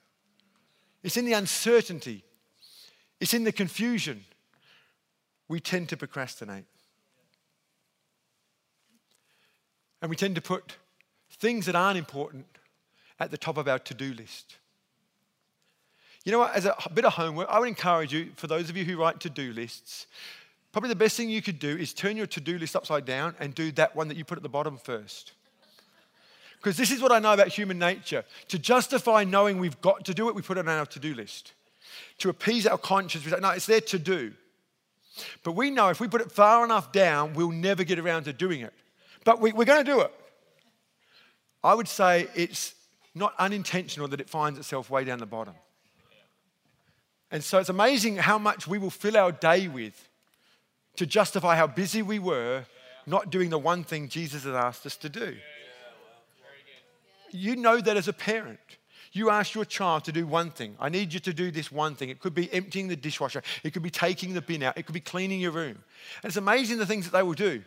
It's 1.03 1.17
in 1.17 1.25
the 1.25 1.33
uncertainty, 1.33 2.23
it's 3.19 3.33
in 3.33 3.43
the 3.43 3.51
confusion 3.51 4.23
we 5.47 5.59
tend 5.59 5.89
to 5.89 5.97
procrastinate. 5.97 6.65
And 10.01 10.09
we 10.09 10.15
tend 10.15 10.35
to 10.35 10.41
put 10.41 10.77
things 11.31 11.65
that 11.65 11.75
aren't 11.75 11.97
important 11.97 12.45
at 13.19 13.31
the 13.31 13.37
top 13.37 13.57
of 13.57 13.67
our 13.67 13.79
to 13.79 13.93
do 13.93 14.13
list. 14.13 14.57
You 16.25 16.31
know 16.31 16.39
what? 16.39 16.55
As 16.55 16.65
a 16.65 16.75
bit 16.93 17.05
of 17.05 17.13
homework, 17.13 17.49
I 17.49 17.59
would 17.59 17.67
encourage 17.67 18.13
you, 18.13 18.31
for 18.35 18.47
those 18.47 18.69
of 18.69 18.77
you 18.77 18.85
who 18.85 18.97
write 18.97 19.19
to 19.21 19.29
do 19.29 19.51
lists, 19.53 20.07
probably 20.71 20.89
the 20.89 20.95
best 20.95 21.17
thing 21.17 21.29
you 21.29 21.41
could 21.41 21.59
do 21.59 21.77
is 21.77 21.93
turn 21.93 22.17
your 22.17 22.27
to 22.27 22.41
do 22.41 22.57
list 22.57 22.75
upside 22.75 23.05
down 23.05 23.35
and 23.39 23.53
do 23.53 23.71
that 23.73 23.95
one 23.95 24.07
that 24.07 24.17
you 24.17 24.23
put 24.23 24.37
at 24.37 24.43
the 24.43 24.49
bottom 24.49 24.77
first. 24.77 25.33
Because 26.63 26.77
this 26.77 26.91
is 26.91 27.01
what 27.01 27.11
I 27.11 27.19
know 27.19 27.33
about 27.33 27.49
human 27.49 27.77
nature. 27.77 28.23
To 28.47 28.57
justify 28.57 29.25
knowing 29.25 29.57
we've 29.57 29.81
got 29.81 30.05
to 30.05 30.13
do 30.13 30.29
it, 30.29 30.35
we 30.35 30.41
put 30.41 30.57
it 30.57 30.61
on 30.61 30.69
our 30.69 30.85
to 30.85 30.99
do 30.99 31.13
list. 31.13 31.51
To 32.19 32.29
appease 32.29 32.65
our 32.65 32.77
conscience, 32.77 33.25
we 33.25 33.31
say, 33.31 33.39
no, 33.41 33.49
it's 33.49 33.65
there 33.65 33.81
to 33.81 33.99
do. 33.99 34.31
But 35.43 35.51
we 35.51 35.69
know 35.69 35.89
if 35.89 35.99
we 35.99 36.07
put 36.07 36.21
it 36.21 36.31
far 36.31 36.63
enough 36.63 36.93
down, 36.93 37.33
we'll 37.33 37.51
never 37.51 37.83
get 37.83 37.99
around 37.99 38.23
to 38.23 38.33
doing 38.33 38.61
it. 38.61 38.73
But 39.25 39.41
we, 39.41 39.51
are 39.51 39.65
going 39.65 39.83
to 39.83 39.91
do 39.91 39.99
it. 39.99 40.11
I 41.61 41.73
would 41.73 41.89
say 41.89 42.27
it's 42.33 42.75
not 43.13 43.33
unintentional 43.37 44.07
that 44.07 44.21
it 44.21 44.29
finds 44.29 44.57
itself 44.57 44.89
way 44.89 45.03
down 45.03 45.19
the 45.19 45.25
bottom. 45.25 45.55
And 47.29 47.43
so 47.43 47.59
it's 47.59 47.69
amazing 47.69 48.15
how 48.15 48.37
much 48.37 48.67
we 48.67 48.77
will 48.77 48.89
fill 48.89 49.17
our 49.17 49.33
day 49.33 49.67
with 49.67 50.07
to 50.95 51.05
justify 51.05 51.57
how 51.57 51.67
busy 51.67 52.01
we 52.01 52.19
were 52.19 52.63
not 53.05 53.31
doing 53.31 53.49
the 53.49 53.59
one 53.59 53.83
thing 53.83 54.07
Jesus 54.07 54.45
has 54.45 54.55
asked 54.55 54.85
us 54.85 54.95
to 54.97 55.09
do. 55.09 55.35
You 57.33 57.55
know 57.55 57.81
that 57.81 57.97
as 57.97 58.07
a 58.07 58.13
parent. 58.13 58.59
You 59.11 59.29
ask 59.29 59.53
your 59.53 59.65
child 59.65 60.05
to 60.05 60.11
do 60.11 60.25
one 60.25 60.49
thing. 60.49 60.75
I 60.79 60.89
need 60.89 61.13
you 61.13 61.19
to 61.19 61.33
do 61.33 61.51
this 61.51 61.71
one 61.71 61.95
thing. 61.95 62.09
It 62.09 62.19
could 62.19 62.33
be 62.33 62.51
emptying 62.51 62.87
the 62.87 62.95
dishwasher, 62.95 63.43
it 63.63 63.71
could 63.71 63.83
be 63.83 63.91
taking 63.91 64.33
the 64.33 64.41
bin 64.41 64.63
out, 64.63 64.77
it 64.77 64.85
could 64.85 64.93
be 64.93 64.99
cleaning 64.99 65.39
your 65.39 65.51
room. 65.51 65.77
And 66.21 66.29
it's 66.29 66.37
amazing 66.37 66.79
the 66.79 66.85
things 66.85 67.05
that 67.05 67.15
they 67.15 67.21
will 67.21 67.33
do, 67.33 67.63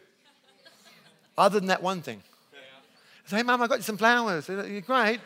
other 1.39 1.61
than 1.61 1.69
that 1.69 1.83
one 1.83 2.03
thing. 2.03 2.23
Say, 3.27 3.39
hey, 3.39 3.43
Mum, 3.43 3.61
I 3.61 3.67
got 3.67 3.79
you 3.79 3.83
some 3.83 3.97
flowers. 3.97 4.49
You're 4.49 4.81
great. 4.83 5.21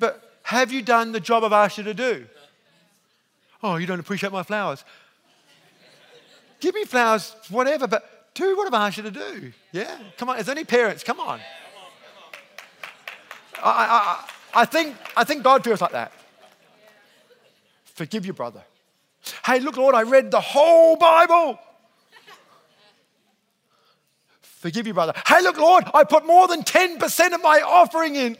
but 0.00 0.38
have 0.42 0.72
you 0.72 0.82
done 0.82 1.12
the 1.12 1.20
job 1.20 1.44
I've 1.44 1.52
asked 1.52 1.78
you 1.78 1.84
to 1.84 1.94
do? 1.94 2.26
Oh, 3.62 3.76
you 3.76 3.86
don't 3.86 4.00
appreciate 4.00 4.32
my 4.32 4.42
flowers. 4.42 4.84
Give 6.60 6.74
me 6.74 6.84
flowers, 6.84 7.34
whatever, 7.48 7.86
but 7.86 8.32
do 8.34 8.56
what 8.56 8.66
I've 8.66 8.74
asked 8.74 8.96
you 8.96 9.02
to 9.04 9.10
do. 9.10 9.52
Yeah? 9.72 9.98
Come 10.16 10.28
on. 10.28 10.42
There 10.42 10.52
any 10.52 10.64
parents? 10.64 11.02
Come 11.02 11.20
on. 11.20 11.40
I, 13.62 14.24
I, 14.54 14.60
I, 14.62 14.64
think, 14.64 14.96
I 15.16 15.24
think 15.24 15.42
God 15.42 15.64
feels 15.64 15.80
like 15.80 15.92
that. 15.92 16.12
Forgive 17.84 18.26
your 18.26 18.34
brother. 18.34 18.62
Hey, 19.44 19.60
look, 19.60 19.76
Lord, 19.76 19.94
I 19.94 20.02
read 20.02 20.30
the 20.30 20.40
whole 20.40 20.96
Bible. 20.96 21.58
Forgive 24.42 24.86
your 24.86 24.94
brother. 24.94 25.12
Hey, 25.26 25.42
look, 25.42 25.58
Lord, 25.58 25.84
I 25.94 26.04
put 26.04 26.26
more 26.26 26.48
than 26.48 26.62
10% 26.62 27.32
of 27.32 27.42
my 27.42 27.62
offering 27.64 28.16
in. 28.16 28.36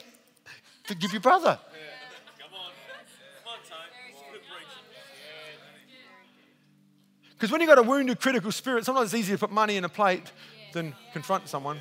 Forgive 0.83 1.11
your 1.11 1.21
brother. 1.21 1.59
Come 2.37 2.49
on. 2.53 2.71
Come 3.43 3.53
on, 3.53 3.59
time. 3.69 3.87
Because 7.31 7.51
when 7.51 7.61
you've 7.61 7.67
got 7.67 7.77
a 7.77 7.83
wounded, 7.83 8.19
critical 8.19 8.51
spirit, 8.51 8.85
sometimes 8.85 9.13
it's 9.13 9.19
easier 9.19 9.35
to 9.35 9.39
put 9.39 9.51
money 9.51 9.77
in 9.77 9.85
a 9.85 9.89
plate 9.89 10.31
than 10.73 10.95
confront 11.13 11.47
someone. 11.47 11.79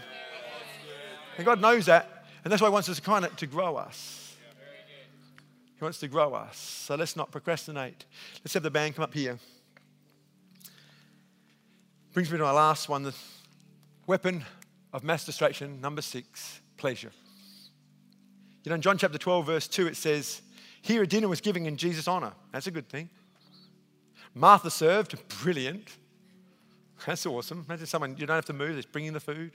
And 1.37 1.45
God 1.45 1.61
knows 1.61 1.87
that. 1.87 2.16
And 2.47 2.53
that's 2.53 2.62
why 2.62 2.68
He 2.68 2.72
wants 2.72 2.88
us 2.88 2.94
to 2.94 3.03
kind 3.03 3.24
of 3.24 3.34
to 3.38 3.47
grow 3.49 3.74
us. 3.74 4.36
He 5.76 5.82
wants 5.82 5.99
to 5.99 6.07
grow 6.07 6.32
us. 6.32 6.57
So 6.57 6.94
let's 6.94 7.16
not 7.16 7.32
procrastinate. 7.32 8.05
Let's 8.44 8.55
have 8.55 8.62
the 8.62 8.70
band 8.70 8.94
come 8.94 9.03
up 9.03 9.12
here. 9.12 9.40
Brings 12.12 12.30
me 12.30 12.38
to 12.38 12.44
my 12.44 12.53
last 12.53 12.88
one 12.88 13.03
the 13.03 13.14
weapon 14.07 14.44
of 14.92 15.03
mass 15.03 15.24
distraction, 15.24 15.80
number 15.80 16.01
six, 16.01 16.61
pleasure. 16.76 17.11
You 18.62 18.70
know, 18.70 18.76
in 18.76 18.80
John 18.80 18.97
chapter 18.97 19.18
12, 19.18 19.44
verse 19.44 19.66
2, 19.66 19.88
it 19.88 19.97
says, 19.97 20.40
Here 20.82 21.03
a 21.03 21.07
dinner 21.09 21.26
was 21.26 21.40
given 21.40 21.66
in 21.66 21.76
Jesus' 21.76 22.07
honor. 22.07 22.32
That's 22.53 22.68
a 22.68 22.70
good 22.70 22.88
thing. 22.88 23.11
Martha 24.34 24.70
served, 24.70 25.16
brilliant. 25.42 25.97
That's 27.05 27.26
awesome. 27.26 27.64
Imagine 27.68 27.86
someone, 27.86 28.16
you 28.16 28.24
don't 28.24 28.36
have 28.36 28.44
to 28.44 28.53
move, 28.53 28.76
just 28.76 28.92
bringing 28.92 29.14
the 29.14 29.18
food. 29.18 29.51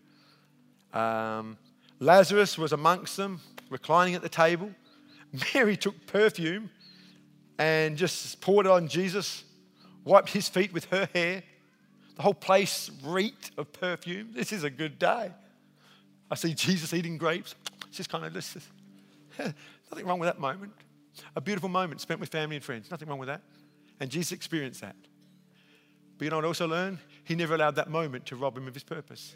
Um, 0.92 1.58
Lazarus 2.02 2.58
was 2.58 2.74
amongst 2.74 3.16
them, 3.16 3.40
reclining 3.70 4.16
at 4.16 4.24
the 4.24 4.30
table. 4.30 4.72
Mary 5.54 5.78
took 5.78 6.08
perfume 6.08 6.72
and 7.60 7.96
just 7.96 8.42
poured 8.42 8.66
it 8.66 8.72
on 8.72 8.88
Jesus, 8.88 9.44
wiped 10.04 10.30
his 10.30 10.50
feet 10.50 10.74
with 10.74 10.86
her 10.86 11.08
hair. 11.14 11.44
The 12.16 12.24
whole 12.24 12.34
place 12.34 12.90
reeked 13.04 13.52
of 13.56 13.72
perfume. 13.72 14.30
This 14.34 14.52
is 14.52 14.64
a 14.64 14.70
good 14.70 14.98
day. 14.98 15.32
I 16.32 16.36
see 16.36 16.56
Jesus 16.56 16.92
eating 16.92 17.20
grapes. 17.20 17.54
It's 17.88 17.98
just 17.98 18.10
kind 18.10 18.26
of 18.26 18.34
this. 18.34 18.58
Nothing 19.92 20.08
wrong 20.08 20.18
with 20.18 20.28
that 20.28 20.40
moment. 20.40 20.74
A 21.36 21.42
beautiful 21.42 21.70
moment 21.70 22.02
spent 22.02 22.20
with 22.20 22.30
family 22.30 22.56
and 22.56 22.66
friends. 22.66 22.90
Nothing 22.90 23.10
wrong 23.10 23.20
with 23.20 23.28
that. 23.28 23.44
And 24.00 24.10
Jesus 24.10 24.32
experienced 24.32 24.82
that. 24.82 24.96
But 26.18 26.26
you 26.26 26.32
know 26.32 26.38
what 26.38 26.46
I 26.46 26.48
also 26.48 26.68
learned? 26.68 26.98
He 27.26 27.36
never 27.36 27.54
allowed 27.54 27.76
that 27.76 27.92
moment 27.92 28.26
to 28.28 28.36
rob 28.36 28.58
him 28.58 28.68
of 28.68 28.74
his 28.74 28.84
purpose 28.84 29.36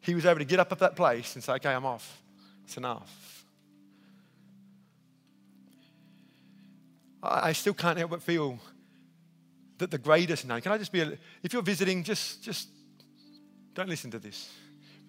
he 0.00 0.14
was 0.14 0.26
able 0.26 0.38
to 0.38 0.44
get 0.44 0.58
up 0.58 0.72
at 0.72 0.78
that 0.78 0.96
place 0.96 1.34
and 1.34 1.44
say, 1.44 1.52
okay, 1.54 1.70
I'm 1.70 1.86
off. 1.86 2.22
It's 2.64 2.76
enough. 2.76 3.44
I 7.22 7.52
still 7.52 7.74
can't 7.74 7.98
help 7.98 8.10
but 8.10 8.22
feel 8.22 8.58
that 9.78 9.90
the 9.90 9.98
greatest 9.98 10.46
name, 10.46 10.60
can 10.60 10.72
I 10.72 10.78
just 10.78 10.92
be, 10.92 11.00
a, 11.00 11.18
if 11.42 11.52
you're 11.52 11.62
visiting, 11.62 12.02
just, 12.02 12.42
just 12.42 12.68
don't 13.74 13.88
listen 13.88 14.10
to 14.12 14.18
this. 14.18 14.50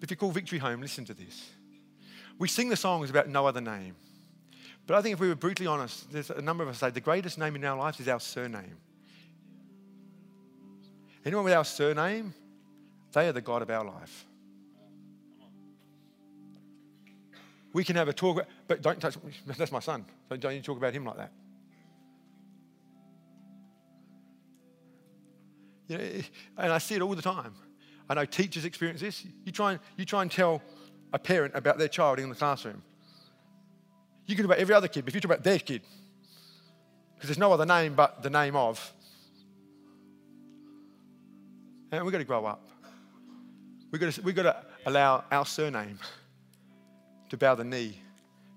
If 0.00 0.10
you 0.10 0.16
call 0.16 0.30
Victory 0.30 0.58
home, 0.58 0.80
listen 0.80 1.04
to 1.06 1.14
this. 1.14 1.50
We 2.38 2.48
sing 2.48 2.68
the 2.68 2.76
songs 2.76 3.08
about 3.08 3.28
no 3.28 3.46
other 3.46 3.60
name. 3.60 3.94
But 4.86 4.96
I 4.96 5.02
think 5.02 5.14
if 5.14 5.20
we 5.20 5.28
were 5.28 5.36
brutally 5.36 5.66
honest, 5.66 6.10
there's 6.10 6.30
a 6.30 6.42
number 6.42 6.64
of 6.64 6.70
us 6.70 6.78
say 6.78 6.90
the 6.90 7.00
greatest 7.00 7.38
name 7.38 7.54
in 7.54 7.64
our 7.64 7.78
lives 7.78 8.00
is 8.00 8.08
our 8.08 8.20
surname. 8.20 8.76
Anyone 11.24 11.44
with 11.44 11.54
our 11.54 11.64
surname, 11.64 12.34
they 13.12 13.28
are 13.28 13.32
the 13.32 13.40
God 13.40 13.62
of 13.62 13.70
our 13.70 13.84
life. 13.84 14.26
We 17.72 17.84
can 17.84 17.96
have 17.96 18.08
a 18.08 18.12
talk, 18.12 18.44
but 18.68 18.82
don't 18.82 19.00
touch, 19.00 19.16
that's 19.46 19.72
my 19.72 19.80
son. 19.80 20.04
So 20.28 20.36
don't 20.36 20.54
you 20.54 20.60
talk 20.60 20.76
about 20.76 20.92
him 20.92 21.04
like 21.04 21.16
that. 21.16 21.32
You 25.88 25.98
know, 25.98 26.04
and 26.58 26.72
I 26.72 26.78
see 26.78 26.94
it 26.94 27.02
all 27.02 27.14
the 27.14 27.22
time. 27.22 27.54
I 28.08 28.14
know 28.14 28.24
teachers 28.24 28.64
experience 28.64 29.00
this. 29.00 29.24
You 29.44 29.52
try 29.52 29.72
and, 29.72 29.80
you 29.96 30.04
try 30.04 30.22
and 30.22 30.30
tell 30.30 30.60
a 31.12 31.18
parent 31.18 31.54
about 31.54 31.78
their 31.78 31.88
child 31.88 32.18
in 32.18 32.28
the 32.28 32.34
classroom. 32.34 32.82
You 34.26 34.36
can 34.36 34.44
talk 34.44 34.52
about 34.52 34.60
every 34.60 34.74
other 34.74 34.88
kid, 34.88 35.04
but 35.04 35.08
if 35.08 35.14
you 35.14 35.20
talk 35.20 35.30
about 35.30 35.44
their 35.44 35.58
kid, 35.58 35.82
because 37.14 37.28
there's 37.28 37.38
no 37.38 37.52
other 37.52 37.66
name 37.66 37.94
but 37.94 38.22
the 38.22 38.30
name 38.30 38.54
of, 38.56 38.92
and 41.90 42.02
we've 42.04 42.12
got 42.12 42.18
to 42.18 42.24
grow 42.24 42.44
up. 42.44 42.66
We've 43.90 44.00
got 44.00 44.12
to, 44.12 44.22
we've 44.22 44.34
got 44.34 44.44
to 44.44 44.64
allow 44.86 45.24
our 45.30 45.44
surname 45.44 45.98
to 47.32 47.38
bow 47.38 47.54
the 47.54 47.64
knee 47.64 47.98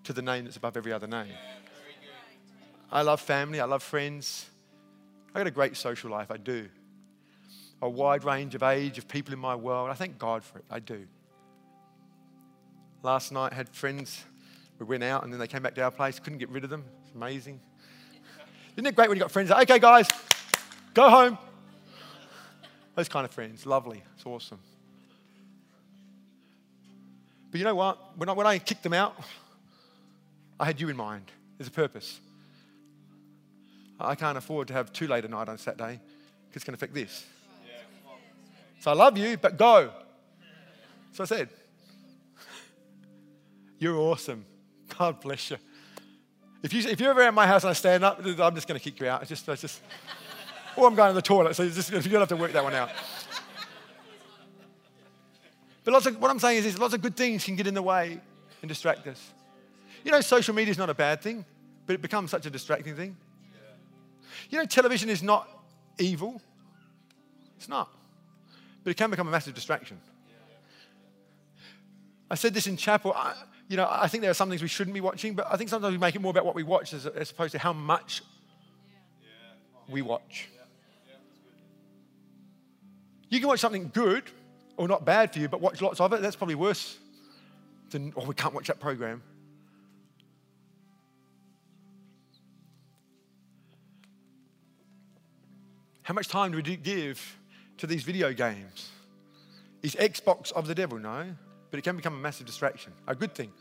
to 0.03 0.11
the 0.11 0.21
name 0.21 0.43
that's 0.43 0.57
above 0.57 0.75
every 0.75 0.91
other 0.91 1.07
name. 1.07 1.31
I 2.91 3.03
love 3.03 3.21
family, 3.21 3.61
I 3.61 3.63
love 3.63 3.81
friends. 3.81 4.49
I 5.33 5.37
got 5.37 5.47
a 5.47 5.51
great 5.51 5.77
social 5.77 6.11
life, 6.11 6.29
I 6.29 6.35
do. 6.35 6.67
A 7.81 7.89
wide 7.89 8.25
range 8.25 8.53
of 8.53 8.63
age 8.63 8.97
of 8.97 9.07
people 9.07 9.33
in 9.33 9.39
my 9.39 9.55
world. 9.55 9.89
I 9.89 9.93
thank 9.93 10.19
God 10.19 10.43
for 10.43 10.59
it, 10.59 10.65
I 10.69 10.79
do. 10.79 11.07
Last 13.01 13.31
night 13.31 13.53
I 13.53 13.55
had 13.55 13.69
friends, 13.69 14.25
we 14.77 14.85
went 14.85 15.05
out 15.05 15.23
and 15.23 15.31
then 15.31 15.39
they 15.39 15.47
came 15.47 15.61
back 15.61 15.75
to 15.75 15.81
our 15.81 15.91
place, 15.91 16.19
couldn't 16.19 16.39
get 16.39 16.49
rid 16.49 16.65
of 16.65 16.69
them. 16.69 16.83
It's 17.05 17.15
amazing. 17.15 17.61
Isn't 18.75 18.85
it 18.85 18.93
great 18.93 19.07
when 19.07 19.17
you 19.17 19.21
got 19.21 19.31
friends 19.31 19.51
like, 19.51 19.71
okay, 19.71 19.79
guys, 19.79 20.09
go 20.93 21.09
home? 21.09 21.37
Those 22.95 23.07
kind 23.07 23.23
of 23.23 23.31
friends, 23.31 23.65
lovely, 23.65 24.03
it's 24.17 24.25
awesome. 24.25 24.59
But 27.55 27.59
you 27.59 27.63
know 27.63 27.75
what? 27.75 28.17
When 28.17 28.27
I, 28.27 28.33
when 28.33 28.45
I 28.45 28.59
kicked 28.59 28.83
them 28.83 28.91
out, 28.91 29.15
I 30.59 30.65
had 30.65 30.81
you 30.81 30.89
in 30.89 30.97
mind. 30.97 31.31
There's 31.57 31.69
a 31.69 31.71
purpose. 31.71 32.19
I 33.97 34.13
can't 34.15 34.37
afford 34.37 34.67
to 34.67 34.73
have 34.73 34.91
too 34.91 35.07
late 35.07 35.23
a 35.23 35.29
night 35.29 35.47
on 35.47 35.57
Saturday 35.57 36.01
because 36.49 36.55
it's 36.57 36.65
going 36.65 36.77
to 36.77 36.83
affect 36.83 36.93
this. 36.93 37.25
So 38.81 38.91
I 38.91 38.93
love 38.93 39.17
you, 39.17 39.37
but 39.37 39.55
go. 39.55 39.89
So 41.13 41.23
I 41.23 41.27
said, 41.27 41.47
You're 43.79 43.99
awesome. 43.99 44.43
God 44.99 45.21
bless 45.21 45.49
you. 45.49 45.57
If, 46.61 46.73
you, 46.73 46.81
if 46.89 46.99
you're 46.99 47.11
ever 47.11 47.21
at 47.21 47.33
my 47.33 47.47
house 47.47 47.63
and 47.63 47.69
I 47.69 47.73
stand 47.73 48.03
up, 48.03 48.19
I'm 48.19 48.55
just 48.55 48.67
going 48.67 48.77
to 48.77 48.83
kick 48.83 48.99
you 48.99 49.07
out. 49.07 49.21
It's 49.21 49.29
just, 49.29 49.47
it's 49.47 49.61
just, 49.61 49.81
or 50.75 50.89
I'm 50.89 50.95
going 50.95 51.11
to 51.11 51.15
the 51.15 51.21
toilet. 51.21 51.55
So 51.55 51.69
just, 51.69 51.89
you 51.89 52.01
don't 52.01 52.19
have 52.19 52.27
to 52.27 52.35
work 52.35 52.51
that 52.51 52.65
one 52.65 52.73
out. 52.73 52.89
But 55.85 55.93
lots 55.93 56.07
of, 56.07 56.19
what 56.19 56.31
I'm 56.31 56.39
saying 56.39 56.57
is 56.57 56.63
this, 56.65 56.79
lots 56.79 56.95
of 56.95 57.01
good 57.01 57.15
things 57.15 57.45
can 57.45 57.55
get 57.55 57.67
in 57.67 57.75
the 57.75 57.81
way 57.81 58.19
and 58.61 58.67
distract 58.67 59.05
us. 59.07 59.31
You 60.03 60.11
know, 60.11 60.19
social 60.19 60.53
media 60.53 60.71
is 60.71 60.77
not 60.77 60.89
a 60.89 60.95
bad 60.95 61.21
thing, 61.21 61.45
but 61.85 61.93
it 61.93 62.01
becomes 62.01 62.31
such 62.31 62.47
a 62.47 62.49
distracting 62.49 62.95
thing. 62.95 63.15
You 64.49 64.57
know, 64.57 64.65
television 64.65 65.09
is 65.09 65.21
not 65.21 65.47
evil. 65.99 66.41
It's 67.57 67.69
not. 67.69 67.89
But 68.83 68.91
it 68.91 68.97
can 68.97 69.11
become 69.11 69.27
a 69.27 69.31
massive 69.31 69.53
distraction. 69.53 69.99
I 72.29 72.35
said 72.35 72.55
this 72.55 72.65
in 72.65 72.77
chapel. 72.77 73.13
I, 73.15 73.35
you 73.67 73.77
know, 73.77 73.87
I 73.89 74.07
think 74.07 74.21
there 74.21 74.31
are 74.31 74.35
some 74.35 74.49
things 74.49 74.63
we 74.63 74.67
shouldn't 74.67 74.93
be 74.95 75.01
watching, 75.01 75.35
but 75.35 75.47
I 75.51 75.55
think 75.55 75.69
sometimes 75.69 75.91
we 75.91 75.99
make 75.99 76.15
it 76.15 76.21
more 76.21 76.31
about 76.31 76.45
what 76.45 76.55
we 76.55 76.63
watch 76.63 76.93
as, 76.93 77.05
as 77.05 77.29
opposed 77.29 77.51
to 77.51 77.59
how 77.59 77.73
much 77.73 78.23
we 79.87 80.01
watch. 80.01 80.49
You 83.29 83.39
can 83.39 83.47
watch 83.47 83.59
something 83.59 83.91
good 83.93 84.23
or 84.77 84.87
not 84.87 85.05
bad 85.05 85.33
for 85.33 85.39
you, 85.39 85.47
but 85.47 85.61
watch 85.61 85.81
lots 85.81 85.99
of 85.99 86.13
it, 86.13 86.21
that's 86.21 86.35
probably 86.35 86.55
worse 86.55 86.97
than, 87.91 88.13
oh, 88.17 88.25
we 88.25 88.33
can't 88.33 88.53
watch 88.53 88.67
that 88.67 88.79
program. 88.79 89.21
How 96.03 96.13
much 96.13 96.27
time 96.27 96.51
do 96.51 96.57
we 96.57 96.75
give 96.75 97.37
to 97.77 97.87
these 97.87 98.03
video 98.03 98.31
games? 98.31 98.91
Is 99.81 99.95
Xbox 99.95 100.51
of 100.51 100.67
the 100.67 100.75
devil? 100.75 100.99
No, 100.99 101.25
but 101.71 101.77
it 101.77 101.81
can 101.81 101.95
become 101.95 102.13
a 102.13 102.19
massive 102.19 102.45
distraction. 102.45 102.93
A 103.07 103.15
good 103.15 103.33
thing, 103.33 103.51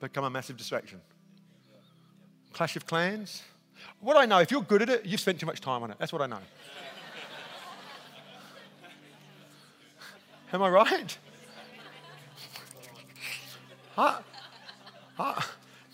become 0.00 0.24
a 0.24 0.30
massive 0.30 0.56
distraction. 0.56 1.00
Clash 2.52 2.74
of 2.76 2.86
Clans. 2.86 3.42
What 4.00 4.16
I 4.16 4.26
know, 4.26 4.38
if 4.38 4.50
you're 4.50 4.62
good 4.62 4.82
at 4.82 4.88
it, 4.88 5.06
you've 5.06 5.20
spent 5.20 5.38
too 5.38 5.46
much 5.46 5.60
time 5.60 5.82
on 5.82 5.90
it. 5.90 5.98
That's 6.00 6.12
what 6.12 6.22
I 6.22 6.26
know. 6.26 6.40
Am 10.52 10.62
I 10.62 10.68
right? 10.68 11.18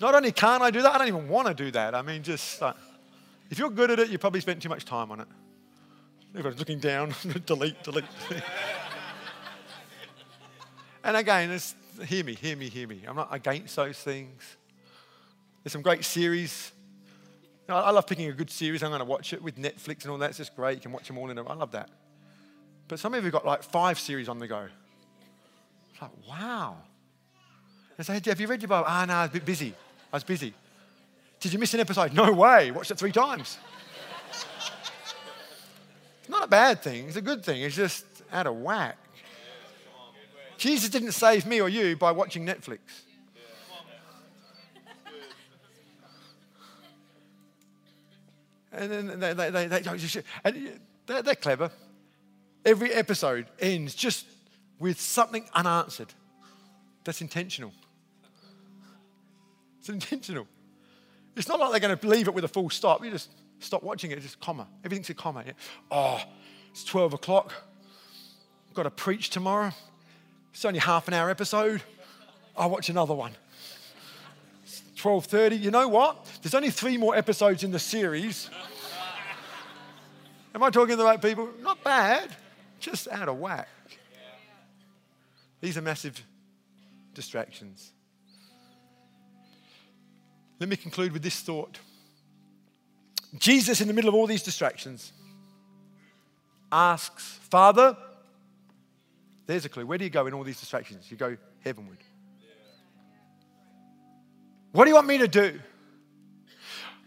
Not 0.00 0.14
only 0.14 0.32
can't 0.32 0.62
I 0.62 0.70
do 0.70 0.82
that, 0.82 0.94
I 0.94 0.98
don't 0.98 1.08
even 1.08 1.28
want 1.28 1.48
to 1.48 1.54
do 1.54 1.70
that. 1.70 1.94
I 1.94 2.02
mean, 2.02 2.22
just 2.22 2.62
uh, 2.62 2.74
if 3.50 3.58
you're 3.58 3.70
good 3.70 3.90
at 3.90 3.98
it, 3.98 4.10
you 4.10 4.18
probably 4.18 4.40
spent 4.40 4.62
too 4.62 4.68
much 4.68 4.84
time 4.84 5.10
on 5.10 5.20
it. 5.20 5.28
Everyone's 6.36 6.58
looking 6.58 6.78
down, 6.78 7.14
delete, 7.46 7.82
delete. 7.82 8.04
and 11.04 11.16
again, 11.16 11.58
hear 12.06 12.24
me, 12.24 12.34
hear 12.34 12.56
me, 12.56 12.68
hear 12.68 12.86
me. 12.86 13.02
I'm 13.08 13.16
not 13.16 13.28
against 13.32 13.74
those 13.76 13.98
things. 13.98 14.56
There's 15.62 15.72
some 15.72 15.82
great 15.82 16.04
series. 16.04 16.72
I 17.68 17.90
love 17.90 18.06
picking 18.06 18.28
a 18.28 18.32
good 18.32 18.50
series. 18.50 18.82
I'm 18.82 18.90
going 18.90 18.98
to 18.98 19.06
watch 19.06 19.32
it 19.32 19.42
with 19.42 19.56
Netflix 19.56 20.02
and 20.02 20.10
all 20.10 20.18
that. 20.18 20.30
It's 20.30 20.38
just 20.38 20.54
great. 20.54 20.76
You 20.76 20.82
can 20.82 20.92
watch 20.92 21.06
them 21.06 21.16
all 21.16 21.30
in 21.30 21.38
a 21.38 21.44
I 21.44 21.54
love 21.54 21.72
that. 21.72 21.88
But 22.88 22.98
some 22.98 23.14
of 23.14 23.24
you 23.24 23.30
got 23.30 23.46
like 23.46 23.62
five 23.62 23.98
series 23.98 24.28
on 24.28 24.38
the 24.38 24.46
go. 24.46 24.68
It's 25.92 26.02
like, 26.02 26.10
wow. 26.28 26.76
I 27.98 28.02
said, 28.02 28.24
have 28.26 28.40
you 28.40 28.46
read 28.46 28.60
your 28.60 28.68
Bible? 28.68 28.86
Ah, 28.88 29.04
no, 29.06 29.14
I 29.14 29.22
was 29.22 29.30
a 29.30 29.32
bit 29.34 29.44
busy. 29.44 29.72
I 30.12 30.16
was 30.16 30.24
busy. 30.24 30.52
Did 31.40 31.52
you 31.52 31.58
miss 31.58 31.74
an 31.74 31.80
episode? 31.80 32.12
No 32.12 32.32
way. 32.32 32.70
Watched 32.70 32.90
it 32.90 32.98
three 32.98 33.12
times. 33.12 33.58
it's 36.20 36.28
not 36.28 36.44
a 36.44 36.48
bad 36.48 36.82
thing. 36.82 37.06
It's 37.06 37.16
a 37.16 37.22
good 37.22 37.44
thing. 37.44 37.62
It's 37.62 37.76
just 37.76 38.04
out 38.32 38.46
of 38.46 38.56
whack. 38.56 38.96
Jesus 40.56 40.88
didn't 40.88 41.12
save 41.12 41.46
me 41.46 41.60
or 41.60 41.68
you 41.68 41.96
by 41.96 42.12
watching 42.12 42.46
Netflix. 42.46 42.78
And 48.72 48.90
then 48.90 49.20
they, 49.20 49.32
they, 49.34 49.50
they, 49.50 49.66
they, 49.66 50.22
and 50.44 50.80
they're, 51.06 51.22
they're 51.22 51.34
clever. 51.36 51.70
Every 52.64 52.92
episode 52.92 53.46
ends 53.60 53.94
just 53.94 54.26
with 54.78 55.00
something 55.00 55.44
unanswered. 55.54 56.12
That's 57.04 57.20
intentional. 57.20 57.72
It's 59.80 59.88
intentional. 59.88 60.46
It's 61.36 61.48
not 61.48 61.60
like 61.60 61.70
they're 61.72 61.80
going 61.80 61.98
to 61.98 62.08
leave 62.08 62.28
it 62.28 62.34
with 62.34 62.44
a 62.44 62.48
full 62.48 62.70
stop. 62.70 63.04
You 63.04 63.10
just 63.10 63.30
stop 63.58 63.82
watching 63.82 64.10
it, 64.10 64.20
just 64.20 64.40
comma. 64.40 64.66
Everything's 64.84 65.10
a 65.10 65.14
comma. 65.14 65.44
Oh, 65.90 66.22
it's 66.70 66.84
12 66.84 67.14
o'clock. 67.14 67.52
I've 68.68 68.74
got 68.74 68.84
to 68.84 68.90
preach 68.90 69.30
tomorrow. 69.30 69.72
It's 70.52 70.64
only 70.64 70.78
half 70.78 71.08
an 71.08 71.14
hour 71.14 71.28
episode. 71.28 71.82
I'll 72.56 72.70
watch 72.70 72.88
another 72.88 73.14
one. 73.14 73.32
12:30. 74.96 75.60
You 75.60 75.70
know 75.70 75.88
what? 75.88 76.26
There's 76.40 76.54
only 76.54 76.70
three 76.70 76.96
more 76.96 77.14
episodes 77.14 77.62
in 77.62 77.72
the 77.72 77.78
series. 77.78 78.48
Am 80.54 80.62
I 80.62 80.70
talking 80.70 80.90
to 80.90 80.96
the 80.96 81.04
right 81.04 81.20
people? 81.20 81.50
Not 81.60 81.82
bad, 81.82 82.34
just 82.84 83.08
out 83.08 83.28
of 83.28 83.38
whack. 83.38 83.68
These 85.60 85.78
are 85.78 85.82
massive 85.82 86.22
distractions. 87.14 87.92
Let 90.60 90.68
me 90.68 90.76
conclude 90.76 91.12
with 91.12 91.22
this 91.22 91.40
thought. 91.40 91.78
Jesus, 93.38 93.80
in 93.80 93.88
the 93.88 93.94
middle 93.94 94.08
of 94.08 94.14
all 94.14 94.26
these 94.26 94.42
distractions, 94.42 95.12
asks, 96.70 97.38
Father, 97.48 97.96
there's 99.46 99.64
a 99.64 99.70
clue. 99.70 99.86
Where 99.86 99.96
do 99.96 100.04
you 100.04 100.10
go 100.10 100.26
in 100.26 100.34
all 100.34 100.44
these 100.44 100.60
distractions? 100.60 101.10
You 101.10 101.16
go 101.16 101.36
heavenward. 101.64 101.98
What 104.72 104.84
do 104.84 104.90
you 104.90 104.94
want 104.94 105.06
me 105.06 105.18
to 105.18 105.28
do? 105.28 105.58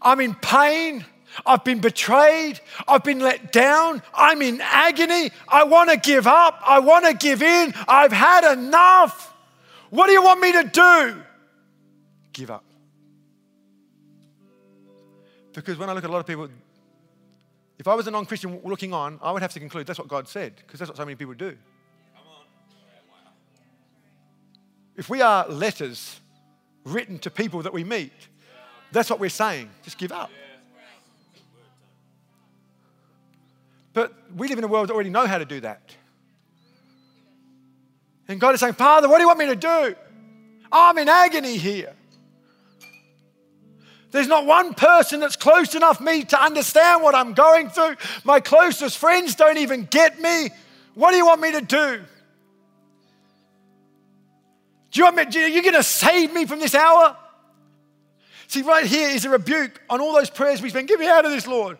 I'm 0.02 0.20
in 0.20 0.34
pain. 0.34 1.04
I've 1.46 1.64
been 1.64 1.80
betrayed. 1.80 2.60
I've 2.86 3.04
been 3.04 3.20
let 3.20 3.52
down. 3.52 4.02
I'm 4.14 4.42
in 4.42 4.60
agony. 4.60 5.30
I 5.48 5.64
want 5.64 5.90
to 5.90 5.96
give 5.96 6.26
up. 6.26 6.60
I 6.66 6.80
want 6.80 7.06
to 7.06 7.14
give 7.14 7.42
in. 7.42 7.74
I've 7.86 8.12
had 8.12 8.52
enough. 8.52 9.34
What 9.90 10.06
do 10.06 10.12
you 10.12 10.22
want 10.22 10.40
me 10.40 10.52
to 10.52 10.64
do? 10.64 11.22
Give 12.32 12.50
up. 12.50 12.64
Because 15.52 15.76
when 15.76 15.90
I 15.90 15.92
look 15.92 16.04
at 16.04 16.10
a 16.10 16.12
lot 16.12 16.20
of 16.20 16.26
people, 16.26 16.48
if 17.78 17.88
I 17.88 17.94
was 17.94 18.06
a 18.06 18.10
non 18.10 18.26
Christian 18.26 18.60
looking 18.64 18.92
on, 18.92 19.18
I 19.22 19.32
would 19.32 19.42
have 19.42 19.52
to 19.52 19.60
conclude 19.60 19.86
that's 19.86 19.98
what 19.98 20.08
God 20.08 20.28
said, 20.28 20.54
because 20.56 20.78
that's 20.78 20.90
what 20.90 20.96
so 20.96 21.04
many 21.04 21.16
people 21.16 21.34
do. 21.34 21.56
If 24.96 25.08
we 25.08 25.22
are 25.22 25.48
letters 25.48 26.20
written 26.84 27.18
to 27.20 27.30
people 27.30 27.62
that 27.62 27.72
we 27.72 27.84
meet, 27.84 28.12
that's 28.90 29.08
what 29.10 29.20
we're 29.20 29.30
saying. 29.30 29.70
Just 29.82 29.96
give 29.96 30.10
up. 30.10 30.30
But 33.98 34.14
we 34.36 34.46
live 34.46 34.58
in 34.58 34.62
a 34.62 34.68
world 34.68 34.88
that 34.88 34.94
already 34.94 35.10
know 35.10 35.26
how 35.26 35.38
to 35.38 35.44
do 35.44 35.58
that. 35.58 35.80
And 38.28 38.38
God 38.38 38.54
is 38.54 38.60
saying, 38.60 38.74
Father, 38.74 39.08
what 39.08 39.16
do 39.16 39.22
you 39.22 39.26
want 39.26 39.40
me 39.40 39.46
to 39.46 39.56
do? 39.56 39.96
I'm 40.70 40.96
in 40.98 41.08
agony 41.08 41.56
here. 41.56 41.92
There's 44.12 44.28
not 44.28 44.46
one 44.46 44.74
person 44.74 45.18
that's 45.18 45.34
close 45.34 45.74
enough 45.74 46.00
me 46.00 46.22
to 46.22 46.40
understand 46.40 47.02
what 47.02 47.16
I'm 47.16 47.34
going 47.34 47.70
through. 47.70 47.96
My 48.22 48.38
closest 48.38 48.98
friends 48.98 49.34
don't 49.34 49.58
even 49.58 49.88
get 49.90 50.20
me. 50.20 50.50
What 50.94 51.10
do 51.10 51.16
you 51.16 51.26
want 51.26 51.40
me 51.40 51.50
to 51.50 51.60
do? 51.60 52.00
Do 54.92 55.00
you 55.00 55.04
want 55.06 55.16
me, 55.16 55.22
are 55.24 55.48
you 55.48 55.60
going 55.60 55.74
to 55.74 55.82
save 55.82 56.32
me 56.32 56.46
from 56.46 56.60
this 56.60 56.76
hour? 56.76 57.16
See, 58.46 58.62
right 58.62 58.86
here 58.86 59.08
is 59.08 59.24
a 59.24 59.30
rebuke 59.30 59.82
on 59.90 60.00
all 60.00 60.12
those 60.12 60.30
prayers 60.30 60.62
we've 60.62 60.72
been. 60.72 60.86
Get 60.86 61.00
me 61.00 61.08
out 61.08 61.24
of 61.24 61.32
this, 61.32 61.48
Lord. 61.48 61.78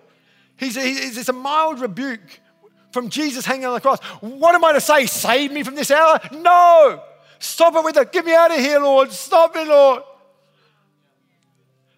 He's 0.59 0.75
he's, 0.75 1.17
it's 1.17 1.29
a 1.29 1.33
mild 1.33 1.81
rebuke 1.81 2.41
from 2.93 3.09
Jesus 3.09 3.45
hanging 3.45 3.67
on 3.67 3.75
the 3.75 3.81
cross. 3.81 4.01
What 4.21 4.55
am 4.55 4.65
I 4.65 4.73
to 4.73 4.81
say? 4.81 5.07
Save 5.07 5.53
me 5.53 5.63
from 5.63 5.75
this 5.75 5.91
hour? 5.91 6.21
No. 6.33 7.03
Stop 7.39 7.77
it 7.77 7.85
with 7.85 7.95
the, 7.95 8.05
get 8.05 8.25
me 8.25 8.35
out 8.35 8.51
of 8.51 8.59
here, 8.59 8.81
Lord. 8.81 9.13
Stop 9.13 9.57
it, 9.57 9.69
Lord. 9.69 10.03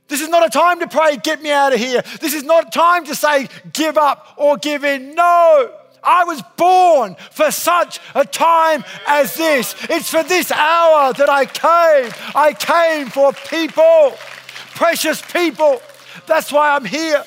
This 0.08 0.20
is 0.20 0.28
not 0.28 0.44
a 0.44 0.50
time 0.50 0.80
to 0.80 0.88
pray, 0.88 1.16
get 1.16 1.40
me 1.40 1.52
out 1.52 1.72
of 1.72 1.78
here. 1.78 2.02
This 2.20 2.34
is 2.34 2.42
not 2.42 2.66
a 2.66 2.70
time 2.70 3.06
to 3.06 3.14
say, 3.14 3.48
give 3.72 3.96
up 3.96 4.34
or 4.36 4.56
give 4.56 4.84
in. 4.84 5.14
No. 5.14 5.72
I 6.02 6.24
was 6.24 6.42
born 6.56 7.14
for 7.30 7.50
such 7.50 8.00
a 8.14 8.24
time 8.24 8.84
as 9.06 9.34
this. 9.36 9.74
It's 9.88 10.10
for 10.10 10.22
this 10.22 10.50
hour 10.50 11.12
that 11.12 11.28
I 11.28 11.44
came. 11.44 12.12
I 12.34 12.52
came 12.52 13.08
for 13.08 13.32
people, 13.32 14.16
precious 14.74 15.22
people. 15.22 15.80
That's 16.26 16.50
why 16.50 16.74
I'm 16.74 16.84
here. 16.84 17.24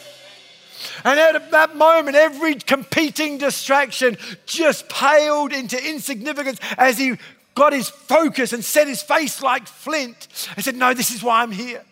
And 1.03 1.19
at 1.19 1.51
that 1.51 1.75
moment, 1.75 2.15
every 2.15 2.55
competing 2.55 3.37
distraction 3.37 4.17
just 4.45 4.89
paled 4.89 5.53
into 5.53 5.77
insignificance 5.77 6.59
as 6.77 6.97
he 6.97 7.17
got 7.55 7.73
his 7.73 7.89
focus 7.89 8.53
and 8.53 8.63
set 8.63 8.87
his 8.87 9.01
face 9.01 9.41
like 9.41 9.67
flint 9.67 10.27
and 10.55 10.63
said, 10.63 10.75
No, 10.75 10.93
this 10.93 11.11
is 11.11 11.23
why 11.23 11.41
I'm 11.41 11.51
here. 11.51 11.83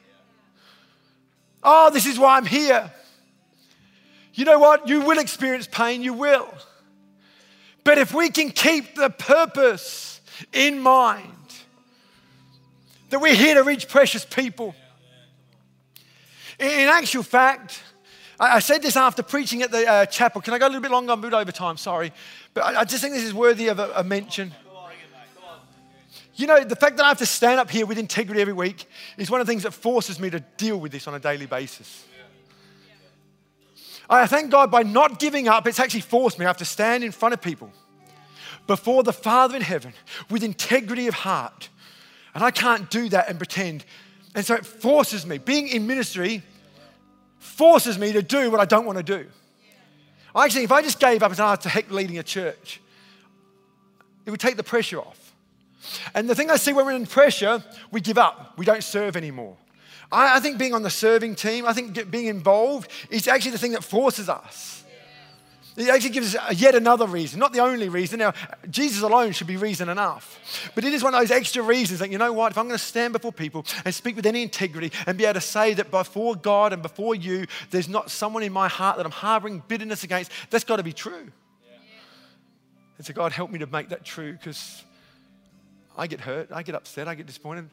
Oh, 1.64 1.92
this 1.92 2.06
is 2.06 2.18
why 2.18 2.38
I'm 2.38 2.46
here. 2.46 2.92
You 4.34 4.46
know 4.46 4.60
what? 4.60 4.88
You 4.88 5.02
will 5.02 5.20
experience 5.20 5.68
pain, 5.68 6.02
you 6.02 6.14
will. 6.14 6.52
But 7.84 7.98
if 7.98 8.14
we 8.14 8.30
can 8.30 8.50
keep 8.50 8.96
the 8.96 9.10
purpose 9.10 10.22
in 10.54 10.80
mind, 10.80 11.28
that 13.10 13.20
we're 13.20 13.36
here 13.36 13.56
to 13.56 13.64
reach 13.64 13.90
precious 13.90 14.26
people. 14.26 14.74
In 16.60 16.88
actual 16.88 17.24
fact, 17.24 17.82
I 18.44 18.58
said 18.58 18.82
this 18.82 18.98
after 18.98 19.22
preaching 19.22 19.62
at 19.62 19.70
the 19.70 19.88
uh, 19.88 20.06
chapel. 20.08 20.42
Can 20.42 20.56
I 20.56 20.58
go 20.58 20.66
a 20.66 20.70
little 20.70 20.82
bit 20.82 20.90
longer? 20.90 21.14
I'm 21.14 21.22
bit 21.22 21.32
over 21.32 21.52
time, 21.52 21.78
sorry. 21.78 22.12
But 22.56 22.64
I 22.76 22.84
just 22.86 23.04
think 23.04 23.14
this 23.14 23.24
is 23.24 23.36
worthy 23.36 23.68
of 23.68 23.78
a, 23.78 23.92
a 23.98 24.04
mention. 24.04 24.52
You 26.34 26.48
know, 26.48 26.64
the 26.64 26.76
fact 26.76 26.98
that 26.98 27.06
I 27.06 27.10
have 27.10 27.20
to 27.20 27.26
stand 27.28 27.60
up 27.60 27.70
here 27.70 27.86
with 27.86 28.00
integrity 28.00 28.42
every 28.42 28.54
week 28.54 28.88
is 29.18 29.30
one 29.30 29.42
of 29.42 29.46
the 29.46 29.52
things 29.52 29.62
that 29.62 29.74
forces 29.74 30.20
me 30.20 30.32
to 30.32 30.40
deal 30.58 30.80
with 30.80 30.92
this 30.92 31.08
on 31.08 31.14
a 31.14 31.20
daily 31.20 31.46
basis. 31.46 32.04
I 34.10 34.26
thank 34.26 34.50
God 34.50 34.72
by 34.72 34.82
not 34.82 35.20
giving 35.20 35.48
up, 35.48 35.68
it's 35.68 35.80
actually 35.80 36.02
forced 36.02 36.40
me. 36.40 36.46
I 36.46 36.50
have 36.50 36.58
to 36.58 36.66
stand 36.66 37.04
in 37.04 37.12
front 37.12 37.34
of 37.34 37.42
people 37.42 37.72
before 38.66 39.04
the 39.04 39.14
Father 39.14 39.56
in 39.56 39.62
heaven 39.62 39.94
with 40.32 40.44
integrity 40.44 41.06
of 41.08 41.14
heart. 41.14 41.70
And 42.34 42.44
I 42.44 42.50
can't 42.50 42.90
do 42.90 43.08
that 43.10 43.30
and 43.30 43.38
pretend. 43.38 43.86
And 44.34 44.44
so 44.44 44.56
it 44.56 44.66
forces 44.66 45.28
me. 45.28 45.38
Being 45.38 45.68
in 45.68 45.86
ministry 45.86 46.42
forces 47.42 47.98
me 47.98 48.14
to 48.14 48.22
do 48.22 48.50
what 48.52 48.60
I 48.60 48.66
don't 48.66 48.86
want 48.86 48.98
to 48.98 49.04
do. 49.04 49.28
Actually, 50.36 50.64
if 50.64 50.72
I 50.72 50.82
just 50.82 51.00
gave 51.00 51.22
up 51.24 51.30
and 51.32 51.38
said, 51.38 51.44
ah, 51.44 51.54
oh, 51.54 51.56
to 51.62 51.70
heck 51.70 51.92
leading 51.92 52.18
a 52.18 52.24
church, 52.24 52.80
It 54.26 54.32
would 54.32 54.40
take 54.40 54.56
the 54.56 54.64
pressure 54.64 55.00
off. 55.00 55.34
And 56.14 56.30
the 56.30 56.36
thing 56.36 56.52
I 56.52 56.58
see 56.58 56.74
when 56.74 56.86
we're 56.86 56.92
in 56.92 57.08
pressure, 57.08 57.64
we 57.92 58.02
give 58.02 58.18
up. 58.18 58.54
We 58.58 58.66
don't 58.66 58.84
serve 58.84 59.18
anymore. 59.18 59.58
I, 60.12 60.38
I 60.38 60.40
think 60.40 60.60
being 60.60 60.74
on 60.74 60.84
the 60.84 60.90
serving 60.90 61.36
team, 61.36 61.66
I 61.66 61.74
think 61.74 62.12
being 62.12 62.28
involved 62.28 62.92
is 63.10 63.28
actually 63.28 63.52
the 63.52 63.58
thing 63.58 63.72
that 63.72 63.84
forces 63.84 64.30
us. 64.30 64.81
It 65.82 65.90
actually 65.90 66.12
gives 66.12 66.36
us 66.36 66.62
yet 66.62 66.76
another 66.76 67.08
reason, 67.08 67.40
not 67.40 67.54
the 67.54 67.60
only 67.60 67.90
reason. 67.90 68.20
Now, 68.20 68.34
Jesus 68.70 69.02
alone 69.02 69.32
should 69.32 69.48
be 69.48 69.58
reason 69.58 69.90
enough. 69.90 70.72
But 70.76 70.84
it 70.84 70.94
is 70.94 71.04
one 71.04 71.14
of 71.14 71.20
those 71.20 71.32
extra 71.32 71.64
reasons 71.64 72.00
that, 72.00 72.12
you 72.12 72.18
know 72.18 72.34
what, 72.34 72.52
if 72.52 72.58
I'm 72.58 72.68
going 72.68 72.78
to 72.78 72.84
stand 72.84 73.14
before 73.14 73.32
people 73.32 73.66
and 73.84 73.94
speak 73.94 74.16
with 74.16 74.26
any 74.26 74.44
integrity 74.44 74.92
and 75.08 75.18
be 75.18 75.26
able 75.26 75.36
to 75.36 75.42
say 75.42 75.74
that 75.74 75.90
before 75.90 76.36
God 76.36 76.74
and 76.74 76.82
before 76.82 77.16
you, 77.16 77.48
there's 77.72 77.90
not 77.90 78.12
someone 78.12 78.44
in 78.44 78.54
my 78.54 78.68
heart 78.68 78.98
that 78.98 79.06
I'm 79.06 79.12
harboring 79.12 79.64
bitterness 79.68 80.04
against, 80.04 80.32
that's 80.50 80.64
got 80.64 80.76
to 80.78 80.84
be 80.84 80.94
true. 80.94 81.32
Yeah. 81.66 81.78
And 82.98 83.08
so, 83.08 83.14
God, 83.14 83.32
help 83.32 83.50
me 83.50 83.60
to 83.60 83.68
make 83.68 83.90
that 83.90 84.06
true 84.06 84.34
because 84.34 84.84
I 85.98 86.08
get 86.08 86.20
hurt, 86.22 86.52
I 86.52 86.64
get 86.64 86.76
upset, 86.76 87.08
I 87.08 87.16
get 87.16 87.26
disappointed. 87.26 87.70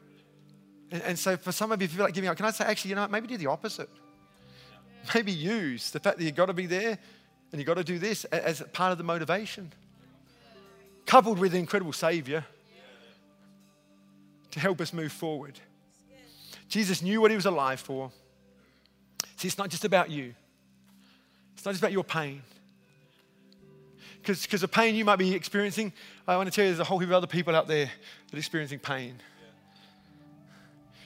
And, 0.91 1.03
and 1.03 1.19
so, 1.19 1.37
for 1.37 1.51
some 1.51 1.71
of 1.71 1.81
you, 1.81 1.85
if 1.85 1.91
you 1.91 1.97
feel 1.97 2.05
like 2.05 2.13
giving 2.13 2.29
up, 2.29 2.37
can 2.37 2.45
I 2.45 2.51
say, 2.51 2.65
actually, 2.65 2.89
you 2.89 2.95
know 2.95 3.01
what, 3.01 3.11
maybe 3.11 3.27
do 3.27 3.37
the 3.37 3.47
opposite? 3.47 3.89
Maybe 5.13 5.31
use 5.31 5.91
the 5.91 5.99
fact 5.99 6.17
that 6.17 6.23
you've 6.23 6.35
got 6.35 6.47
to 6.47 6.53
be 6.53 6.65
there 6.65 6.99
and 7.51 7.59
you've 7.59 7.67
got 7.67 7.77
to 7.77 7.83
do 7.83 7.99
this 7.99 8.25
as 8.25 8.61
part 8.73 8.91
of 8.91 8.97
the 8.97 9.03
motivation. 9.03 9.71
Coupled 11.05 11.39
with 11.39 11.51
the 11.53 11.57
incredible 11.57 11.93
Savior 11.93 12.45
to 14.51 14.59
help 14.59 14.81
us 14.81 14.93
move 14.93 15.11
forward. 15.11 15.59
Jesus 16.67 17.01
knew 17.01 17.21
what 17.21 17.31
he 17.31 17.35
was 17.35 17.45
alive 17.45 17.79
for. 17.79 18.11
See, 19.37 19.47
it's 19.47 19.57
not 19.57 19.69
just 19.69 19.85
about 19.85 20.09
you, 20.09 20.35
it's 21.55 21.65
not 21.65 21.71
just 21.71 21.81
about 21.81 21.91
your 21.91 22.03
pain. 22.03 22.41
Because 24.21 24.61
the 24.61 24.67
pain 24.67 24.95
you 24.95 25.05
might 25.05 25.15
be 25.15 25.33
experiencing, 25.33 25.93
I 26.27 26.35
want 26.35 26.49
to 26.49 26.55
tell 26.55 26.65
you 26.65 26.71
there's 26.71 26.79
a 26.79 26.83
whole 26.83 26.99
heap 26.99 27.09
of 27.09 27.13
other 27.13 27.25
people 27.25 27.55
out 27.55 27.67
there 27.67 27.89
that 28.27 28.35
are 28.35 28.37
experiencing 28.37 28.79
pain. 28.79 29.15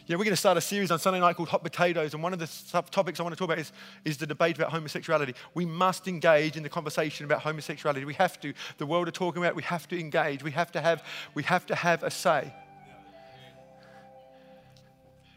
Yeah, 0.06 0.18
we're 0.18 0.26
going 0.26 0.34
to 0.34 0.38
start 0.38 0.58
a 0.58 0.62
series 0.62 0.92
on 0.92 1.00
Sunday 1.00 1.22
night 1.22 1.38
called 1.38 1.48
Hot 1.48 1.64
Potatoes, 1.64 2.14
and 2.14 2.22
one 2.22 2.34
of 2.34 2.40
the 2.40 2.48
sub- 2.48 2.92
topics 2.92 3.22
I 3.22 3.24
want 3.24 3.36
to 3.36 3.40
talk 3.40 3.48
about 3.48 3.60
is, 3.60 3.72
is 4.04 4.18
the 4.18 4.28
debate 4.28 4.58
about 4.58 4.70
homosexuality. 4.70 5.34
We 5.54 5.66
must 5.66 6.10
engage 6.10 6.58
in 6.58 6.64
the 6.64 6.68
conversation 6.68 7.26
about 7.26 7.40
homosexuality. 7.40 8.04
We 8.04 8.16
have 8.16 8.38
to. 8.42 8.54
The 8.80 8.86
world 8.86 9.08
are 9.08 9.12
talking 9.12 9.42
about 9.42 9.52
it. 9.52 9.56
We 9.56 9.64
have 9.64 9.88
to 9.88 9.98
engage. 9.98 10.44
We 10.44 10.52
have 10.52 10.74
to 10.74 10.82
have, 10.82 11.06
we 11.36 11.44
have, 11.44 11.66
to 11.68 11.76
have 11.76 12.04
a 12.04 12.12
say. 12.12 12.54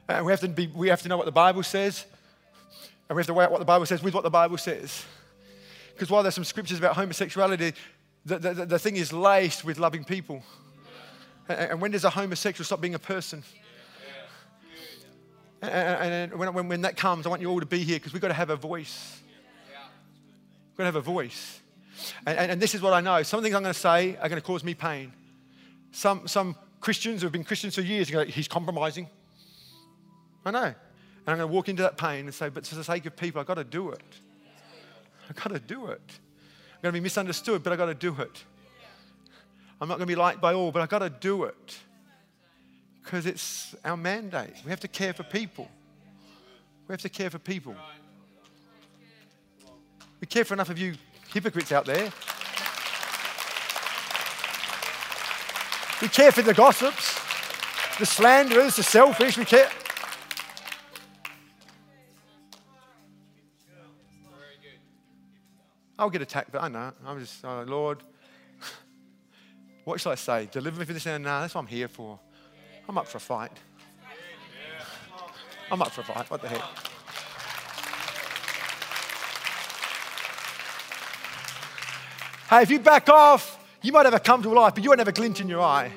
And 0.08 0.26
we 0.26 0.32
have, 0.32 0.40
to 0.40 0.48
be, 0.48 0.66
we 0.66 0.88
have 0.88 1.02
to 1.02 1.08
know 1.08 1.16
what 1.16 1.26
the 1.26 1.32
Bible 1.32 1.62
says, 1.62 2.04
and 3.08 3.14
we 3.14 3.20
have 3.20 3.26
to 3.28 3.34
weigh 3.34 3.44
out 3.44 3.52
what 3.52 3.60
the 3.60 3.64
Bible 3.64 3.86
says 3.86 4.02
with 4.02 4.14
what 4.14 4.24
the 4.24 4.30
Bible 4.30 4.58
says. 4.58 5.04
Because 5.94 6.10
while 6.10 6.24
there's 6.24 6.34
some 6.34 6.44
scriptures 6.44 6.78
about 6.78 6.96
homosexuality, 6.96 7.72
the, 8.24 8.38
the, 8.40 8.66
the 8.66 8.78
thing 8.80 8.96
is 8.96 9.12
laced 9.12 9.64
with 9.64 9.78
loving 9.78 10.02
people. 10.02 10.42
And 11.48 11.80
when 11.80 11.92
does 11.92 12.02
a 12.02 12.10
homosexual 12.10 12.64
stop 12.64 12.80
being 12.80 12.96
a 12.96 12.98
person? 12.98 13.44
And, 15.68 16.32
when, 16.34 16.52
when, 16.54 16.68
when 16.68 16.80
that 16.82 16.96
comes, 16.96 17.26
I 17.26 17.28
want 17.28 17.42
you 17.42 17.50
all 17.50 17.60
to 17.60 17.66
be 17.66 17.82
here 17.82 17.96
because 17.96 18.12
we've 18.12 18.22
got 18.22 18.28
to 18.28 18.34
have 18.34 18.50
a 18.50 18.56
voice. 18.56 19.20
We've 20.70 20.78
got 20.78 20.82
to 20.82 20.86
have 20.86 20.96
a 20.96 21.00
voice. 21.00 21.60
And, 22.26 22.38
and, 22.38 22.52
and, 22.52 22.62
this 22.62 22.74
is 22.74 22.82
what 22.82 22.92
I 22.92 23.00
know. 23.00 23.22
Some 23.22 23.42
things 23.42 23.54
I'm 23.54 23.62
going 23.62 23.74
to 23.74 23.80
say 23.80 24.16
are 24.16 24.28
going 24.28 24.40
to 24.40 24.46
cause 24.46 24.62
me 24.62 24.74
pain. 24.74 25.12
Some, 25.92 26.28
some 26.28 26.56
Christians 26.80 27.22
who 27.22 27.26
have 27.26 27.32
been 27.32 27.44
Christians 27.44 27.74
for 27.74 27.80
years, 27.80 28.10
go, 28.10 28.24
he's 28.24 28.48
compromising. 28.48 29.08
I 30.44 30.50
know. 30.50 30.64
And 30.64 30.74
I'm 31.26 31.38
going 31.38 31.48
to 31.48 31.54
walk 31.54 31.68
into 31.68 31.82
that 31.82 31.96
pain 31.96 32.26
and 32.26 32.34
say, 32.34 32.48
but 32.50 32.66
for 32.66 32.74
the 32.74 32.84
sake 32.84 33.06
of 33.06 33.16
people, 33.16 33.40
I've 33.40 33.46
got 33.46 33.54
to 33.54 33.64
do 33.64 33.90
it. 33.90 34.02
I've 35.28 35.36
got 35.36 35.48
to 35.48 35.58
do 35.58 35.86
it. 35.86 36.02
I'm 36.74 36.82
going 36.82 36.92
to 36.92 37.00
be 37.00 37.00
misunderstood, 37.00 37.62
but 37.62 37.72
I've 37.72 37.78
got 37.78 37.86
to 37.86 37.94
do 37.94 38.14
it. 38.20 38.44
I'm 39.80 39.88
not 39.88 39.98
going 39.98 40.06
to 40.06 40.12
be 40.12 40.14
liked 40.14 40.40
by 40.40 40.54
all, 40.54 40.70
but 40.70 40.82
I've 40.82 40.88
got 40.88 41.00
to 41.00 41.10
do 41.10 41.44
it 41.44 41.78
because 43.06 43.24
it's 43.24 43.76
our 43.84 43.96
mandate. 43.96 44.52
We 44.64 44.70
have 44.70 44.80
to 44.80 44.88
care 44.88 45.12
for 45.12 45.22
people. 45.22 45.68
We 46.88 46.92
have 46.92 47.00
to 47.02 47.08
care 47.08 47.30
for 47.30 47.38
people. 47.38 47.76
We 50.20 50.26
care 50.26 50.44
for 50.44 50.54
enough 50.54 50.70
of 50.70 50.76
you 50.76 50.94
hypocrites 51.32 51.70
out 51.70 51.86
there. 51.86 52.10
We 56.02 56.08
care 56.08 56.32
for 56.32 56.42
the 56.42 56.52
gossips, 56.52 57.14
the 58.00 58.06
slanderers, 58.06 58.74
the 58.74 58.82
selfish. 58.82 59.38
We 59.38 59.44
care. 59.44 59.70
I'll 65.96 66.10
get 66.10 66.22
attacked, 66.22 66.50
but 66.50 66.60
I 66.60 66.68
know. 66.68 66.92
I'm 67.06 67.20
just, 67.20 67.44
oh, 67.44 67.64
Lord, 67.68 68.02
what 69.84 70.00
shall 70.00 70.10
I 70.10 70.16
say? 70.16 70.48
Deliver 70.50 70.80
me 70.80 70.84
from 70.84 70.94
this? 70.94 71.06
No, 71.06 71.18
that's 71.20 71.54
what 71.54 71.60
I'm 71.60 71.68
here 71.68 71.86
for. 71.86 72.18
I'm 72.88 72.98
up 72.98 73.08
for 73.08 73.18
a 73.18 73.20
fight. 73.20 73.52
I'm 75.70 75.82
up 75.82 75.90
for 75.90 76.02
a 76.02 76.04
fight. 76.04 76.30
What 76.30 76.42
the 76.42 76.48
heck? 76.48 76.62
Hey, 82.48 82.62
if 82.62 82.70
you 82.70 82.78
back 82.78 83.08
off, 83.08 83.58
you 83.82 83.92
might 83.92 84.04
have 84.04 84.14
a 84.14 84.20
comfortable 84.20 84.56
life, 84.56 84.74
but 84.74 84.84
you 84.84 84.90
won't 84.90 85.00
have 85.00 85.08
a 85.08 85.12
glint 85.12 85.40
in 85.40 85.48
your 85.48 85.60
eye. 85.60 85.90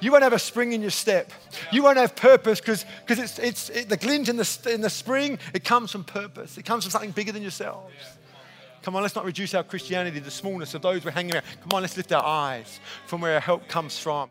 You 0.00 0.10
won't 0.10 0.22
have 0.22 0.32
a 0.32 0.38
spring 0.38 0.72
in 0.72 0.80
your 0.80 0.90
step. 0.90 1.30
You 1.70 1.82
won't 1.82 1.98
have 1.98 2.16
purpose 2.16 2.60
because 2.60 2.84
it's, 3.06 3.38
it's 3.38 3.70
it, 3.70 3.88
the 3.88 3.96
glint 3.98 4.28
in 4.28 4.36
the, 4.36 4.70
in 4.72 4.80
the 4.80 4.90
spring, 4.90 5.38
it 5.54 5.64
comes 5.64 5.92
from 5.92 6.04
purpose. 6.04 6.56
It 6.56 6.64
comes 6.64 6.84
from 6.84 6.90
something 6.90 7.10
bigger 7.10 7.32
than 7.32 7.42
yourselves. 7.42 7.92
Come 8.82 8.96
on, 8.96 9.02
let's 9.02 9.14
not 9.14 9.24
reduce 9.24 9.54
our 9.54 9.62
Christianity 9.62 10.18
to 10.18 10.24
the 10.24 10.30
smallness 10.30 10.74
of 10.74 10.82
those 10.82 11.04
we're 11.04 11.12
hanging 11.12 11.34
around. 11.34 11.44
Come 11.62 11.72
on, 11.74 11.82
let's 11.82 11.96
lift 11.96 12.10
our 12.12 12.24
eyes 12.24 12.80
from 13.06 13.20
where 13.20 13.34
our 13.34 13.40
help 13.40 13.68
comes 13.68 13.98
from. 13.98 14.30